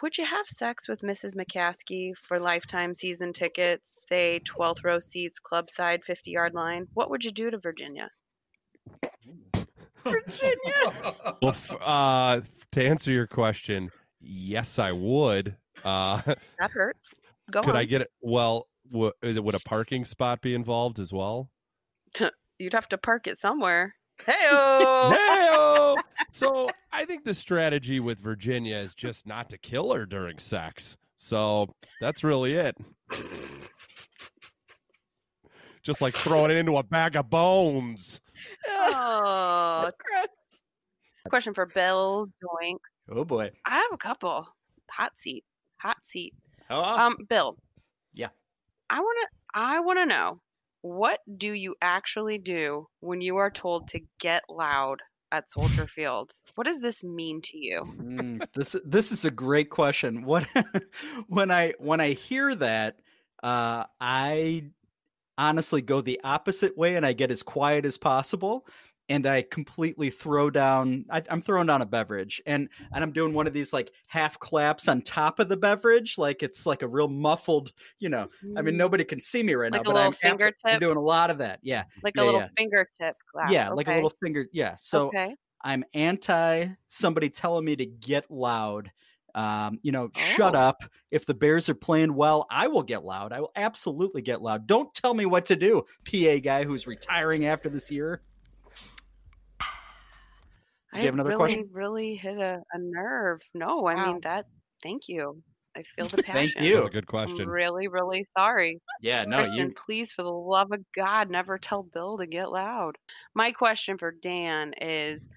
would 0.00 0.16
you 0.16 0.24
have 0.24 0.46
sex 0.46 0.88
with 0.88 1.00
Mrs. 1.02 1.36
McCaskey 1.36 2.12
for 2.16 2.38
lifetime 2.40 2.94
season 2.94 3.32
tickets, 3.32 4.04
say 4.08 4.40
12th 4.44 4.84
row 4.84 4.98
seats, 4.98 5.38
club 5.38 5.68
side, 5.70 6.02
50 6.04 6.30
yard 6.30 6.54
line? 6.54 6.86
What 6.94 7.10
would 7.10 7.24
you 7.24 7.30
do 7.30 7.50
to 7.50 7.58
Virginia? 7.58 8.08
Virginia. 10.04 10.72
Well, 11.42 11.50
f- 11.50 11.76
uh, 11.80 12.40
to 12.72 12.84
answer 12.84 13.10
your 13.12 13.26
question, 13.26 13.90
yes, 14.20 14.78
I 14.78 14.92
would. 14.92 15.56
Uh, 15.84 16.22
That 16.58 16.70
hurts. 16.70 16.98
Go 17.50 17.60
could 17.60 17.70
on. 17.70 17.76
I 17.76 17.84
get 17.84 18.00
it? 18.00 18.08
Well, 18.20 18.68
w- 18.90 19.12
would 19.22 19.54
a 19.54 19.60
parking 19.60 20.04
spot 20.04 20.40
be 20.40 20.54
involved 20.54 20.98
as 20.98 21.12
well? 21.12 21.50
You'd 22.58 22.72
have 22.72 22.88
to 22.88 22.98
park 22.98 23.26
it 23.26 23.38
somewhere. 23.38 23.94
Hey, 24.26 24.32
Hey-o! 24.32 25.10
So 26.30 26.68
I 26.92 27.04
think 27.04 27.24
the 27.24 27.34
strategy 27.34 28.00
with 28.00 28.18
Virginia 28.20 28.76
is 28.76 28.94
just 28.94 29.26
not 29.26 29.48
to 29.50 29.58
kill 29.58 29.92
her 29.92 30.06
during 30.06 30.38
sex. 30.38 30.96
So 31.16 31.74
that's 32.00 32.22
really 32.24 32.54
it. 32.54 32.76
Just 35.82 36.00
like 36.00 36.14
throwing 36.16 36.50
it 36.52 36.56
into 36.56 36.76
a 36.76 36.82
bag 36.82 37.16
of 37.16 37.28
bones. 37.28 38.20
oh, 38.68 39.90
Gross. 39.98 40.26
question 41.28 41.54
for 41.54 41.66
Bill 41.66 42.28
Doink. 42.42 42.78
Oh 43.10 43.24
boy. 43.24 43.50
I 43.66 43.74
have 43.78 43.92
a 43.92 43.96
couple. 43.98 44.46
Hot 44.90 45.18
seat. 45.18 45.44
Hot 45.78 45.96
seat. 46.04 46.34
Oh, 46.70 46.80
Um, 46.80 47.16
Bill. 47.28 47.56
Yeah. 48.14 48.28
I 48.90 49.00
want 49.00 49.16
to 49.22 49.58
I 49.58 49.80
want 49.80 49.98
to 49.98 50.06
know 50.06 50.40
what 50.82 51.18
do 51.36 51.52
you 51.52 51.74
actually 51.82 52.38
do 52.38 52.86
when 53.00 53.20
you 53.20 53.36
are 53.36 53.50
told 53.50 53.88
to 53.88 54.00
get 54.20 54.42
loud 54.48 54.98
at 55.32 55.50
Soldier 55.50 55.88
Field? 55.88 56.30
What 56.54 56.66
does 56.66 56.80
this 56.80 57.02
mean 57.02 57.40
to 57.42 57.58
you? 57.58 57.80
Mm, 57.80 58.46
this 58.54 58.76
this 58.84 59.10
is 59.10 59.24
a 59.24 59.30
great 59.30 59.70
question. 59.70 60.24
What 60.24 60.46
when 61.26 61.50
I 61.50 61.72
when 61.78 62.00
I 62.00 62.12
hear 62.12 62.54
that, 62.54 62.98
uh, 63.42 63.84
I 64.00 64.64
honestly 65.38 65.82
go 65.82 66.00
the 66.00 66.20
opposite 66.22 66.76
way 66.76 66.94
and 66.94 67.04
I 67.04 67.14
get 67.14 67.30
as 67.30 67.42
quiet 67.42 67.84
as 67.84 67.96
possible. 67.96 68.66
And 69.08 69.26
I 69.26 69.42
completely 69.42 70.10
throw 70.10 70.48
down. 70.48 71.04
I, 71.10 71.22
I'm 71.28 71.42
throwing 71.42 71.66
down 71.66 71.82
a 71.82 71.86
beverage, 71.86 72.40
and 72.46 72.68
and 72.94 73.02
I'm 73.04 73.12
doing 73.12 73.34
one 73.34 73.46
of 73.46 73.52
these 73.52 73.72
like 73.72 73.92
half 74.06 74.38
claps 74.38 74.88
on 74.88 75.02
top 75.02 75.38
of 75.38 75.48
the 75.48 75.56
beverage, 75.56 76.16
like 76.18 76.42
it's 76.42 76.64
like 76.66 76.82
a 76.82 76.88
real 76.88 77.08
muffled. 77.08 77.72
You 77.98 78.08
know, 78.08 78.28
I 78.56 78.62
mean, 78.62 78.76
nobody 78.76 79.04
can 79.04 79.20
see 79.20 79.42
me 79.42 79.54
right 79.54 79.70
Like 79.72 79.84
now, 79.84 79.90
a 79.90 79.94
but 79.94 80.00
I'm, 80.24 80.38
abso- 80.38 80.52
I'm 80.64 80.80
doing 80.80 80.96
a 80.96 81.02
lot 81.02 81.30
of 81.30 81.38
that. 81.38 81.58
Yeah, 81.62 81.84
like 82.02 82.14
yeah, 82.16 82.22
a 82.22 82.24
little 82.24 82.40
yeah. 82.40 82.48
fingertip 82.56 83.16
clap. 83.30 83.50
yeah, 83.50 83.68
like 83.70 83.88
a 83.88 83.94
little 83.94 84.12
finger. 84.22 84.46
Yeah. 84.52 84.76
So 84.78 85.08
okay. 85.08 85.34
I'm 85.62 85.84
anti 85.94 86.68
somebody 86.88 87.28
telling 87.28 87.64
me 87.64 87.76
to 87.76 87.86
get 87.86 88.30
loud. 88.30 88.90
Um, 89.34 89.78
you 89.82 89.92
know, 89.92 90.10
shut 90.14 90.54
Oh. 90.54 90.58
up. 90.58 90.84
If 91.10 91.24
the 91.26 91.32
Bears 91.34 91.68
are 91.68 91.74
playing 91.74 92.14
well, 92.14 92.46
I 92.50 92.68
will 92.68 92.82
get 92.82 93.02
loud. 93.04 93.32
I 93.32 93.40
will 93.40 93.52
absolutely 93.56 94.20
get 94.22 94.42
loud. 94.42 94.66
Don't 94.66 94.94
tell 94.94 95.14
me 95.14 95.24
what 95.24 95.46
to 95.46 95.56
do, 95.56 95.84
PA 96.04 96.36
guy 96.42 96.64
who's 96.64 96.86
retiring 96.86 97.46
after 97.46 97.68
this 97.70 97.90
year. 97.90 98.22
Do 100.98 101.06
you 101.06 101.08
have 101.08 101.14
another 101.14 101.32
really, 101.32 101.34
question? 101.34 101.64
really 101.70 102.14
hit 102.16 102.38
a, 102.38 102.56
a 102.72 102.78
nerve. 102.78 103.40
No, 103.54 103.86
I 103.88 103.94
Wow. 103.94 103.96
mean 103.96 104.20
that. 104.22 104.46
Thank 104.82 105.08
you. 105.08 105.42
I 105.76 105.82
feel 105.96 106.08
the 106.08 106.18
passion. 106.18 106.52
Thank 106.56 106.60
you. 106.60 106.72
That's 106.72 106.86
a 106.86 106.90
good 106.90 107.06
I'm 107.24 107.36
question. 107.36 107.46
really, 107.46 107.88
really 107.88 108.26
sorry. 108.36 108.80
Yeah, 109.00 109.24
no, 109.26 109.42
Kristen, 109.42 109.72
you. 109.72 109.74
please, 109.74 110.12
for 110.12 110.22
the 110.22 110.30
love 110.30 110.72
of 110.72 110.84
God, 110.94 111.30
never 111.30 111.58
tell 111.58 111.82
Bill 111.82 112.18
to 112.18 112.26
get 112.26 112.50
loud. 112.50 112.96
My 113.34 113.52
question 113.52 113.98
for 113.98 114.10
Dan 114.12 114.74
is 114.80 115.28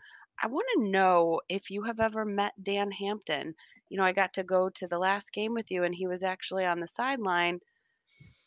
I 0.43 0.47
want 0.47 0.67
to 0.75 0.89
know 0.89 1.41
if 1.49 1.69
you 1.69 1.83
have 1.83 1.99
ever 1.99 2.25
met 2.25 2.53
Dan 2.61 2.91
Hampton. 2.91 3.55
You 3.89 3.97
know, 3.97 4.03
I 4.03 4.11
got 4.13 4.33
to 4.33 4.43
go 4.43 4.69
to 4.69 4.87
the 4.87 4.97
last 4.99 5.31
game 5.33 5.53
with 5.53 5.71
you, 5.71 5.83
and 5.83 5.95
he 5.95 6.07
was 6.07 6.23
actually 6.23 6.65
on 6.65 6.79
the 6.79 6.87
sideline, 6.87 7.59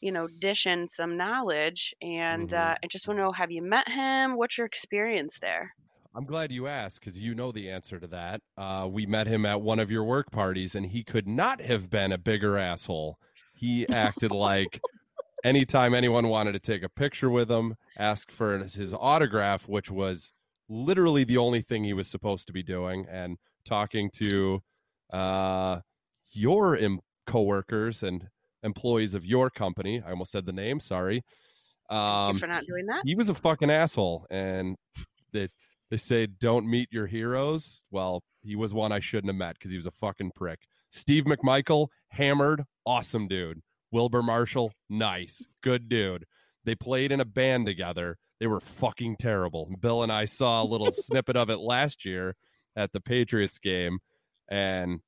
you 0.00 0.12
know, 0.12 0.28
dishing 0.28 0.86
some 0.86 1.16
knowledge. 1.16 1.94
And 2.02 2.52
Mhm. 2.52 2.54
uh, 2.54 2.76
I 2.82 2.86
just 2.88 3.06
want 3.08 3.18
to 3.18 3.22
know 3.24 3.32
have 3.32 3.50
you 3.52 3.62
met 3.62 3.88
him? 3.88 4.36
What's 4.36 4.58
your 4.58 4.66
experience 4.66 5.38
there? 5.40 5.74
I'm 6.18 6.24
glad 6.24 6.50
you 6.50 6.66
asked 6.66 6.98
because 6.98 7.16
you 7.16 7.32
know 7.32 7.52
the 7.52 7.70
answer 7.70 8.00
to 8.00 8.08
that. 8.08 8.40
Uh, 8.56 8.88
we 8.90 9.06
met 9.06 9.28
him 9.28 9.46
at 9.46 9.60
one 9.60 9.78
of 9.78 9.88
your 9.88 10.02
work 10.02 10.32
parties, 10.32 10.74
and 10.74 10.84
he 10.84 11.04
could 11.04 11.28
not 11.28 11.60
have 11.60 11.88
been 11.88 12.10
a 12.10 12.18
bigger 12.18 12.58
asshole. 12.58 13.20
He 13.54 13.88
acted 13.88 14.32
like 14.32 14.80
anytime 15.44 15.94
anyone 15.94 16.26
wanted 16.26 16.54
to 16.54 16.58
take 16.58 16.82
a 16.82 16.88
picture 16.88 17.30
with 17.30 17.48
him, 17.48 17.76
ask 17.96 18.32
for 18.32 18.58
his 18.58 18.92
autograph, 18.92 19.68
which 19.68 19.92
was 19.92 20.32
literally 20.68 21.22
the 21.22 21.36
only 21.36 21.60
thing 21.60 21.84
he 21.84 21.92
was 21.92 22.08
supposed 22.08 22.48
to 22.48 22.52
be 22.52 22.64
doing, 22.64 23.06
and 23.08 23.38
talking 23.64 24.10
to 24.14 24.60
uh, 25.12 25.78
your 26.32 26.76
em- 26.76 26.98
coworkers 27.28 28.02
and 28.02 28.26
employees 28.64 29.14
of 29.14 29.24
your 29.24 29.50
company. 29.50 30.02
I 30.04 30.10
almost 30.10 30.32
said 30.32 30.46
the 30.46 30.52
name. 30.52 30.80
Sorry. 30.80 31.22
Um, 31.90 32.34
you 32.34 32.40
for 32.40 32.48
not 32.48 32.66
doing 32.66 32.86
that. 32.86 33.02
he 33.04 33.14
was 33.14 33.28
a 33.28 33.34
fucking 33.34 33.70
asshole 33.70 34.26
and 34.30 34.76
they 35.32 35.48
they 35.90 35.96
say 35.96 36.26
don't 36.26 36.68
meet 36.68 36.88
your 36.92 37.06
heroes. 37.06 37.84
Well 37.90 38.22
he 38.42 38.56
was 38.56 38.72
one 38.72 38.92
i 38.92 39.00
shouldn't 39.00 39.28
have 39.28 39.36
met 39.36 39.54
because 39.54 39.70
he 39.70 39.76
was 39.76 39.86
a 39.86 39.90
fucking 39.90 40.32
prick. 40.34 40.60
Steve 40.90 41.24
McMichael 41.24 41.88
hammered 42.10 42.64
awesome 42.86 43.28
dude. 43.28 43.60
Wilbur 43.90 44.22
Marshall 44.22 44.72
nice 44.88 45.44
good 45.62 45.88
dude. 45.88 46.24
They 46.64 46.74
played 46.74 47.12
in 47.12 47.20
a 47.20 47.24
band 47.24 47.66
together. 47.66 48.18
They 48.40 48.46
were 48.46 48.60
fucking 48.60 49.16
terrible. 49.16 49.70
Bill 49.80 50.02
and 50.02 50.12
i 50.12 50.24
saw 50.24 50.62
a 50.62 50.64
little 50.64 50.92
snippet 50.92 51.36
of 51.36 51.50
it 51.50 51.58
last 51.58 52.04
year 52.04 52.36
at 52.76 52.92
the 52.92 53.00
patriots 53.00 53.58
game 53.58 53.98
and 54.48 55.00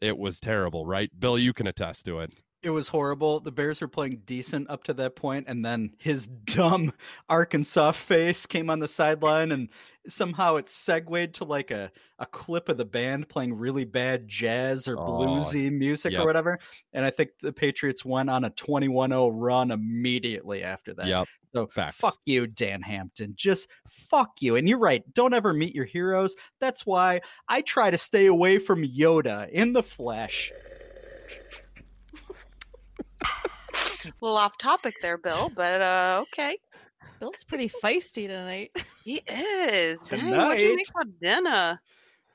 it 0.00 0.16
was 0.16 0.40
terrible 0.40 0.86
right? 0.86 1.10
Bill 1.18 1.38
you 1.38 1.52
can 1.52 1.66
attest 1.66 2.04
to 2.06 2.20
it 2.20 2.32
It 2.68 2.72
was 2.72 2.88
horrible. 2.88 3.40
The 3.40 3.50
Bears 3.50 3.80
were 3.80 3.88
playing 3.88 4.20
decent 4.26 4.68
up 4.68 4.84
to 4.84 4.92
that 4.94 5.16
point, 5.16 5.46
and 5.48 5.64
then 5.64 5.94
his 5.96 6.26
dumb 6.26 6.92
Arkansas 7.30 7.92
face 7.92 8.44
came 8.44 8.68
on 8.68 8.78
the 8.78 8.86
sideline, 8.86 9.52
and 9.52 9.70
somehow 10.06 10.56
it 10.56 10.68
segued 10.68 11.34
to 11.36 11.44
like 11.44 11.70
a, 11.70 11.90
a 12.18 12.26
clip 12.26 12.68
of 12.68 12.76
the 12.76 12.84
band 12.84 13.30
playing 13.30 13.54
really 13.54 13.84
bad 13.86 14.28
jazz 14.28 14.86
or 14.86 14.98
Oh, 14.98 15.02
bluesy 15.20 15.72
music 15.72 16.12
yep. 16.12 16.22
or 16.22 16.26
whatever. 16.26 16.58
And 16.92 17.06
I 17.06 17.10
think 17.10 17.30
the 17.40 17.52
Patriots 17.54 18.04
went 18.04 18.28
on 18.28 18.44
a 18.44 18.50
21 18.50 19.10
0 19.10 19.28
run 19.30 19.70
immediately 19.70 20.62
after 20.62 20.92
that. 20.94 21.06
yep 21.06 21.26
So 21.54 21.66
Facts. 21.68 21.96
fuck 21.96 22.18
you, 22.26 22.46
Dan 22.46 22.82
Hampton. 22.82 23.32
Just 23.34 23.68
fuck 23.86 24.42
you. 24.42 24.56
And 24.56 24.68
you're 24.68 24.78
right. 24.78 25.02
Don't 25.14 25.32
ever 25.32 25.54
meet 25.54 25.74
your 25.74 25.86
heroes. 25.86 26.34
That's 26.60 26.84
why 26.84 27.22
I 27.48 27.62
try 27.62 27.90
to 27.90 27.98
stay 27.98 28.26
away 28.26 28.58
from 28.58 28.82
Yoda 28.84 29.48
in 29.50 29.72
the 29.72 29.82
flesh. 29.82 30.52
A 34.04 34.12
little 34.20 34.36
off 34.36 34.58
topic 34.58 34.96
there, 35.02 35.18
Bill, 35.18 35.50
but 35.54 35.80
uh, 35.80 36.22
okay. 36.22 36.58
Bill's 37.20 37.44
pretty 37.44 37.68
feisty 37.68 38.26
tonight. 38.26 38.70
He 39.04 39.22
is. 39.26 40.00
Dang, 40.02 40.36
what'd 40.36 40.60
you 40.60 40.76
make 40.76 40.86
for 40.92 41.04
dinner? 41.18 41.80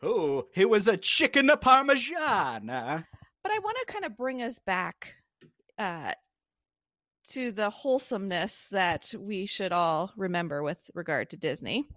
Oh, 0.01 0.47
it 0.55 0.67
was 0.67 0.87
a 0.87 0.97
chicken 0.97 1.51
parmesan. 1.61 2.65
But 2.65 3.51
I 3.51 3.59
want 3.59 3.77
to 3.77 3.93
kind 3.93 4.05
of 4.05 4.17
bring 4.17 4.41
us 4.41 4.57
back 4.57 5.13
uh, 5.77 6.13
to 7.29 7.51
the 7.51 7.69
wholesomeness 7.69 8.65
that 8.71 9.13
we 9.15 9.45
should 9.45 9.71
all 9.71 10.11
remember 10.17 10.63
with 10.63 10.79
regard 10.95 11.29
to 11.29 11.37
Disney. 11.37 11.87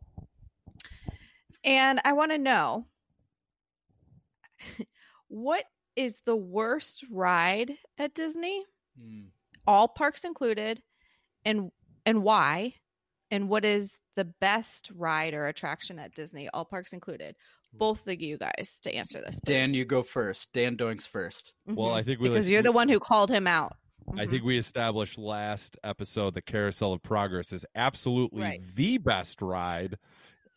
And 1.64 1.99
I 2.05 2.12
want 2.12 2.33
to 2.33 2.39
know 2.39 2.87
what 5.29 5.64
is 5.97 6.21
the 6.25 6.37
worst 6.37 7.05
ride 7.11 7.73
at 7.99 8.14
Disney, 8.14 8.64
all 9.67 9.89
parks 9.89 10.25
included, 10.25 10.83
and 11.45 11.71
and 12.05 12.23
why? 12.23 12.75
And 13.31 13.49
what 13.49 13.64
is 13.64 13.99
the 14.14 14.25
best 14.41 14.91
ride 14.95 15.35
or 15.35 15.47
attraction 15.49 15.99
at 15.99 16.14
Disney, 16.14 16.49
all 16.51 16.64
parks 16.64 16.93
included? 16.93 17.35
Both 17.73 18.07
of 18.07 18.21
you 18.21 18.39
guys 18.39 18.79
to 18.85 18.95
answer 18.95 19.21
this. 19.21 19.39
Dan, 19.45 19.75
you 19.75 19.85
go 19.85 20.03
first. 20.03 20.53
Dan 20.53 20.77
Doinks 20.77 21.07
first. 21.07 21.53
well 21.67 21.91
Mhm. 21.91 21.95
i 21.97 22.03
think 22.03 22.21
we 22.21 22.29
because 22.29 22.35
let's- 22.47 22.49
you're 22.49 22.62
the 22.62 22.73
one 22.73 22.89
who 22.89 23.01
called 23.01 23.31
him 23.31 23.47
out. 23.47 23.77
I 24.17 24.25
Mhm. 24.27 24.31
think 24.31 24.45
we 24.45 24.57
established 24.57 25.19
last 25.19 25.77
episode 25.83 26.35
the 26.35 26.41
Carousel 26.43 26.93
of 26.93 27.03
Progress 27.03 27.53
is 27.53 27.67
absolutely 27.75 28.43
Right. 28.43 28.62
the 28.62 28.99
best 28.99 29.43
ride 29.43 29.99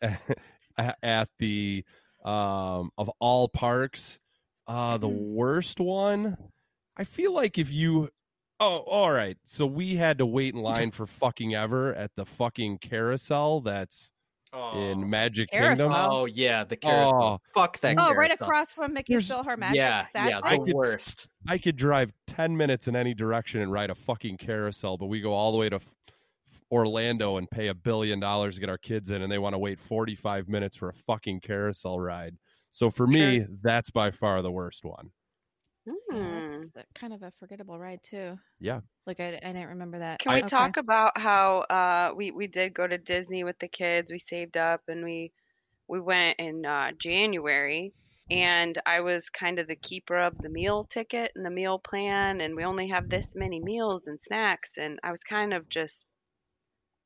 at 1.02 1.28
the 1.38 1.84
um 2.24 2.90
of 2.96 3.10
all 3.18 3.48
parks. 3.48 4.18
Uh 4.66 4.96
the 4.98 5.08
Mhm. 5.08 5.32
worst 5.34 5.80
one, 5.80 6.36
I 6.96 7.04
feel 7.04 7.32
like 7.32 7.58
if 7.58 7.72
you 7.72 8.10
Oh, 8.60 8.76
all 8.78 9.10
right. 9.10 9.38
So 9.44 9.64
we 9.66 9.96
had 9.96 10.18
to 10.18 10.26
wait 10.26 10.54
in 10.54 10.60
line 10.60 10.90
for 10.90 11.06
fucking 11.06 11.54
ever 11.54 11.94
at 11.94 12.10
the 12.14 12.26
fucking 12.26 12.78
carousel 12.78 13.60
that's 13.62 14.10
in 14.74 15.08
Magic 15.08 15.48
Carousel. 15.50 15.88
Kingdom. 15.88 16.10
Oh 16.10 16.24
yeah, 16.26 16.64
the 16.64 16.76
carousel. 16.76 17.22
Oh, 17.22 17.38
Fuck 17.54 17.78
that. 17.80 17.94
Oh, 17.98 18.12
right 18.12 18.32
across 18.32 18.74
from 18.74 18.92
Mickey's 18.92 19.14
There's- 19.14 19.24
Still 19.26 19.44
Her 19.44 19.56
Magic. 19.56 19.76
Yeah, 19.76 20.06
that 20.12 20.28
yeah, 20.28 20.40
thing? 20.42 20.60
the 20.64 20.72
could- 20.72 20.74
worst. 20.76 21.28
I 21.48 21.56
could 21.56 21.76
drive 21.76 22.12
10 22.26 22.56
minutes 22.56 22.86
in 22.88 22.96
any 22.96 23.14
direction 23.14 23.60
and 23.62 23.70
ride 23.72 23.90
a 23.90 23.94
fucking 23.94 24.38
carousel, 24.38 24.98
but 24.98 25.06
we 25.06 25.20
go 25.20 25.32
all 25.32 25.52
the 25.52 25.58
way 25.58 25.68
to 25.68 25.76
F- 25.76 25.94
Orlando 26.72 27.36
and 27.36 27.48
pay 27.50 27.68
a 27.68 27.74
billion 27.74 28.18
dollars 28.20 28.56
to 28.56 28.60
get 28.60 28.68
our 28.68 28.78
kids 28.78 29.10
in, 29.10 29.22
and 29.22 29.30
they 29.32 29.38
want 29.38 29.54
to 29.54 29.58
wait 29.58 29.78
45 29.78 30.48
minutes 30.48 30.76
for 30.76 30.88
a 30.88 30.92
fucking 30.92 31.40
carousel 31.40 31.98
ride. 32.00 32.36
So 32.72 32.90
for 32.90 33.06
me, 33.06 33.46
that's 33.62 33.90
by 33.90 34.10
far 34.10 34.42
the 34.42 34.50
worst 34.52 34.84
one. 34.84 35.10
Yeah, 35.86 36.39
Hmm. 36.62 36.68
that's 36.74 36.92
kind 36.94 37.12
of 37.12 37.22
a 37.22 37.32
forgettable 37.38 37.78
ride 37.78 38.02
too. 38.02 38.38
Yeah. 38.60 38.80
Like 39.06 39.20
I, 39.20 39.28
I 39.42 39.52
didn't 39.52 39.68
remember 39.68 39.98
that. 40.00 40.20
Can 40.20 40.32
we 40.32 40.42
Okay. 40.42 40.48
talk 40.48 40.76
about 40.76 41.18
how 41.18 41.60
uh, 41.60 42.12
we 42.16 42.30
we 42.30 42.46
did 42.46 42.74
go 42.74 42.86
to 42.86 42.98
Disney 42.98 43.44
with 43.44 43.58
the 43.58 43.68
kids? 43.68 44.10
We 44.10 44.18
saved 44.18 44.56
up 44.56 44.82
and 44.88 45.04
we 45.04 45.32
we 45.88 46.00
went 46.00 46.38
in 46.38 46.64
uh, 46.64 46.92
January, 46.98 47.92
and 48.30 48.80
I 48.86 49.00
was 49.00 49.30
kind 49.30 49.58
of 49.58 49.66
the 49.66 49.76
keeper 49.76 50.16
of 50.18 50.38
the 50.38 50.48
meal 50.48 50.84
ticket 50.84 51.32
and 51.34 51.44
the 51.44 51.50
meal 51.50 51.78
plan, 51.78 52.40
and 52.40 52.54
we 52.54 52.64
only 52.64 52.88
have 52.88 53.08
this 53.08 53.34
many 53.34 53.60
meals 53.60 54.06
and 54.06 54.20
snacks, 54.20 54.78
and 54.78 55.00
I 55.02 55.10
was 55.10 55.24
kind 55.24 55.52
of 55.54 55.68
just 55.68 56.04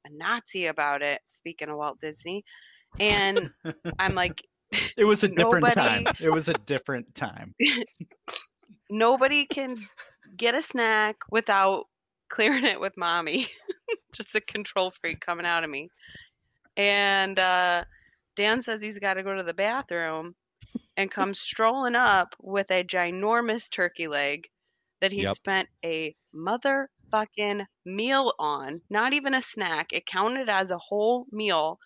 a 0.06 0.10
Nazi 0.10 0.66
about 0.66 1.02
it. 1.02 1.20
Speaking 1.26 1.68
of 1.68 1.76
Walt 1.76 2.00
Disney, 2.00 2.44
and 3.00 3.50
I'm 3.98 4.14
like, 4.14 4.42
It 4.96 5.04
was 5.04 5.24
a 5.24 5.28
different 5.36 5.72
time. 5.72 6.06
It 6.20 6.30
was 6.30 6.48
a 6.48 6.54
different 6.54 7.14
time. 7.14 7.54
nobody 8.90 9.46
can 9.46 9.76
get 10.36 10.54
a 10.54 10.62
snack 10.62 11.16
without 11.30 11.84
clearing 12.28 12.64
it 12.64 12.80
with 12.80 12.96
mommy. 12.96 13.46
Just 14.14 14.34
a 14.34 14.40
control 14.40 14.92
freak 15.00 15.20
coming 15.20 15.46
out 15.46 15.64
of 15.64 15.70
me. 15.70 15.90
And 16.76 17.38
uh, 17.38 17.84
Dan 18.36 18.62
says 18.62 18.80
he's 18.80 18.98
got 18.98 19.14
to 19.14 19.22
go 19.22 19.34
to 19.34 19.42
the 19.42 19.54
bathroom 19.54 20.34
and 20.96 21.10
comes 21.10 21.40
strolling 21.40 21.96
up 21.96 22.34
with 22.40 22.70
a 22.70 22.84
ginormous 22.84 23.70
turkey 23.70 24.08
leg 24.08 24.48
that 25.00 25.12
he 25.12 25.24
Yep. 25.24 25.26
spent 25.26 25.68
a 25.84 26.14
motherfucking 26.34 27.66
meal 27.84 28.32
on. 28.38 28.82
Not 28.90 29.12
even 29.12 29.34
a 29.34 29.42
snack. 29.42 29.92
It 29.92 30.06
counted 30.06 30.48
as 30.48 30.70
a 30.70 30.78
whole 30.78 31.26
meal. 31.32 31.78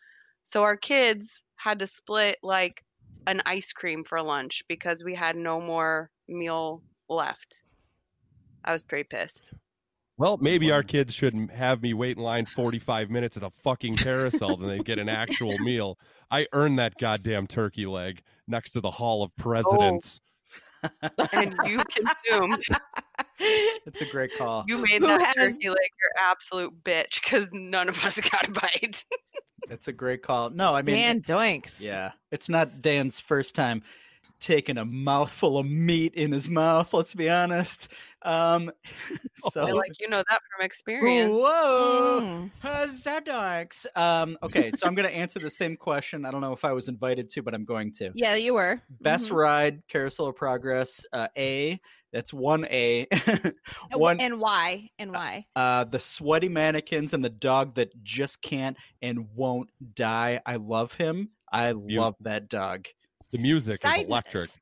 So 0.42 0.62
our 0.62 0.76
kids 0.76 1.42
had 1.56 1.80
to 1.80 1.86
split 1.86 2.38
like 2.42 2.82
an 3.26 3.42
ice 3.46 3.72
cream 3.72 4.04
for 4.04 4.22
lunch 4.22 4.62
because 4.68 5.02
we 5.04 5.14
had 5.14 5.36
no 5.36 5.60
more 5.60 6.10
meal 6.28 6.82
left. 7.08 7.62
I 8.64 8.72
was 8.72 8.82
pretty 8.82 9.04
pissed. 9.04 9.52
Well, 10.16 10.36
maybe 10.38 10.72
our 10.72 10.82
kids 10.82 11.14
shouldn't 11.14 11.52
have 11.52 11.80
me 11.80 11.94
wait 11.94 12.16
in 12.16 12.22
line 12.24 12.44
45 12.46 13.08
minutes 13.08 13.36
at 13.36 13.44
a 13.44 13.50
fucking 13.50 13.94
carousel 13.96 14.56
then 14.56 14.68
they 14.68 14.78
get 14.80 14.98
an 14.98 15.08
actual 15.08 15.56
meal. 15.60 15.96
I 16.30 16.46
earned 16.52 16.78
that 16.80 16.98
goddamn 16.98 17.46
turkey 17.46 17.86
leg 17.86 18.22
next 18.48 18.72
to 18.72 18.80
the 18.80 18.90
Hall 18.90 19.22
of 19.22 19.34
Presidents. 19.36 20.20
Oh. 20.82 20.88
And 21.32 21.54
you 21.66 21.82
consumed. 21.84 22.62
It's 23.40 24.00
a 24.00 24.04
great 24.06 24.36
call. 24.36 24.64
You 24.66 24.78
made 24.78 25.00
Who 25.00 25.06
that 25.06 25.36
has- 25.36 25.52
turkey 25.52 25.68
like 25.68 25.78
your 26.02 26.28
absolute 26.30 26.82
bitch 26.82 27.22
because 27.22 27.48
none 27.52 27.88
of 27.88 28.04
us 28.04 28.18
got 28.30 28.48
a 28.48 28.50
bite. 28.50 29.04
It's 29.70 29.86
a 29.86 29.92
great 29.92 30.22
call. 30.22 30.50
No, 30.50 30.74
I 30.74 30.82
mean, 30.82 30.96
Dan 30.96 31.22
Doinks. 31.22 31.80
yeah, 31.80 32.12
it's 32.32 32.48
not 32.48 32.82
Dan's 32.82 33.20
first 33.20 33.54
time 33.54 33.82
taking 34.40 34.78
a 34.78 34.84
mouthful 34.84 35.58
of 35.58 35.66
meat 35.66 36.14
in 36.14 36.32
his 36.32 36.48
mouth. 36.48 36.92
Let's 36.94 37.14
be 37.14 37.28
honest. 37.28 37.88
Um, 38.22 38.70
so, 39.52 39.64
They're 39.64 39.74
like 39.74 39.92
you 40.00 40.08
know 40.08 40.22
that 40.28 40.40
from 40.56 40.64
experience. 40.64 41.30
whoa, 41.32 42.20
Mm. 42.22 42.50
Huzzadonks. 42.62 43.86
Um, 43.96 44.36
okay, 44.42 44.70
so 44.74 44.86
I'm 44.86 44.94
going 44.94 45.08
to 45.08 45.14
answer 45.14 45.38
the 45.38 45.50
same 45.50 45.76
question. 45.76 46.24
I 46.24 46.30
don't 46.30 46.40
know 46.40 46.52
if 46.52 46.64
I 46.64 46.72
was 46.72 46.88
invited 46.88 47.28
to, 47.30 47.42
but 47.42 47.54
I'm 47.54 47.64
going 47.64 47.92
to. 47.94 48.10
Yeah, 48.14 48.34
you 48.34 48.54
were. 48.54 48.82
Best 49.00 49.28
Mhm. 49.30 49.36
ride, 49.36 49.82
Carousel 49.88 50.26
of 50.28 50.36
Progress, 50.36 51.04
uh, 51.12 51.28
A. 51.36 51.80
That's 52.12 52.32
one 52.32 52.64
A. 52.66 53.06
And 53.90 54.00
one 54.00 54.20
And 54.20 54.40
why? 54.40 54.90
And 54.98 55.12
why? 55.12 55.46
uh, 55.54 55.84
the 55.84 55.98
sweaty 56.00 56.48
mannequins 56.48 57.12
and 57.12 57.24
the 57.24 57.28
dog 57.30 57.74
that 57.74 58.02
just 58.02 58.40
can't 58.42 58.76
and 59.02 59.26
won't 59.34 59.68
die. 59.94 60.40
I 60.46 60.56
love 60.56 60.94
him. 60.94 61.30
I 61.52 61.68
You- 61.70 62.00
love 62.00 62.14
that 62.20 62.48
dog. 62.48 62.86
The 63.32 63.38
music 63.38 63.80
Side 63.80 64.00
is 64.02 64.06
electric. 64.06 64.34
notes. 64.42 64.60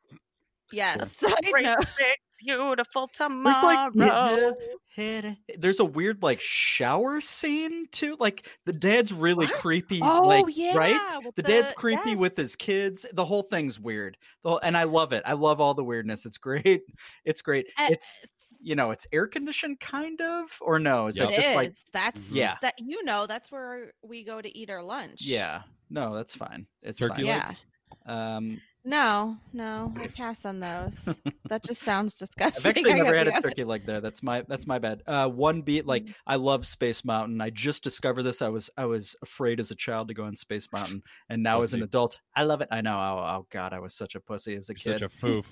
Yes. 0.73 1.13
Side 1.17 1.35
Great 1.53 1.65
note. 1.65 1.79
big, 1.97 2.17
beautiful 2.41 3.07
There's 3.07 3.17
tomorrow. 3.17 4.53
like 4.97 5.37
there's 5.59 5.79
a 5.81 5.85
weird 5.85 6.23
like 6.23 6.41
shower 6.41 7.21
scene 7.21 7.87
too. 7.93 8.17
Like 8.19 8.49
the 8.65 8.73
dad's 8.73 9.13
really 9.13 9.47
What? 9.47 9.55
creepy. 9.57 10.01
Oh 10.03 10.23
like, 10.27 10.45
yeah, 10.57 10.77
right? 10.77 11.25
with 11.25 11.35
The 11.37 11.43
dad's 11.43 11.69
the- 11.69 11.75
creepy 11.75 12.17
with 12.17 12.37
his 12.37 12.57
kids. 12.57 13.07
The 13.13 13.25
whole 13.25 13.43
thing's 13.43 13.79
weird. 13.79 14.17
The 14.43 14.51
whole, 14.51 14.61
and 14.65 14.77
I 14.77 14.85
love 14.85 15.13
it. 15.13 15.23
I 15.27 15.35
love 15.35 15.61
all 15.61 15.75
the 15.75 15.85
weirdness. 15.85 16.27
It's 16.27 16.39
great. 16.39 16.83
It's 17.25 17.43
great. 17.43 17.67
Uh, 17.79 17.89
It's 17.91 18.33
you 18.61 18.75
know, 18.75 18.91
it's 18.91 19.07
air 19.13 19.27
conditioned 19.29 19.79
kind 19.81 20.21
of, 20.21 20.51
or 20.61 20.79
no? 20.81 21.07
Is 21.07 21.19
Yep. 21.19 21.29
it 21.29 21.33
It 21.33 21.37
just 21.37 21.49
is. 21.49 21.55
like 21.57 21.73
That's 21.93 22.33
Yeah. 22.33 22.55
That 22.63 22.75
you 22.79 23.05
know. 23.05 23.27
That's 23.27 23.53
where 23.53 23.93
we 24.03 24.25
go 24.25 24.41
to 24.41 24.59
eat 24.59 24.71
our 24.71 24.83
lunch. 24.83 25.23
yeah? 25.23 25.63
No, 25.91 26.15
that's 26.17 26.35
fine. 26.35 26.67
It's 26.83 26.99
Turkey 26.99 27.15
fine. 27.19 27.27
Yeah. 27.27 27.51
Legs? 27.91 28.11
Um, 28.19 28.61
No, 28.85 29.37
no, 29.53 29.93
I 29.97 30.07
pass 30.07 30.45
on 30.45 30.61
those. 30.61 31.09
that 31.49 31.65
just 31.65 31.83
sounds 31.85 32.15
disgusting. 32.17 32.71
I've 32.71 32.77
actually 32.77 32.93
I 32.95 32.97
never 32.99 33.17
had 33.17 33.27
a 33.29 33.41
turkey 33.41 33.65
leg 33.65 33.85
there. 33.85 34.01
That's 34.01 34.23
my 34.23 34.43
that's 34.49 34.67
my 34.67 34.79
bad. 34.79 35.03
Uh, 35.09 35.29
one 35.29 35.63
beat 35.63 35.87
like 35.87 36.07
I 36.27 36.37
love 36.37 36.67
Space 36.67 37.05
Mountain. 37.05 37.41
I 37.41 37.51
just 37.51 37.83
discovered 37.83 38.23
this. 38.23 38.43
I 38.43 38.49
was 38.49 38.71
I 38.77 38.85
was 38.85 39.17
afraid 39.23 39.59
as 39.59 39.71
a 39.73 39.75
child 39.75 40.07
to 40.09 40.15
go 40.15 40.25
on 40.25 40.37
Space 40.37 40.69
Mountain, 40.73 41.03
and 41.29 41.43
now 41.43 41.63
as 41.63 41.75
an 41.75 41.83
adult, 41.83 42.21
I 42.37 42.45
love 42.45 42.61
it. 42.61 42.69
I 42.71 42.81
know. 42.81 42.97
Oh, 42.97 43.19
oh 43.41 43.47
God, 43.51 43.73
I 43.73 43.81
was 43.81 43.95
such 43.95 44.15
a 44.15 44.21
pussy 44.21 44.55
as 44.55 44.71
a 44.71 44.75
You're 44.75 44.99
kid. 44.99 45.01
such 45.01 45.03
a 45.03 45.09
foof. 45.27 45.45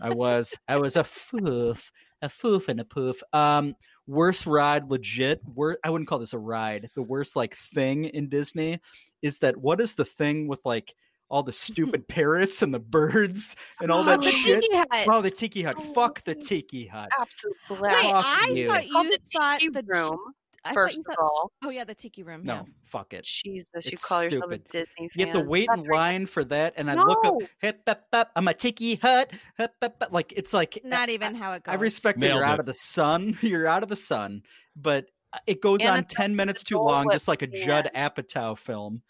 I 0.00 0.10
was 0.12 0.56
I 0.66 0.76
was 0.78 0.96
a 0.96 1.04
foof, 1.04 1.90
a 2.22 2.28
foof 2.28 2.68
and 2.68 2.80
a 2.80 2.84
poof. 2.84 3.22
Um, 3.32 3.76
worst 4.08 4.46
ride, 4.46 4.90
legit. 4.90 5.40
Wor- 5.44 5.78
I 5.84 5.90
wouldn't 5.90 6.08
call 6.08 6.18
this 6.18 6.32
a 6.32 6.38
ride. 6.38 6.88
The 6.96 7.02
worst 7.02 7.36
like 7.36 7.54
thing 7.54 8.06
in 8.06 8.28
Disney 8.28 8.80
is 9.22 9.38
that 9.38 9.56
what 9.58 9.80
is 9.80 9.94
the 9.94 10.04
thing 10.04 10.48
with 10.48 10.60
like 10.64 10.92
all 11.30 11.42
the 11.42 11.52
stupid 11.66 12.06
parrots 12.08 12.60
and 12.62 12.74
the 12.74 12.78
birds 12.78 13.56
and 13.80 13.90
all 13.90 14.00
Oh, 14.00 14.04
that 14.04 14.20
the 14.20 14.30
shit? 14.30 14.60
tiki 14.62 14.76
hut. 14.76 15.06
Oh, 15.08 15.22
the 15.22 15.30
tiki 15.30 15.62
hut. 15.62 15.80
Fuck 15.94 16.24
the 16.24 16.34
tiki 16.34 16.86
hut. 16.86 17.08
Absolute 17.18 17.56
Wait, 17.70 17.78
blast. 17.78 18.26
Fuck 18.26 18.48
I 18.48 18.52
you. 18.52 18.68
thought 18.68 18.86
you 18.88 19.02
the 19.10 19.18
thought 19.36 19.60
tiki 19.60 19.72
the 19.72 19.82
room. 19.86 20.18
I 20.62 20.74
First 20.74 20.96
you 20.98 21.04
of 21.08 21.14
thought, 21.14 21.22
all, 21.24 21.52
oh 21.64 21.70
yeah, 21.70 21.84
the 21.84 21.94
tiki 21.94 22.22
room. 22.22 22.42
No, 22.44 22.66
fuck 22.84 23.14
it. 23.14 23.24
Jesus, 23.24 23.64
you 23.86 23.92
It's 23.92 24.04
call 24.04 24.22
yourself 24.24 24.44
stupid. 24.44 24.62
a 24.68 24.72
Disney 24.72 24.86
fan. 24.98 25.08
You 25.14 25.24
have 25.26 25.34
to 25.36 25.40
wait 25.40 25.68
in 25.72 25.84
right. 25.84 25.90
line 25.90 26.26
for 26.26 26.44
that, 26.44 26.74
and 26.76 26.90
I 26.90 26.96
look 27.02 27.24
up, 27.24 27.32
No. 27.40 27.46
hip, 27.62 27.80
hip, 27.86 28.02
hip, 28.12 28.28
I'm 28.36 28.46
a 28.46 28.52
tiki 28.52 28.96
hut, 28.96 29.30
hip, 29.56 29.72
hip, 29.80 29.94
hip. 30.00 30.12
like 30.12 30.34
it's 30.36 30.52
like 30.52 30.78
Not 30.84 31.08
I- 31.08 31.12
even 31.12 31.34
how 31.34 31.52
it 31.52 31.62
goes. 31.62 31.72
I 31.72 31.76
respect 31.76 32.20
that 32.20 32.26
you're 32.34 32.44
out 32.44 32.60
of 32.60 32.66
the 32.66 32.74
sun. 32.74 33.38
You're 33.40 33.66
out 33.66 33.82
of 33.82 33.88
the 33.88 33.96
sun, 33.96 34.42
but 34.76 35.06
uh, 35.32 35.38
it 35.46 35.62
goes 35.62 35.78
And 35.80 35.88
on 35.88 36.04
ten 36.04 36.36
minutes 36.36 36.62
too 36.62 36.76
long, 36.76 37.06
just 37.10 37.26
like 37.26 37.40
a 37.40 37.46
Judd. 37.46 37.88
Apatow 37.96 38.58
film, 38.58 39.00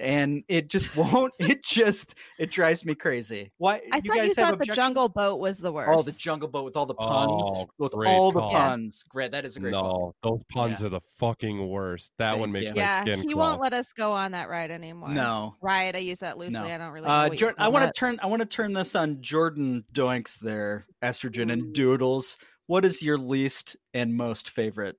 and 0.00 0.42
it 0.48 0.68
just 0.68 0.96
won't. 0.96 1.32
it 1.38 1.62
just 1.64 2.14
it 2.38 2.50
drives 2.50 2.84
me 2.84 2.94
crazy. 2.94 3.52
Why? 3.58 3.80
I 3.92 3.96
you 3.98 4.02
thought 4.02 4.16
guys 4.16 4.16
you 4.36 4.42
have 4.42 4.48
thought 4.50 4.58
the 4.58 4.66
jungle 4.66 5.08
boat 5.08 5.38
was 5.40 5.58
the 5.58 5.72
worst. 5.72 5.90
Oh, 5.98 6.02
the 6.02 6.12
Jungle 6.12 6.48
Boat 6.48 6.64
with 6.64 6.76
all 6.76 6.86
the 6.86 6.94
puns, 6.94 7.30
Oh, 7.58 7.66
with 7.78 7.92
great 7.92 8.08
all 8.08 8.32
the 8.32 8.40
call. 8.40 8.52
Yeah. 8.52 8.68
puns. 8.68 9.04
Great, 9.08 9.32
that 9.32 9.44
is 9.44 9.56
a 9.56 9.60
great 9.60 9.72
call. 9.74 10.14
No, 10.22 10.30
those 10.30 10.42
puns 10.50 10.82
are 10.82 10.88
the 10.88 11.00
fucking 11.18 11.68
worst. 11.68 12.12
That 12.18 12.30
Thank 12.30 12.40
one 12.40 12.52
makes 12.52 12.70
you. 12.70 12.76
my 12.76 12.82
Yeah, 12.82 13.02
skin 13.02 13.20
he 13.22 13.32
crawl. 13.34 13.48
won't 13.50 13.60
let 13.60 13.72
us 13.72 13.86
go 13.96 14.12
on 14.12 14.32
that 14.32 14.48
ride 14.48 14.70
anymore. 14.70 15.10
No, 15.10 15.56
Ride, 15.60 15.96
I 15.96 16.00
use 16.00 16.18
that 16.20 16.38
loosely. 16.38 16.60
No. 16.60 16.66
I 16.66 16.78
don't 16.78 16.92
really. 16.92 17.06
Uh, 17.06 17.28
Jordan, 17.30 17.56
I 17.62 17.68
want 17.68 17.84
to 17.86 17.92
turn. 17.98 18.18
I 18.22 18.26
want 18.26 18.40
to 18.40 18.46
turn 18.46 18.72
this 18.72 18.94
on 18.94 19.20
Jordan 19.22 19.84
Doinks 19.92 20.38
there, 20.38 20.86
estrogen 21.02 21.52
and 21.52 21.72
doodles. 21.72 22.36
What 22.66 22.84
is 22.84 23.02
your 23.02 23.18
least 23.18 23.76
and 23.92 24.16
most 24.16 24.50
favorite 24.50 24.96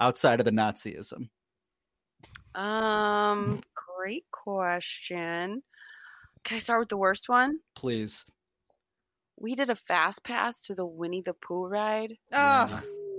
outside 0.00 0.40
of 0.40 0.46
the 0.46 0.52
Nazism? 0.52 1.28
Um, 2.54 3.60
great 3.98 4.24
question. 4.30 5.62
Can 6.44 6.56
I 6.56 6.58
start 6.58 6.80
with 6.80 6.88
the 6.88 6.96
worst 6.96 7.28
one? 7.28 7.58
Please. 7.74 8.24
We 9.40 9.54
did 9.54 9.70
a 9.70 9.76
fast 9.76 10.22
pass 10.24 10.62
to 10.62 10.74
the 10.74 10.86
Winnie 10.86 11.22
the 11.22 11.34
Pooh 11.34 11.66
ride. 11.66 12.14
Oh, 12.32 12.66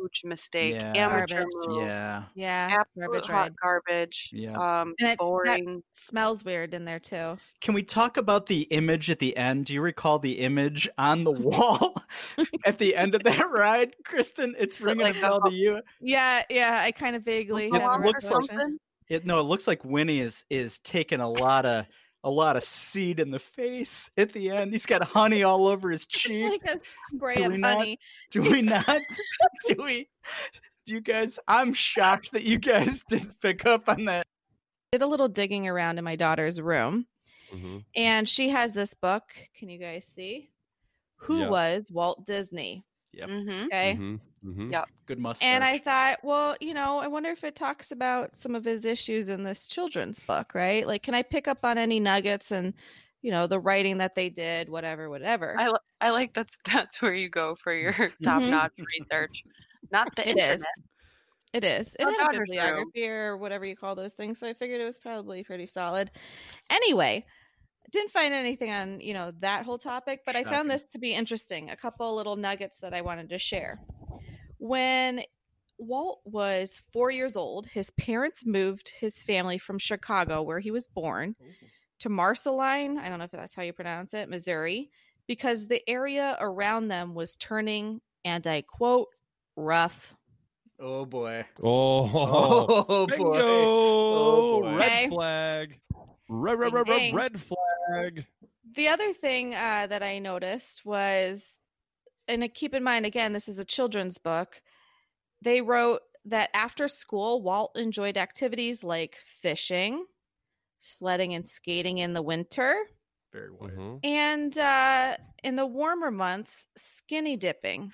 Huge 0.02 0.22
mistake. 0.24 0.76
Yeah. 0.76 0.94
Amateur 0.96 1.44
Garbage. 1.44 1.48
move. 1.68 1.86
Yeah. 1.86 2.24
yeah, 2.34 2.68
Absolute 2.72 3.06
garbage 3.12 3.28
hot 3.28 3.34
ride. 3.34 3.56
garbage. 3.62 4.30
Yeah. 4.32 4.54
Um, 4.54 4.96
And 5.00 5.08
it- 5.10 5.12
that- 5.12 5.18
boring. 5.18 5.84
Smells 5.94 6.44
weird 6.46 6.74
in 6.74 6.86
there 6.86 7.00
too. 7.00 7.38
Can 7.62 7.74
we 7.74 7.84
talk 7.84 8.16
about 8.18 8.46
the 8.46 8.62
image 8.64 9.10
at 9.10 9.20
the 9.20 9.36
end? 9.36 9.66
Do 9.66 9.74
you 9.74 9.82
recall 9.82 10.18
the 10.20 10.40
image 10.40 10.88
on 10.98 11.24
the 11.26 11.32
wall 11.50 11.96
at 12.66 12.80
the 12.80 12.96
end 12.96 13.16
of 13.16 13.24
that 13.24 13.50
ride, 13.52 13.94
Kristen? 14.06 14.56
It's 14.58 14.80
ringing 14.80 15.06
like 15.06 15.16
a 15.16 15.20
a 15.20 15.22
bell 15.22 15.40
ho- 15.44 15.50
to 15.50 15.56
you. 15.56 15.82
Yeah, 16.00 16.44
yeah. 16.50 16.80
I 16.82 16.92
kind 16.92 17.16
of 17.18 17.24
vaguely 17.24 17.68
It 17.68 17.74
have 17.82 18.02
a 18.02 18.06
looks 18.06 18.30
like- 18.32 18.42
recollection. 18.50 18.80
It, 19.10 19.26
no, 19.26 19.40
it 19.40 19.44
looks 19.44 19.68
like 19.68 19.84
Winnie 19.84 20.20
is 20.20 20.46
is 20.50 20.80
taking 20.80 21.20
a 21.20 21.30
lot 21.30 21.66
of 21.66 21.86
a 22.24 22.30
lot 22.30 22.58
of 22.58 22.64
seed 22.64 23.20
in 23.20 23.32
the 23.32 23.40
face 23.40 24.10
at 24.18 24.32
the 24.34 24.52
end. 24.52 24.74
He's 24.74 24.86
got 24.86 25.02
honey 25.04 25.44
all 25.44 25.68
over 25.68 25.90
his 25.90 26.04
It's 26.10 26.20
cheeks. 26.20 26.52
like 26.76 26.82
a 26.82 27.16
spray 27.16 27.36
Do 27.36 27.44
of 27.46 27.52
we 27.54 27.58
not- 27.58 27.78
honey. 27.78 28.00
Do 28.32 28.42
we 28.42 28.62
not? 28.62 28.86
do 29.68 29.76
we? 29.84 30.10
Do 30.86 30.94
you 30.94 31.02
guys? 31.02 31.40
I'm 31.48 31.74
shocked 31.74 32.32
that 32.34 32.44
you 32.44 32.58
guys 32.58 33.04
didn't 33.10 33.40
pick 33.42 33.66
up 33.66 33.88
on 33.90 34.06
that. 34.06 34.26
Did 34.92 35.02
a 35.02 35.08
little 35.08 35.28
digging 35.30 35.68
around 35.68 35.98
in 36.00 36.04
my 36.04 36.16
daughter's 36.16 36.60
room, 36.60 37.06
Mhm. 37.54 37.86
and 37.96 38.28
she 38.28 38.50
has 38.50 38.74
this 38.74 38.94
book. 38.96 39.24
Can 39.56 39.70
you 39.70 39.78
guys 39.80 40.06
see? 40.16 40.50
Who 41.24 41.40
Yeah. 41.42 41.50
was 41.50 41.86
Walt 41.92 42.26
Disney? 42.26 42.86
Yep. 43.14 43.30
Mm-hmm. 43.30 43.66
Okay. 43.66 43.94
Mhm. 43.96 44.20
Mhm. 44.46 44.72
Yep. 44.72 44.90
Good 45.06 45.20
mustache. 45.20 45.48
And 45.48 45.64
I 45.64 45.78
thought, 45.80 46.20
well, 46.24 46.56
you 46.60 46.74
know, 46.74 47.00
I 47.00 47.08
wonder 47.08 47.30
if 47.30 47.44
it 47.44 47.56
talks 47.56 47.92
about 47.92 48.38
some 48.38 48.56
of 48.56 48.64
his 48.66 48.86
issues 48.86 49.30
in 49.30 49.44
this 49.44 49.68
children's 49.68 50.20
book, 50.20 50.54
right? 50.54 50.86
Like, 50.86 51.04
can 51.04 51.16
I 51.16 51.24
pick 51.24 51.48
up 51.48 51.66
on 51.66 51.78
any 51.78 52.00
nuggets 52.00 52.52
and 52.52 52.74
you 53.22 53.32
know, 53.32 53.48
the 53.48 53.60
writing 53.60 53.98
that 53.98 54.16
they 54.16 54.30
did, 54.30 54.70
whatever, 54.70 55.10
whatever. 55.10 55.58
I, 55.60 55.74
I 56.02 56.10
like 56.12 56.34
that's 56.34 56.58
that's 56.74 57.02
where 57.02 57.14
you 57.14 57.30
go 57.30 57.56
for 57.62 57.74
your 57.74 57.94
top 58.24 58.42
notch 58.42 58.74
research, 58.78 59.44
not 59.92 60.16
the 60.16 60.28
It 60.28 60.38
internet. 60.38 60.60
is. 60.60 60.66
It 61.52 61.64
is. 61.64 61.96
It 62.00 62.06
Our 62.06 62.12
had 62.12 62.36
a 62.36 62.40
bibliography 62.40 63.08
or 63.08 63.36
whatever 63.38 63.66
you 63.66 63.76
call 63.76 63.96
those 63.96 64.14
things, 64.14 64.40
so 64.40 64.48
I 64.48 64.54
figured 64.54 64.82
it 64.82 64.86
was 64.86 65.00
probably 65.00 65.44
pretty 65.44 65.66
solid. 65.66 66.12
Anyway, 66.70 67.26
didn't 67.92 68.12
find 68.12 68.34
anything 68.34 68.70
on 68.72 69.02
you 69.02 69.14
know 69.14 69.32
that 69.40 69.66
whole 69.66 69.78
topic, 69.78 70.22
but 70.26 70.36
I 70.36 70.44
found 70.44 70.70
this 70.70 70.84
to 70.92 71.00
be 71.00 71.14
interesting. 71.14 71.70
A 71.70 71.76
couple 71.76 72.16
little 72.16 72.36
nuggets 72.36 72.78
that 72.80 72.94
I 72.94 73.02
wanted 73.02 73.30
to 73.30 73.38
share. 73.38 73.80
When 74.58 75.22
Walt 75.78 76.20
was 76.26 76.82
four 76.92 77.10
years 77.10 77.36
old, 77.38 77.66
his 77.66 77.90
parents 77.92 78.46
moved 78.46 78.92
his 79.00 79.24
family 79.24 79.58
from 79.58 79.80
Chicago, 79.80 80.42
where 80.42 80.60
he 80.60 80.72
was 80.72 80.88
born, 80.88 81.36
to 82.00 82.10
Marceline. 82.10 82.98
I 82.98 83.10
don't 83.10 83.20
know 83.20 83.26
if 83.26 83.32
that's 83.32 83.56
how 83.56 83.64
you 83.64 83.74
pronounce 83.74 84.14
it, 84.14 84.30
Missouri, 84.30 84.90
because 85.28 85.68
the 85.68 85.82
area 85.90 86.36
around 86.42 86.90
them 86.90 87.16
was 87.16 87.38
turning, 87.38 88.02
and 88.26 88.46
I 88.46 88.62
quote, 88.62 89.08
rough. 89.56 90.14
Oh 90.82 91.06
boy. 91.06 91.46
Oh, 91.64 92.86
Oh 92.88 93.08
bingo! 93.08 93.24
boy. 93.24 93.40
Oh, 93.42 94.62
boy. 94.62 94.68
Oh, 94.72 94.78
red 94.78 95.10
flag. 95.10 95.80
Red, 96.30 96.60
red, 96.60 96.72
Ding, 96.72 96.74
red, 96.74 96.88
red, 96.88 97.34
ding. 97.34 97.42
Red 97.92 98.14
flag. 98.14 98.26
The 98.76 98.88
other 98.88 99.14
thing 99.14 99.54
uh, 99.56 99.88
that 99.88 100.04
I 100.04 100.20
noticed 100.20 100.86
was, 100.86 101.58
and 102.28 102.44
uh, 102.44 102.48
keep 102.54 102.74
in 102.74 102.84
mind, 102.84 103.06
again, 103.06 103.34
this 103.34 103.48
is 103.48 103.58
a 103.60 103.66
children's 103.66 104.18
book. 104.18 104.62
They 105.42 105.62
wrote 105.62 106.02
that 106.26 106.50
after 106.54 106.88
school, 106.88 107.42
Walt 107.42 107.72
enjoyed 107.76 108.18
activities 108.18 108.84
like 108.84 109.18
fishing, 109.42 110.06
sledding 110.80 111.34
and 111.34 111.46
skating 111.46 111.98
in 111.98 112.14
the 112.14 112.22
winter, 112.22 112.76
Very 113.34 113.50
white. 113.50 113.76
Mhm. 113.76 114.00
and 114.04 114.58
uh, 114.58 115.18
in 115.44 115.56
the 115.56 115.66
warmer 115.66 116.12
months, 116.12 116.66
skinny 116.78 117.38
dipping. 117.38 117.92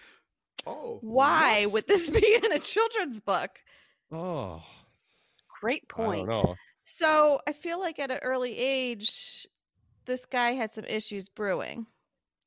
Oh. 0.65 0.97
Why 1.01 1.63
what? 1.65 1.73
would 1.73 1.87
this 1.87 2.09
be 2.21 2.35
in 2.43 2.51
a 2.51 2.59
children's 2.59 3.19
book? 3.19 3.51
Oh, 4.11 4.61
Great 5.61 5.83
I 5.91 5.93
point. 5.93 6.27
don't 6.27 6.43
know. 6.43 6.55
So 6.83 7.39
I 7.47 7.53
feel 7.53 7.79
like 7.79 7.97
at 7.99 8.11
an 8.11 8.19
early 8.21 8.55
age, 8.57 9.47
this 10.05 10.25
guy 10.25 10.51
had 10.53 10.71
some 10.71 10.85
issues 10.85 11.29
brewing. 11.29 11.85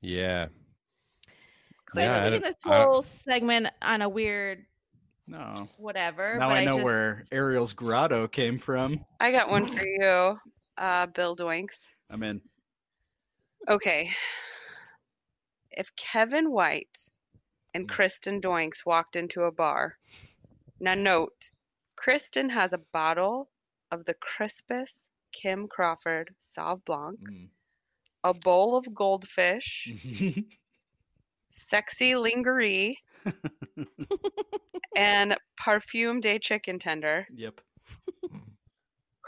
Yeah. 0.01 0.49
So 1.91 2.01
Yeah, 2.01 2.09
I'm 2.09 2.13
I 2.13 2.19
taking 2.19 2.33
don't- 2.33 2.43
this 2.43 2.57
I- 2.65 2.83
whole 2.83 3.03
segment 3.03 3.69
on 3.83 4.03
a 4.03 4.09
weird 4.09 4.67
No. 5.27 5.69
whatever. 5.79 6.37
Now 6.39 6.49
but 6.51 6.59
I 6.59 6.65
know 6.65 6.73
just, 6.75 6.85
where 6.85 7.23
Ariel's 7.33 7.73
grotto 7.75 8.29
came 8.29 8.59
from. 8.59 9.05
I 9.21 9.33
got 9.33 9.51
one 9.51 9.67
for 9.67 9.85
you, 9.87 10.39
uh, 10.77 11.07
Bill 11.07 11.35
Doinks. 11.37 11.77
I'm 12.11 12.23
in. 12.23 12.41
Okay. 13.69 14.11
If 15.71 15.95
Kevin 15.97 16.51
White 16.51 17.09
and 17.75 17.89
Kristen 17.89 18.41
Doinks 18.41 18.85
walked 18.87 19.17
into 19.17 19.43
a 19.45 19.53
bar, 19.53 19.99
now 20.81 20.95
note, 20.95 21.51
Kristen 21.97 22.49
has 22.51 22.73
a 22.73 22.79
bottle 22.79 23.51
of 23.91 24.05
the 24.05 24.15
crispest 24.15 25.08
Kim 25.41 25.69
Crawford 25.69 26.35
Sauv 26.41 26.85
Blanc, 26.85 27.19
Mm. 27.21 27.49
a 28.25 28.35
bowl 28.35 28.77
of 28.77 28.95
goldfish, 28.95 29.89
sexy 31.51 32.17
lingerie, 32.17 32.99
and 34.97 35.37
perfume 35.57 36.21
day 36.21 36.39
chicken 36.39 36.79
tender. 36.79 37.27
yep. 37.35 37.61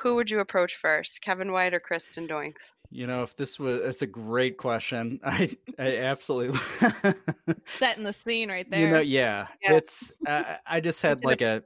Who 0.03 0.15
would 0.15 0.31
you 0.31 0.41
approach 0.41 0.77
first, 0.77 1.21
Kevin 1.21 1.53
White 1.53 1.75
or 1.75 1.81
Kristen 1.81 2.27
Doinks? 2.27 2.73
You 2.91 3.07
know, 3.07 3.23
if 3.23 3.37
this 3.37 3.59
was, 3.59 3.81
it's 3.83 4.03
a 4.03 4.07
great 4.07 4.57
question. 4.57 5.21
I, 5.25 5.57
I 5.79 5.99
absolutely. 5.99 6.59
setting 7.67 8.05
the 8.05 8.13
scene 8.13 8.49
right 8.49 8.69
there. 8.71 8.81
You 8.81 8.91
know, 8.95 9.01
yeah, 9.01 9.47
Yeah. 9.63 9.77
it's. 9.77 10.13
I, 10.27 10.57
I 10.67 10.81
just 10.81 11.03
had 11.03 11.23
like 11.25 11.43
a, 11.43 11.63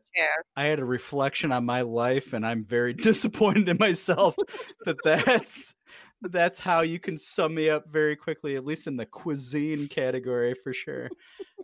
I 0.57 0.65
had 0.65 0.81
a 0.81 0.85
reflection 0.85 1.53
on 1.53 1.65
my 1.65 1.83
life, 1.83 2.33
and 2.33 2.45
I'm 2.45 2.65
very 2.65 2.93
disappointed 2.93 3.69
in 3.69 3.77
myself 3.79 4.37
that 4.85 4.97
that's 5.05 5.75
that's 6.23 6.59
how 6.59 6.81
you 6.81 6.99
can 6.99 7.19
sum 7.19 7.55
me 7.55 7.71
up 7.71 7.89
very 7.89 8.17
quickly, 8.17 8.57
at 8.57 8.65
least 8.65 8.87
in 8.87 8.97
the 8.97 9.07
cuisine 9.07 9.89
category 9.89 10.55
for 10.55 10.73
sure. 10.73 11.09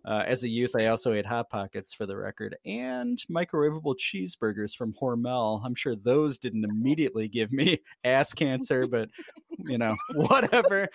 Uh, 0.05 0.23
as 0.27 0.45
a 0.45 0.49
youth, 0.49 0.73
I 0.79 0.87
also 0.87 1.13
ate 1.13 1.27
hot 1.27 1.51
pockets 1.51 1.93
for 1.93 2.07
the 2.07 2.17
record, 2.17 2.57
and 2.65 3.19
microwavable 3.31 3.97
cheeseburgers 3.97 4.75
from 4.75 4.95
Hormel. 4.95 5.61
I'm 5.65 5.75
sure 5.75 5.95
those 5.95 6.39
didn't 6.39 6.65
immediately 6.65 7.29
give 7.29 7.53
me 7.53 7.81
ass 8.05 8.33
cancer, 8.33 8.87
but 8.87 9.09
you 9.59 9.79
know, 9.79 9.97
whatever. 10.15 10.89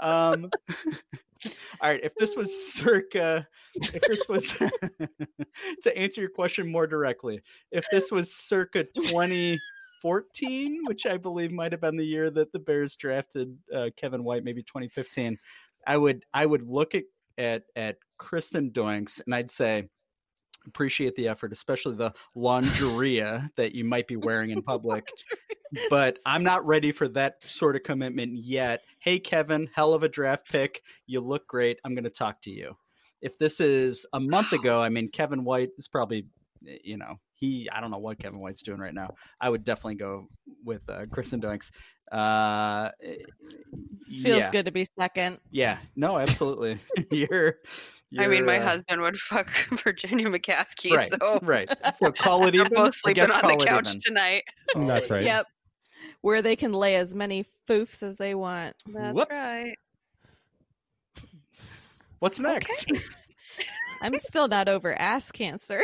Um, 0.00 0.50
all 1.80 1.90
right, 1.90 2.00
if 2.02 2.14
this 2.14 2.36
was 2.36 2.72
circa, 2.72 3.46
if 3.74 4.02
this 4.02 4.28
was 4.28 4.48
to 5.82 5.96
answer 5.98 6.20
your 6.20 6.30
question 6.30 6.70
more 6.70 6.86
directly, 6.86 7.40
if 7.72 7.84
this 7.90 8.12
was 8.12 8.32
circa 8.32 8.84
2014, 8.84 10.82
which 10.86 11.06
I 11.06 11.16
believe 11.16 11.50
might 11.50 11.72
have 11.72 11.80
been 11.80 11.96
the 11.96 12.06
year 12.06 12.30
that 12.30 12.52
the 12.52 12.60
Bears 12.60 12.94
drafted 12.94 13.58
uh, 13.74 13.90
Kevin 13.96 14.22
White, 14.22 14.44
maybe 14.44 14.62
2015, 14.62 15.36
I 15.86 15.96
would 15.96 16.24
I 16.32 16.46
would 16.46 16.62
look 16.62 16.94
at 16.94 17.04
at 17.38 17.64
at 17.76 17.96
Kristen 18.22 18.70
Doinks 18.70 19.20
and 19.26 19.34
I'd 19.34 19.50
say 19.50 19.88
appreciate 20.64 21.16
the 21.16 21.26
effort, 21.26 21.52
especially 21.52 21.96
the 21.96 22.12
lingerie 22.36 23.20
that 23.56 23.74
you 23.74 23.84
might 23.84 24.06
be 24.06 24.14
wearing 24.14 24.50
in 24.50 24.62
public. 24.62 25.08
but 25.90 26.16
I'm 26.26 26.44
not 26.44 26.64
ready 26.64 26.92
for 26.92 27.08
that 27.08 27.42
sort 27.42 27.74
of 27.74 27.82
commitment 27.82 28.36
yet. 28.36 28.82
Hey, 29.00 29.18
Kevin, 29.18 29.68
hell 29.74 29.92
of 29.92 30.04
a 30.04 30.08
draft 30.08 30.52
pick. 30.52 30.82
You 31.08 31.20
look 31.20 31.48
great. 31.48 31.80
I'm 31.84 31.96
going 31.96 32.04
to 32.04 32.10
talk 32.10 32.40
to 32.42 32.52
you. 32.52 32.76
If 33.20 33.36
this 33.38 33.58
is 33.58 34.06
a 34.12 34.20
month 34.20 34.52
ago, 34.52 34.80
I 34.80 34.88
mean, 34.88 35.08
Kevin 35.08 35.42
White 35.42 35.70
is 35.78 35.88
probably, 35.88 36.26
eh, 36.68 36.78
you 36.84 36.96
know, 36.96 37.16
he, 37.34 37.68
I 37.72 37.80
don't 37.80 37.90
know 37.90 37.98
what 37.98 38.20
Kevin 38.20 38.38
White's 38.38 38.62
doing 38.62 38.78
right 38.78 38.94
now. 38.94 39.14
I 39.40 39.48
would 39.48 39.64
definitely 39.64 39.96
go 39.96 40.28
with 40.64 40.88
uh, 40.88 41.06
Kristen 41.10 41.40
Doinks. 41.40 41.72
Uh, 42.12 42.90
eh, 43.02 43.16
This 44.06 44.22
feels 44.22 44.42
yeah. 44.42 44.50
good 44.50 44.66
to 44.66 44.70
be 44.70 44.86
second. 44.96 45.38
Yeah, 45.50 45.78
no, 45.96 46.18
absolutely. 46.18 46.78
you're, 47.10 47.56
I 48.18 48.26
mean, 48.26 48.44
my 48.44 48.58
uh, 48.58 48.62
husband 48.64 49.00
would 49.00 49.16
fuck 49.18 49.48
Virginia 49.84 50.26
McCaskey, 50.28 50.92
Right, 50.92 51.12
so 51.20 51.38
right. 51.42 51.68
So 51.96 52.12
call 52.12 52.46
it 52.46 52.52
they're 52.52 52.60
even. 52.62 52.72
both 52.74 52.92
sleeping 53.02 53.30
on 53.30 53.40
call 53.40 53.58
the 53.58 53.64
couch 53.64 53.88
even. 53.90 54.00
tonight. 54.00 54.44
That's 54.74 55.08
right. 55.10 55.24
Yep. 55.24 55.46
Where 56.20 56.42
they 56.42 56.56
can 56.56 56.72
lay 56.72 56.96
as 56.96 57.14
many 57.14 57.46
foofs 57.68 58.02
as 58.02 58.16
they 58.16 58.34
want. 58.34 58.76
That's 58.86 59.14
Whoop. 59.14 59.28
right. 59.30 59.74
What's 62.20 62.38
next? 62.38 62.86
I'm 64.00 64.16
still 64.20 64.46
not 64.48 64.68
over 64.68 64.94
ass 64.98 65.32
cancer. 65.32 65.82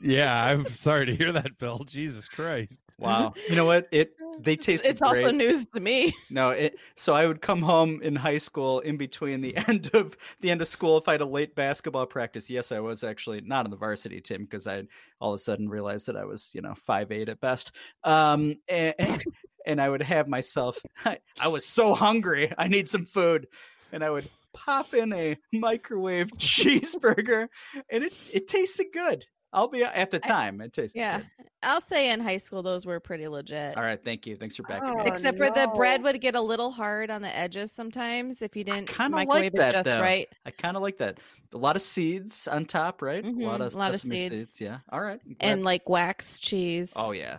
Yeah, 0.00 0.32
I'm 0.44 0.66
sorry 0.66 1.06
to 1.06 1.14
hear 1.16 1.32
that, 1.32 1.58
Bill. 1.58 1.80
Jesus 1.84 2.28
Christ. 2.28 2.80
Wow. 2.98 3.34
You 3.48 3.56
know 3.56 3.64
what? 3.64 3.86
It 3.92 4.14
they 4.40 4.56
tasted 4.56 4.90
It's 4.90 5.02
also 5.02 5.22
great. 5.22 5.34
news 5.34 5.66
to 5.74 5.80
me. 5.80 6.14
No, 6.30 6.50
it 6.50 6.76
so 6.96 7.14
I 7.14 7.26
would 7.26 7.40
come 7.42 7.60
home 7.62 8.00
in 8.02 8.16
high 8.16 8.38
school 8.38 8.80
in 8.80 8.96
between 8.96 9.40
the 9.40 9.56
end 9.68 9.90
of 9.94 10.16
the 10.40 10.50
end 10.50 10.62
of 10.62 10.68
school 10.68 10.96
if 10.96 11.08
I 11.08 11.12
had 11.12 11.20
a 11.20 11.26
late 11.26 11.54
basketball 11.54 12.06
practice. 12.06 12.48
Yes, 12.48 12.72
I 12.72 12.80
was 12.80 13.04
actually 13.04 13.40
not 13.42 13.64
on 13.66 13.70
the 13.70 13.76
varsity 13.76 14.20
team 14.20 14.44
because 14.44 14.66
I 14.66 14.84
all 15.20 15.32
of 15.34 15.36
a 15.36 15.42
sudden 15.42 15.68
realized 15.68 16.06
that 16.06 16.16
I 16.16 16.24
was, 16.24 16.50
you 16.54 16.62
know, 16.62 16.74
five 16.74 17.12
eight 17.12 17.28
at 17.28 17.40
best. 17.40 17.72
Um 18.04 18.56
and, 18.68 18.94
and 19.66 19.80
I 19.80 19.88
would 19.88 20.02
have 20.02 20.28
myself 20.28 20.78
I, 21.04 21.18
I 21.40 21.48
was 21.48 21.66
so 21.66 21.94
hungry. 21.94 22.52
I 22.56 22.68
need 22.68 22.88
some 22.88 23.04
food. 23.04 23.46
And 23.92 24.02
I 24.02 24.10
would 24.10 24.28
pop 24.54 24.94
in 24.94 25.12
a 25.12 25.36
microwave 25.52 26.30
cheeseburger 26.38 27.48
and 27.90 28.04
it 28.04 28.12
it 28.32 28.46
tasted 28.48 28.86
good. 28.92 29.24
I'll 29.52 29.68
be 29.68 29.84
at 29.84 30.10
the 30.10 30.20
I- 30.24 30.28
time. 30.28 30.60
It 30.60 30.72
tasted 30.72 30.98
Yeah. 30.98 31.18
good. 31.18 31.26
I'll 31.64 31.80
say 31.80 32.10
in 32.10 32.18
high 32.20 32.38
school 32.38 32.62
those 32.62 32.84
were 32.86 32.98
pretty 32.98 33.28
legit. 33.28 33.76
All 33.76 33.84
right, 33.84 34.02
thank 34.02 34.26
you. 34.26 34.36
Thanks 34.36 34.56
for 34.56 34.64
backing 34.64 34.88
me. 34.88 34.94
Oh, 34.96 35.00
up. 35.02 35.06
Except 35.06 35.36
for 35.38 35.48
the 35.50 35.70
bread 35.76 36.02
would 36.02 36.20
get 36.20 36.34
a 36.34 36.40
little 36.40 36.70
hard 36.72 37.08
on 37.10 37.22
the 37.22 37.36
edges 37.36 37.70
sometimes 37.70 38.42
if 38.42 38.56
you 38.56 38.64
didn't 38.64 38.86
kinda 38.88 39.14
like 39.16 39.28
microwave 39.28 39.52
that, 39.52 39.74
it 39.74 39.84
just 39.84 39.96
though. 39.98 40.02
right. 40.02 40.26
I 40.46 40.50
kind 40.50 40.76
of 40.76 40.82
like 40.82 40.98
that. 40.98 41.18
A 41.54 41.58
lot 41.58 41.76
of 41.76 41.82
seeds 41.82 42.48
on 42.48 42.64
top, 42.64 43.00
right? 43.02 43.22
Mhm, 43.24 43.42
A 43.42 43.46
lot 43.46 43.60
of 43.60 43.74
a 43.74 43.78
lot 43.78 43.94
of 43.94 44.00
sesame 44.00 44.30
seeds. 44.30 44.60
Yeah. 44.60 44.78
All 44.90 45.00
right. 45.02 45.20
And 45.40 45.62
like 45.62 45.88
wax 45.88 46.40
cheese. 46.40 46.92
oh 46.96 47.12
yeah. 47.12 47.38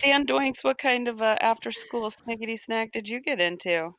Dan 0.00 0.26
Doinks, 0.26 0.62
what 0.64 0.78
kind 0.78 1.06
of 1.08 1.20
uh, 1.22 1.36
after 1.40 1.70
school 1.72 2.08
snickety 2.10 2.58
snack 2.58 2.92
did 2.92 3.08
you 3.08 3.20
get 3.20 3.40
into 3.40 3.92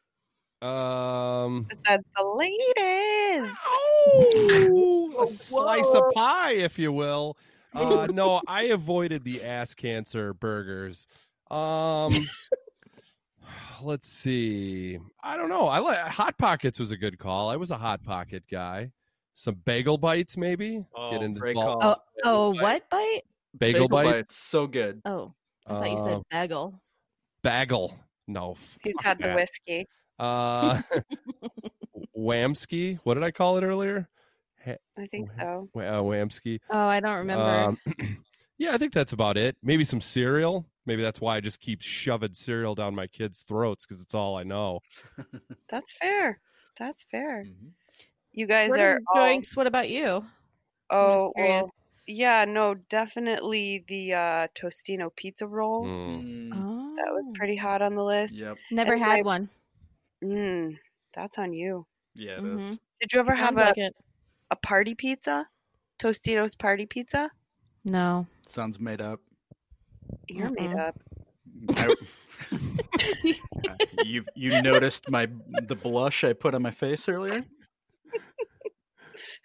Um, 0.61 1.67
besides 1.69 2.03
the 2.15 2.23
ladies? 2.23 3.49
a 5.21 5.25
slice 5.25 5.93
of 5.93 6.03
pie, 6.13 6.53
if 6.53 6.77
you 6.77 6.91
will. 6.91 7.37
Uh, 7.73 8.07
no, 8.11 8.41
I 8.47 8.63
avoided 8.63 9.23
the 9.23 9.43
ass 9.45 9.73
cancer 9.73 10.33
burgers. 10.33 11.07
Um, 11.49 12.11
let's 13.81 14.07
see. 14.07 14.99
I 15.23 15.37
don't 15.37 15.49
know. 15.49 15.67
I 15.67 15.79
like 15.79 15.97
Hot 15.99 16.37
Pockets 16.37 16.79
was 16.79 16.91
a 16.91 16.97
good 16.97 17.17
call. 17.19 17.49
I 17.49 17.55
was 17.55 17.71
a 17.71 17.77
Hot 17.77 18.03
Pocket 18.03 18.43
guy. 18.51 18.91
Some 19.33 19.55
bagel 19.63 19.97
bites, 19.97 20.35
maybe. 20.35 20.83
Oh, 20.95 21.21
into 21.21 21.39
great 21.39 21.55
ball- 21.55 21.79
call. 21.79 22.03
Oh, 22.25 22.51
oh, 22.55 22.61
what 22.61 22.89
bite? 22.89 23.21
bagel, 23.57 23.87
bites. 23.87 24.35
so 24.35 24.67
good. 24.67 25.01
Oh, 25.05 25.33
I 25.65 25.73
thought 25.73 25.91
you 25.91 25.97
said 25.97 26.13
Uh, 26.15 26.21
bagel. 26.29 26.81
Bagel. 27.41 27.97
No, 28.27 28.55
He's 28.83 28.93
fuck 28.95 29.03
had 29.03 29.17
the 29.19 29.33
whiskey. 29.33 29.87
Uh, 30.19 30.81
Wamsky. 32.17 32.99
What 33.03 33.15
did 33.15 33.23
I 33.23 33.31
call 33.31 33.57
it 33.57 33.63
earlier? 33.63 34.07
I 34.67 35.07
think 35.07 35.29
Wha- 35.37 35.43
so. 35.43 35.69
Wa- 35.73 35.83
Uh, 35.83 36.01
Wamsky. 36.01 36.59
Oh, 36.69 36.87
I 36.87 36.99
don't 36.99 37.17
remember. 37.17 37.43
Um, 37.99 38.23
yeah, 38.57 38.73
I 38.73 38.77
think 38.77 38.93
that's 38.93 39.13
about 39.13 39.37
it. 39.37 39.55
Maybe 39.63 39.83
some 39.83 40.01
cereal. 40.01 40.65
Maybe 40.85 41.01
that's 41.01 41.21
why 41.21 41.37
I 41.37 41.39
just 41.39 41.59
keep 41.59 41.81
shoving 41.81 42.33
cereal 42.33 42.75
down 42.75 42.93
my 42.93 43.07
kids' 43.07 43.43
throats 43.43 43.85
because 43.85 44.01
it's 44.01 44.13
all 44.13 44.35
I 44.35 44.43
know. 44.43 44.79
That's 45.69 45.93
fair. 45.93 46.39
That's 46.79 47.05
fair. 47.11 47.45
Mhm. 47.47 47.71
You 48.31 48.47
guys 48.47 48.69
What 48.71 48.79
are 48.79 48.99
are 49.13 49.21
all, 49.29 49.41
what 49.55 49.67
about 49.67 49.89
you? 49.89 50.23
Oh 50.89 51.31
well, 51.37 51.71
yeah, 52.07 52.45
no, 52.45 52.73
definitely 52.73 53.85
the 53.87 54.13
uh, 54.13 54.47
Tostino 54.55 55.11
pizza 55.15 55.45
roll. 55.45 55.85
Mm. 55.85 56.23
Mm, 56.23 56.49
Oh, 56.55 56.95
That 56.95 57.13
was 57.13 57.29
pretty 57.35 57.55
hot 57.55 57.81
on 57.83 57.93
the 57.95 58.03
list. 58.03 58.35
Yep. 58.35 58.57
Never 58.71 58.93
and 58.93 59.01
had 59.03 59.15
my- 59.17 59.21
one. 59.23 59.49
Mm, 60.23 60.77
that's 61.13 61.37
on 61.37 61.53
you. 61.53 61.85
Yeah, 62.13 62.37
it 62.37 62.43
Mhm. 62.43 62.63
is. 62.69 62.79
Did 62.99 63.13
you 63.13 63.19
ever 63.19 63.33
have 63.33 63.55
Sounds 63.55 63.61
a, 63.61 63.65
like 63.65 63.77
it. 63.77 63.95
a 64.51 64.55
party 64.55 64.95
pizza? 64.95 65.47
Tostitos 65.99 66.57
party 66.57 66.85
pizza? 66.85 67.29
No. 67.85 68.27
Sounds 68.47 68.79
made 68.79 69.01
up. 69.01 69.19
You're 70.27 70.51
made 70.51 70.71
Mm-mm. 70.71 70.87
up. 70.87 71.95
I- 73.67 73.77
You've 74.05 74.27
you 74.35 74.61
noticed 74.61 75.09
my 75.11 75.27
the 75.67 75.75
blush 75.75 76.23
I 76.23 76.33
put 76.33 76.55
on 76.55 76.61
my 76.61 76.71
face 76.71 77.07
earlier? 77.09 77.43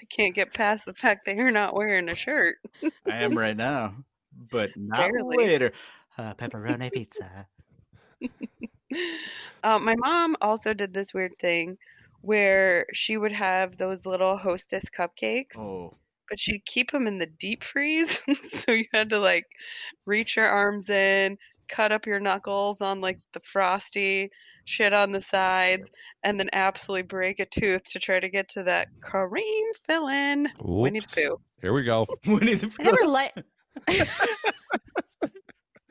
I 0.01 0.05
can't 0.09 0.35
get 0.35 0.55
past 0.55 0.85
the 0.85 0.95
fact 0.95 1.27
that 1.27 1.35
you're 1.35 1.51
not 1.51 1.75
wearing 1.75 2.09
a 2.09 2.15
shirt. 2.15 2.57
I 3.07 3.23
am 3.25 3.37
right 3.37 3.57
now, 3.57 3.97
but 4.51 4.71
not 4.77 5.11
Barely. 5.11 5.37
later. 5.47 5.73
Uh, 6.17 6.35
pepperoni 6.35 6.93
pizza. 6.93 7.47
Uh, 9.63 9.79
my 9.79 9.95
mom 9.97 10.37
also 10.41 10.75
did 10.75 10.93
this 10.93 11.15
weird 11.15 11.33
thing 11.39 11.79
where 12.21 12.87
she 12.93 13.17
would 13.17 13.33
have 13.33 13.77
those 13.77 14.07
little 14.07 14.37
hostess 14.37 14.85
cupcakes, 14.85 15.57
Oh, 15.57 15.95
but 16.29 16.41
she'd 16.41 16.65
keep 16.65 16.91
them 16.91 17.07
in 17.07 17.19
the 17.19 17.27
deep 17.27 17.63
freeze. 17.63 18.23
so 18.49 18.73
you 18.73 18.85
had 18.93 19.11
to 19.11 19.19
like 19.19 19.47
reach 20.07 20.37
your 20.37 20.49
arms 20.49 20.89
in, 20.91 21.37
cut 21.69 21.93
up 21.93 22.07
your 22.07 22.21
knuckles 22.21 22.81
on 22.81 23.01
like 23.01 23.19
the 23.33 23.41
frosty, 23.41 24.31
shit 24.65 24.93
on 24.93 25.13
the 25.13 25.21
sides, 25.21 25.91
and 26.23 26.39
then 26.39 26.49
absolutely 26.53 27.03
break 27.03 27.41
a 27.41 27.47
tooth 27.47 27.85
to 27.85 27.99
try 27.99 28.21
to 28.21 28.29
get 28.29 28.49
to 28.51 28.63
that 28.63 28.89
cream 29.01 29.67
filling. 29.87 30.47
Winnie 30.61 31.01
the 31.01 31.07
Pooh. 31.15 31.41
Here 31.61 31.73
we 31.73 31.85
go. 31.85 32.07
Winnie 32.27 32.55
the 32.55 32.71
I 32.79 32.83
never 32.83 32.99
Pooh. 32.99 33.09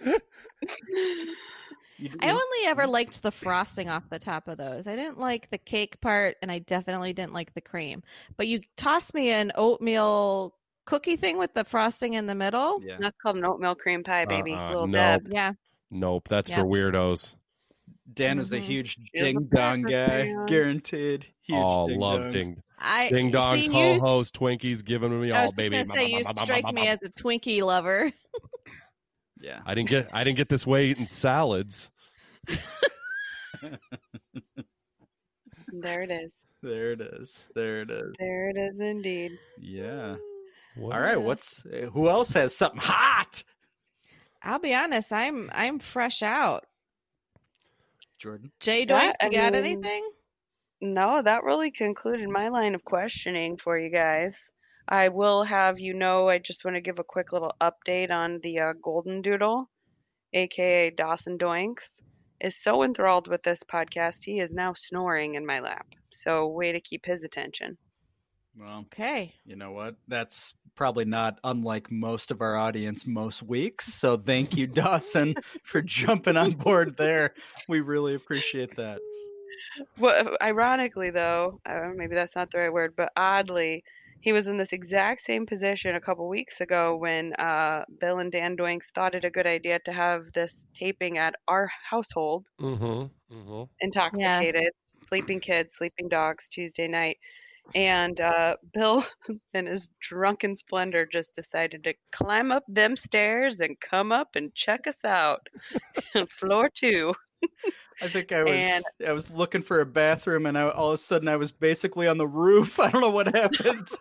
like. 2.00 2.12
You 2.12 2.18
d- 2.18 2.26
I 2.28 2.32
only 2.32 2.68
ever 2.68 2.88
liked 2.88 3.22
the 3.24 3.32
frosting 3.32 3.90
off 3.90 4.10
the 4.10 4.20
top 4.20 4.48
of 4.48 4.58
those. 4.58 4.88
I 4.88 4.96
didn't 4.96 5.20
like 5.20 5.50
the 5.50 5.58
cake 5.58 6.00
part, 6.02 6.38
and 6.42 6.52
I 6.52 6.60
definitely 6.60 7.14
didn't 7.14 7.34
like 7.34 7.54
the 7.54 7.62
cream. 7.62 8.04
But 8.38 8.48
you 8.48 8.62
tossed 8.78 9.14
me 9.14 9.32
an 9.32 9.52
oatmeal 9.56 10.56
cookie 10.86 11.16
thing 11.16 11.38
with 11.38 11.54
the 11.54 11.64
frosting 11.64 12.14
in 12.14 12.26
the 12.28 12.36
middle. 12.36 12.80
yeah. 12.84 12.98
That's 13.00 13.16
called 13.22 13.38
an 13.38 13.46
oatmeal 13.46 13.76
cream 13.76 14.04
pie, 14.04 14.26
baby. 14.26 14.54
Uh-uh, 14.54 14.68
Little 14.70 14.88
no. 14.88 14.98
Deb. 15.00 15.28
Yeah. 15.32 15.54
Nope, 15.92 16.28
that's 16.30 16.50
Yeah. 16.50 16.62
for 16.62 16.66
weirdos. 16.66 17.36
Dan 18.14 18.38
is 18.40 18.52
a 18.52 18.58
Mhm. 18.58 18.62
huge 18.64 18.90
She 18.96 19.00
was 19.02 19.22
a 19.22 19.24
ding 19.24 19.50
dong 19.54 19.82
guy, 19.84 20.08
fan. 20.08 20.46
guaranteed. 20.46 21.26
Huge 21.42 21.58
oh, 21.62 21.88
ding 21.88 22.00
love 22.00 22.32
ding 22.34 22.62
I 22.80 23.10
ding 23.10 23.32
dongs, 23.32 23.72
ho 23.72 23.98
hos, 24.00 24.30
Twinkies, 24.32 24.84
giving 24.84 25.22
me 25.22 25.32
I 25.32 25.38
all, 25.38 25.44
was 25.46 25.52
just 25.52 25.58
baby. 25.58 25.76
gonna 25.84 25.94
say 25.94 26.06
you 26.12 26.24
strike 26.24 26.66
me 26.74 26.88
as 26.88 27.00
a 27.04 27.10
Twinkie 27.10 27.64
lover. 27.64 28.12
Yeah. 29.44 29.60
I 29.66 29.76
didn't 29.76 29.90
get 29.90 30.10
I 30.14 30.24
didn't 30.24 30.38
get 30.38 30.48
this 30.48 30.66
way 30.66 30.88
eating 30.88 31.06
salads. 31.06 31.92
There 35.68 36.04
it 36.04 36.12
is. 36.12 36.46
There 36.62 36.92
it 36.92 37.02
is. 37.02 37.46
There 37.56 37.82
it 37.82 37.90
is. 37.90 38.14
There 38.20 38.50
it 38.50 38.58
is 38.58 38.80
indeed. 38.80 39.38
Yeah. 39.60 40.16
What? 40.78 40.96
All 40.96 41.02
right. 41.02 41.22
What's 41.22 41.66
uh, 41.66 41.88
who 41.88 42.10
else 42.10 42.32
has 42.34 42.56
something 42.56 42.80
hot? 42.80 43.44
I'll 44.42 44.60
be 44.60 44.74
honest, 44.74 45.12
I'm 45.12 45.50
I'm 45.54 45.80
fresh 45.80 46.22
out. 46.24 46.66
Jordan. 48.20 48.52
Jay 48.62 48.86
Doink, 48.86 49.14
That, 49.20 49.32
you 49.34 49.40
I 49.40 49.50
got 49.50 49.54
mean, 49.54 49.64
anything? 49.66 50.10
No, 50.80 51.22
that 51.22 51.44
really 51.44 51.72
concluded 51.72 52.30
my 52.30 52.48
line 52.48 52.76
of 52.76 52.86
questioning 52.86 53.58
for 53.58 53.78
you 53.78 53.90
guys. 53.90 54.52
I 54.88 55.10
will 55.10 55.44
have 55.44 55.80
you 55.80 55.94
know, 55.94 56.30
I 56.30 56.40
just 56.40 56.66
want 56.66 56.76
to 56.76 56.82
give 56.82 57.00
a 57.00 57.04
quick 57.04 57.32
little 57.32 57.54
update 57.62 58.12
on 58.12 58.40
the 58.44 58.60
uh, 58.60 58.74
Golden 58.82 59.22
Doodle, 59.22 59.70
aka 60.34 60.90
Dawson 60.90 61.38
Doinks, 61.38 62.02
is 62.42 62.56
so 62.58 62.84
enthralled 62.84 63.28
with 63.28 63.44
this 63.44 63.62
podcast, 63.64 64.20
he 64.24 64.40
is 64.40 64.52
now 64.52 64.74
snoring 64.76 65.36
in 65.36 65.46
my 65.46 65.60
lap. 65.62 65.86
So, 66.10 66.48
way 66.48 66.72
to 66.74 66.82
keep 66.82 67.06
his 67.06 67.24
attention. 67.24 67.78
Well, 68.58 68.82
Okay. 68.92 69.34
you 69.46 69.56
know 69.56 69.72
what? 69.72 69.96
That's 70.08 70.54
probably 70.76 71.06
not 71.06 71.40
unlike 71.44 71.92
most 71.92 72.30
of 72.32 72.42
our 72.42 72.56
audience 72.58 73.06
most 73.08 73.42
weeks. 73.44 73.86
So 73.94 74.18
thank 74.18 74.56
you, 74.58 74.68
Dawson, 74.68 75.36
for 75.64 75.82
jumping 75.82 76.38
on 76.38 76.52
board 76.52 76.96
there. 76.98 77.34
We 77.68 77.80
really 77.80 78.16
appreciate 78.16 78.76
that. 78.78 79.00
Well, 79.98 80.36
ironically, 80.42 81.10
though, 81.10 81.60
uh, 81.66 81.90
maybe 81.96 82.16
that's 82.16 82.36
not 82.36 82.52
the 82.52 82.60
right 82.60 82.74
word, 82.74 82.94
but 82.96 83.12
oddly, 83.16 83.84
he 84.22 84.34
was 84.34 84.48
in 84.48 84.58
this 84.58 84.74
exact 84.74 85.22
same 85.22 85.46
position 85.46 85.96
a 85.96 86.02
couple 86.02 86.28
weeks 86.30 86.62
ago 86.62 86.96
when 86.98 87.34
uh, 87.36 87.86
Bill 88.00 88.20
and 88.20 88.32
Dan 88.32 88.58
Doinks 88.58 88.92
thought 88.94 89.16
it 89.16 89.26
a 89.26 89.30
good 89.32 89.48
idea 89.48 89.80
to 89.86 89.94
have 89.94 90.32
this 90.34 90.66
taping 90.74 91.18
at 91.18 91.36
our 91.48 91.70
household, 91.90 92.48
Mm-hmm. 92.60 93.34
Mm-hmm. 93.34 93.64
intoxicated, 93.82 94.70
sleeping 95.06 95.40
kids, 95.40 95.76
sleeping 95.76 96.08
dogs, 96.10 96.50
Tuesday 96.50 96.88
night. 96.88 97.18
And 97.76 98.20
uh, 98.22 98.58
Bill, 98.74 99.04
in 99.54 99.68
his 99.68 99.90
drunken 100.02 100.56
splendor, 100.56 101.06
just 101.06 101.36
decided 101.36 101.84
to 101.86 101.96
climb 102.14 102.52
up 102.52 102.64
them 102.68 102.96
stairs 102.98 103.62
and 103.62 103.80
come 103.80 104.12
up 104.12 104.30
and 104.36 104.54
check 104.56 104.88
us 104.88 105.06
out. 105.06 105.48
Floor 106.30 106.70
two. 106.76 107.14
I 108.02 108.08
think 108.08 108.32
I 108.32 108.44
was 108.44 108.52
And- 108.60 108.84
I 109.08 109.12
was 109.12 109.30
looking 109.32 109.62
for 109.62 109.80
a 109.82 109.86
bathroom 109.86 110.46
and 110.46 110.58
I, 110.58 110.70
all 110.70 110.90
of 110.90 110.94
a 110.96 110.98
sudden 110.98 111.28
I 111.28 111.36
was 111.38 111.52
basically 111.52 112.08
on 112.08 112.18
the 112.18 112.28
roof. 112.28 112.80
I 112.80 112.90
don't 112.90 113.02
know 113.02 113.10
what 113.10 113.34
happened. 113.34 113.88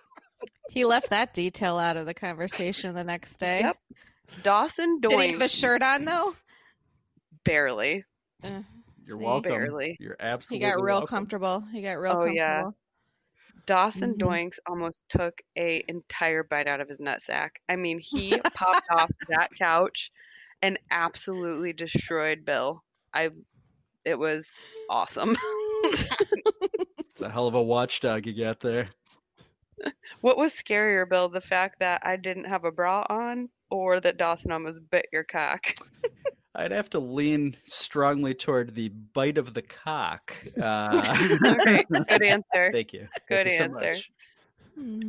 He 0.71 0.87
left 0.87 1.11
that 1.11 1.35
detail 1.35 1.79
out 1.79 1.99
of 1.99 2.07
the 2.07 2.15
conversation 2.15 2.95
the 2.95 3.05
next 3.05 3.37
day. 3.37 3.61
Yep. 3.61 3.77
Dawson 4.43 5.01
Doink's. 5.03 5.17
Did 5.19 5.27
he 5.27 5.33
have 5.33 5.43
a 5.43 5.49
shirt 5.49 5.83
on 5.83 6.07
though? 6.07 6.35
barely. 7.45 8.05
Uh, 8.43 8.63
You're 9.05 9.19
see? 9.19 9.25
welcome. 9.25 9.53
Barely. 9.53 9.97
You're 10.01 10.17
absolutely. 10.19 10.67
He 10.67 10.73
got 10.73 10.83
real 10.83 10.95
welcome. 10.95 11.09
comfortable. 11.09 11.65
He 11.73 11.83
got 11.83 11.93
real 11.99 12.13
Oh, 12.13 12.15
comfortable. 12.15 12.37
yeah. 12.37 12.63
Dawson 13.67 14.15
Mhm. 14.15 14.19
Doinks 14.19 14.59
almost 14.67 15.05
took 15.09 15.41
a 15.57 15.85
entire 15.89 16.43
bite 16.43 16.67
out 16.69 16.81
of 16.81 16.89
his 16.89 16.99
nutsack. 17.01 17.51
I 17.69 17.77
mean, 17.77 17.99
he 17.99 18.39
popped 18.55 18.87
off 18.91 19.11
that 19.29 19.49
couch 19.59 20.11
and 20.63 20.79
absolutely 20.91 21.73
destroyed 21.73 22.45
Bill. 22.45 22.83
I 23.15 23.31
it 24.05 24.19
was 24.19 24.49
awesome. 24.91 25.37
It's 27.15 27.21
a 27.21 27.29
hell 27.29 27.47
of 27.47 27.55
a 27.55 27.63
watchdog 27.63 28.25
you 28.27 28.33
got 28.45 28.59
there. 28.61 28.87
what 30.23 30.39
was 30.39 30.55
scarier, 30.55 31.07
Bill, 31.07 31.29
the 31.29 31.43
fact 31.43 31.81
that 31.81 32.01
I 32.07 32.17
didn't 32.17 32.45
have 32.45 32.65
a 32.65 32.71
bra 32.71 33.05
on 33.11 33.51
or 33.71 34.01
that 34.01 34.17
Dawson 34.17 34.51
almost 34.51 34.81
bit 34.91 35.07
your 35.13 35.23
cock? 35.25 35.75
I'd 36.55 36.71
have 36.71 36.89
to 36.91 36.99
lean 37.01 37.55
strongly 37.65 38.33
toward 38.33 38.75
the 38.75 38.89
bite 38.89 39.37
of 39.37 39.53
the 39.53 39.61
cock. 39.61 40.35
Uh, 40.61 41.37
Okay, 41.61 41.85
good 41.91 42.23
answer. 42.23 42.71
Thank 42.73 42.95
you. 42.95 43.09
Good 43.29 43.47
Thank 43.47 43.53
you 43.53 43.59
so 43.59 43.65
answer. 43.65 43.93
much. 43.93 44.11
Hmm. 44.75 45.09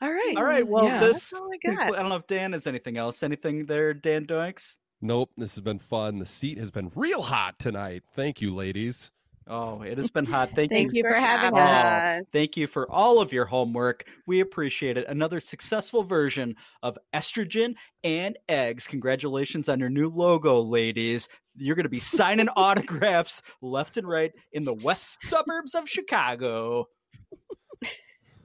All 0.00 0.12
right. 0.12 0.34
All 0.38 0.44
right. 0.44 0.66
Well, 0.66 0.84
Yeah. 0.84 1.00
this. 1.00 1.30
That's 1.30 1.40
all 1.40 1.50
I. 1.68 1.88
I 1.88 1.90
don't 2.00 2.08
know 2.08 2.16
if 2.16 2.26
Dan 2.26 2.52
has 2.52 2.66
anything 2.66 2.96
else. 2.96 3.22
Anything 3.22 3.66
there, 3.66 3.92
Dan 3.92 4.24
Doinks? 4.26 4.76
Nope, 5.00 5.30
this 5.36 5.54
has 5.54 5.62
been 5.62 5.78
fun. 5.78 6.18
The 6.18 6.26
seat 6.26 6.58
has 6.58 6.70
been 6.70 6.90
real 6.94 7.22
hot 7.22 7.58
tonight. 7.58 8.04
Thank 8.14 8.40
you, 8.40 8.54
ladies. 8.54 9.10
Oh, 9.46 9.82
it 9.82 9.98
has 9.98 10.08
been 10.08 10.24
hot. 10.24 10.50
Thank, 10.54 10.70
Thank 10.70 10.92
you. 10.92 10.98
you 10.98 11.04
for 11.04 11.14
having 11.14 11.58
us. 11.58 11.78
us. 11.78 12.22
Thank 12.32 12.56
you 12.56 12.66
for 12.66 12.90
all 12.90 13.20
of 13.20 13.30
your 13.30 13.44
homework. 13.44 14.06
We 14.26 14.40
appreciate 14.40 14.96
it. 14.96 15.06
Another 15.06 15.38
successful 15.38 16.02
version 16.02 16.56
of 16.82 16.96
estrogen 17.14 17.74
and 18.02 18.38
eggs. 18.48 18.86
Congratulations 18.86 19.68
on 19.68 19.80
your 19.80 19.90
new 19.90 20.08
logo, 20.08 20.62
ladies. 20.62 21.28
You're 21.56 21.76
going 21.76 21.84
to 21.84 21.90
be 21.90 22.00
signing 22.00 22.48
autographs 22.56 23.42
left 23.60 23.98
and 23.98 24.08
right 24.08 24.32
in 24.52 24.64
the 24.64 24.74
west 24.74 25.18
suburbs 25.24 25.74
of 25.74 25.86
Chicago. 25.86 26.88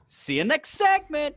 See 0.08 0.36
you 0.36 0.43
next 0.43 0.72
segment. 0.72 1.36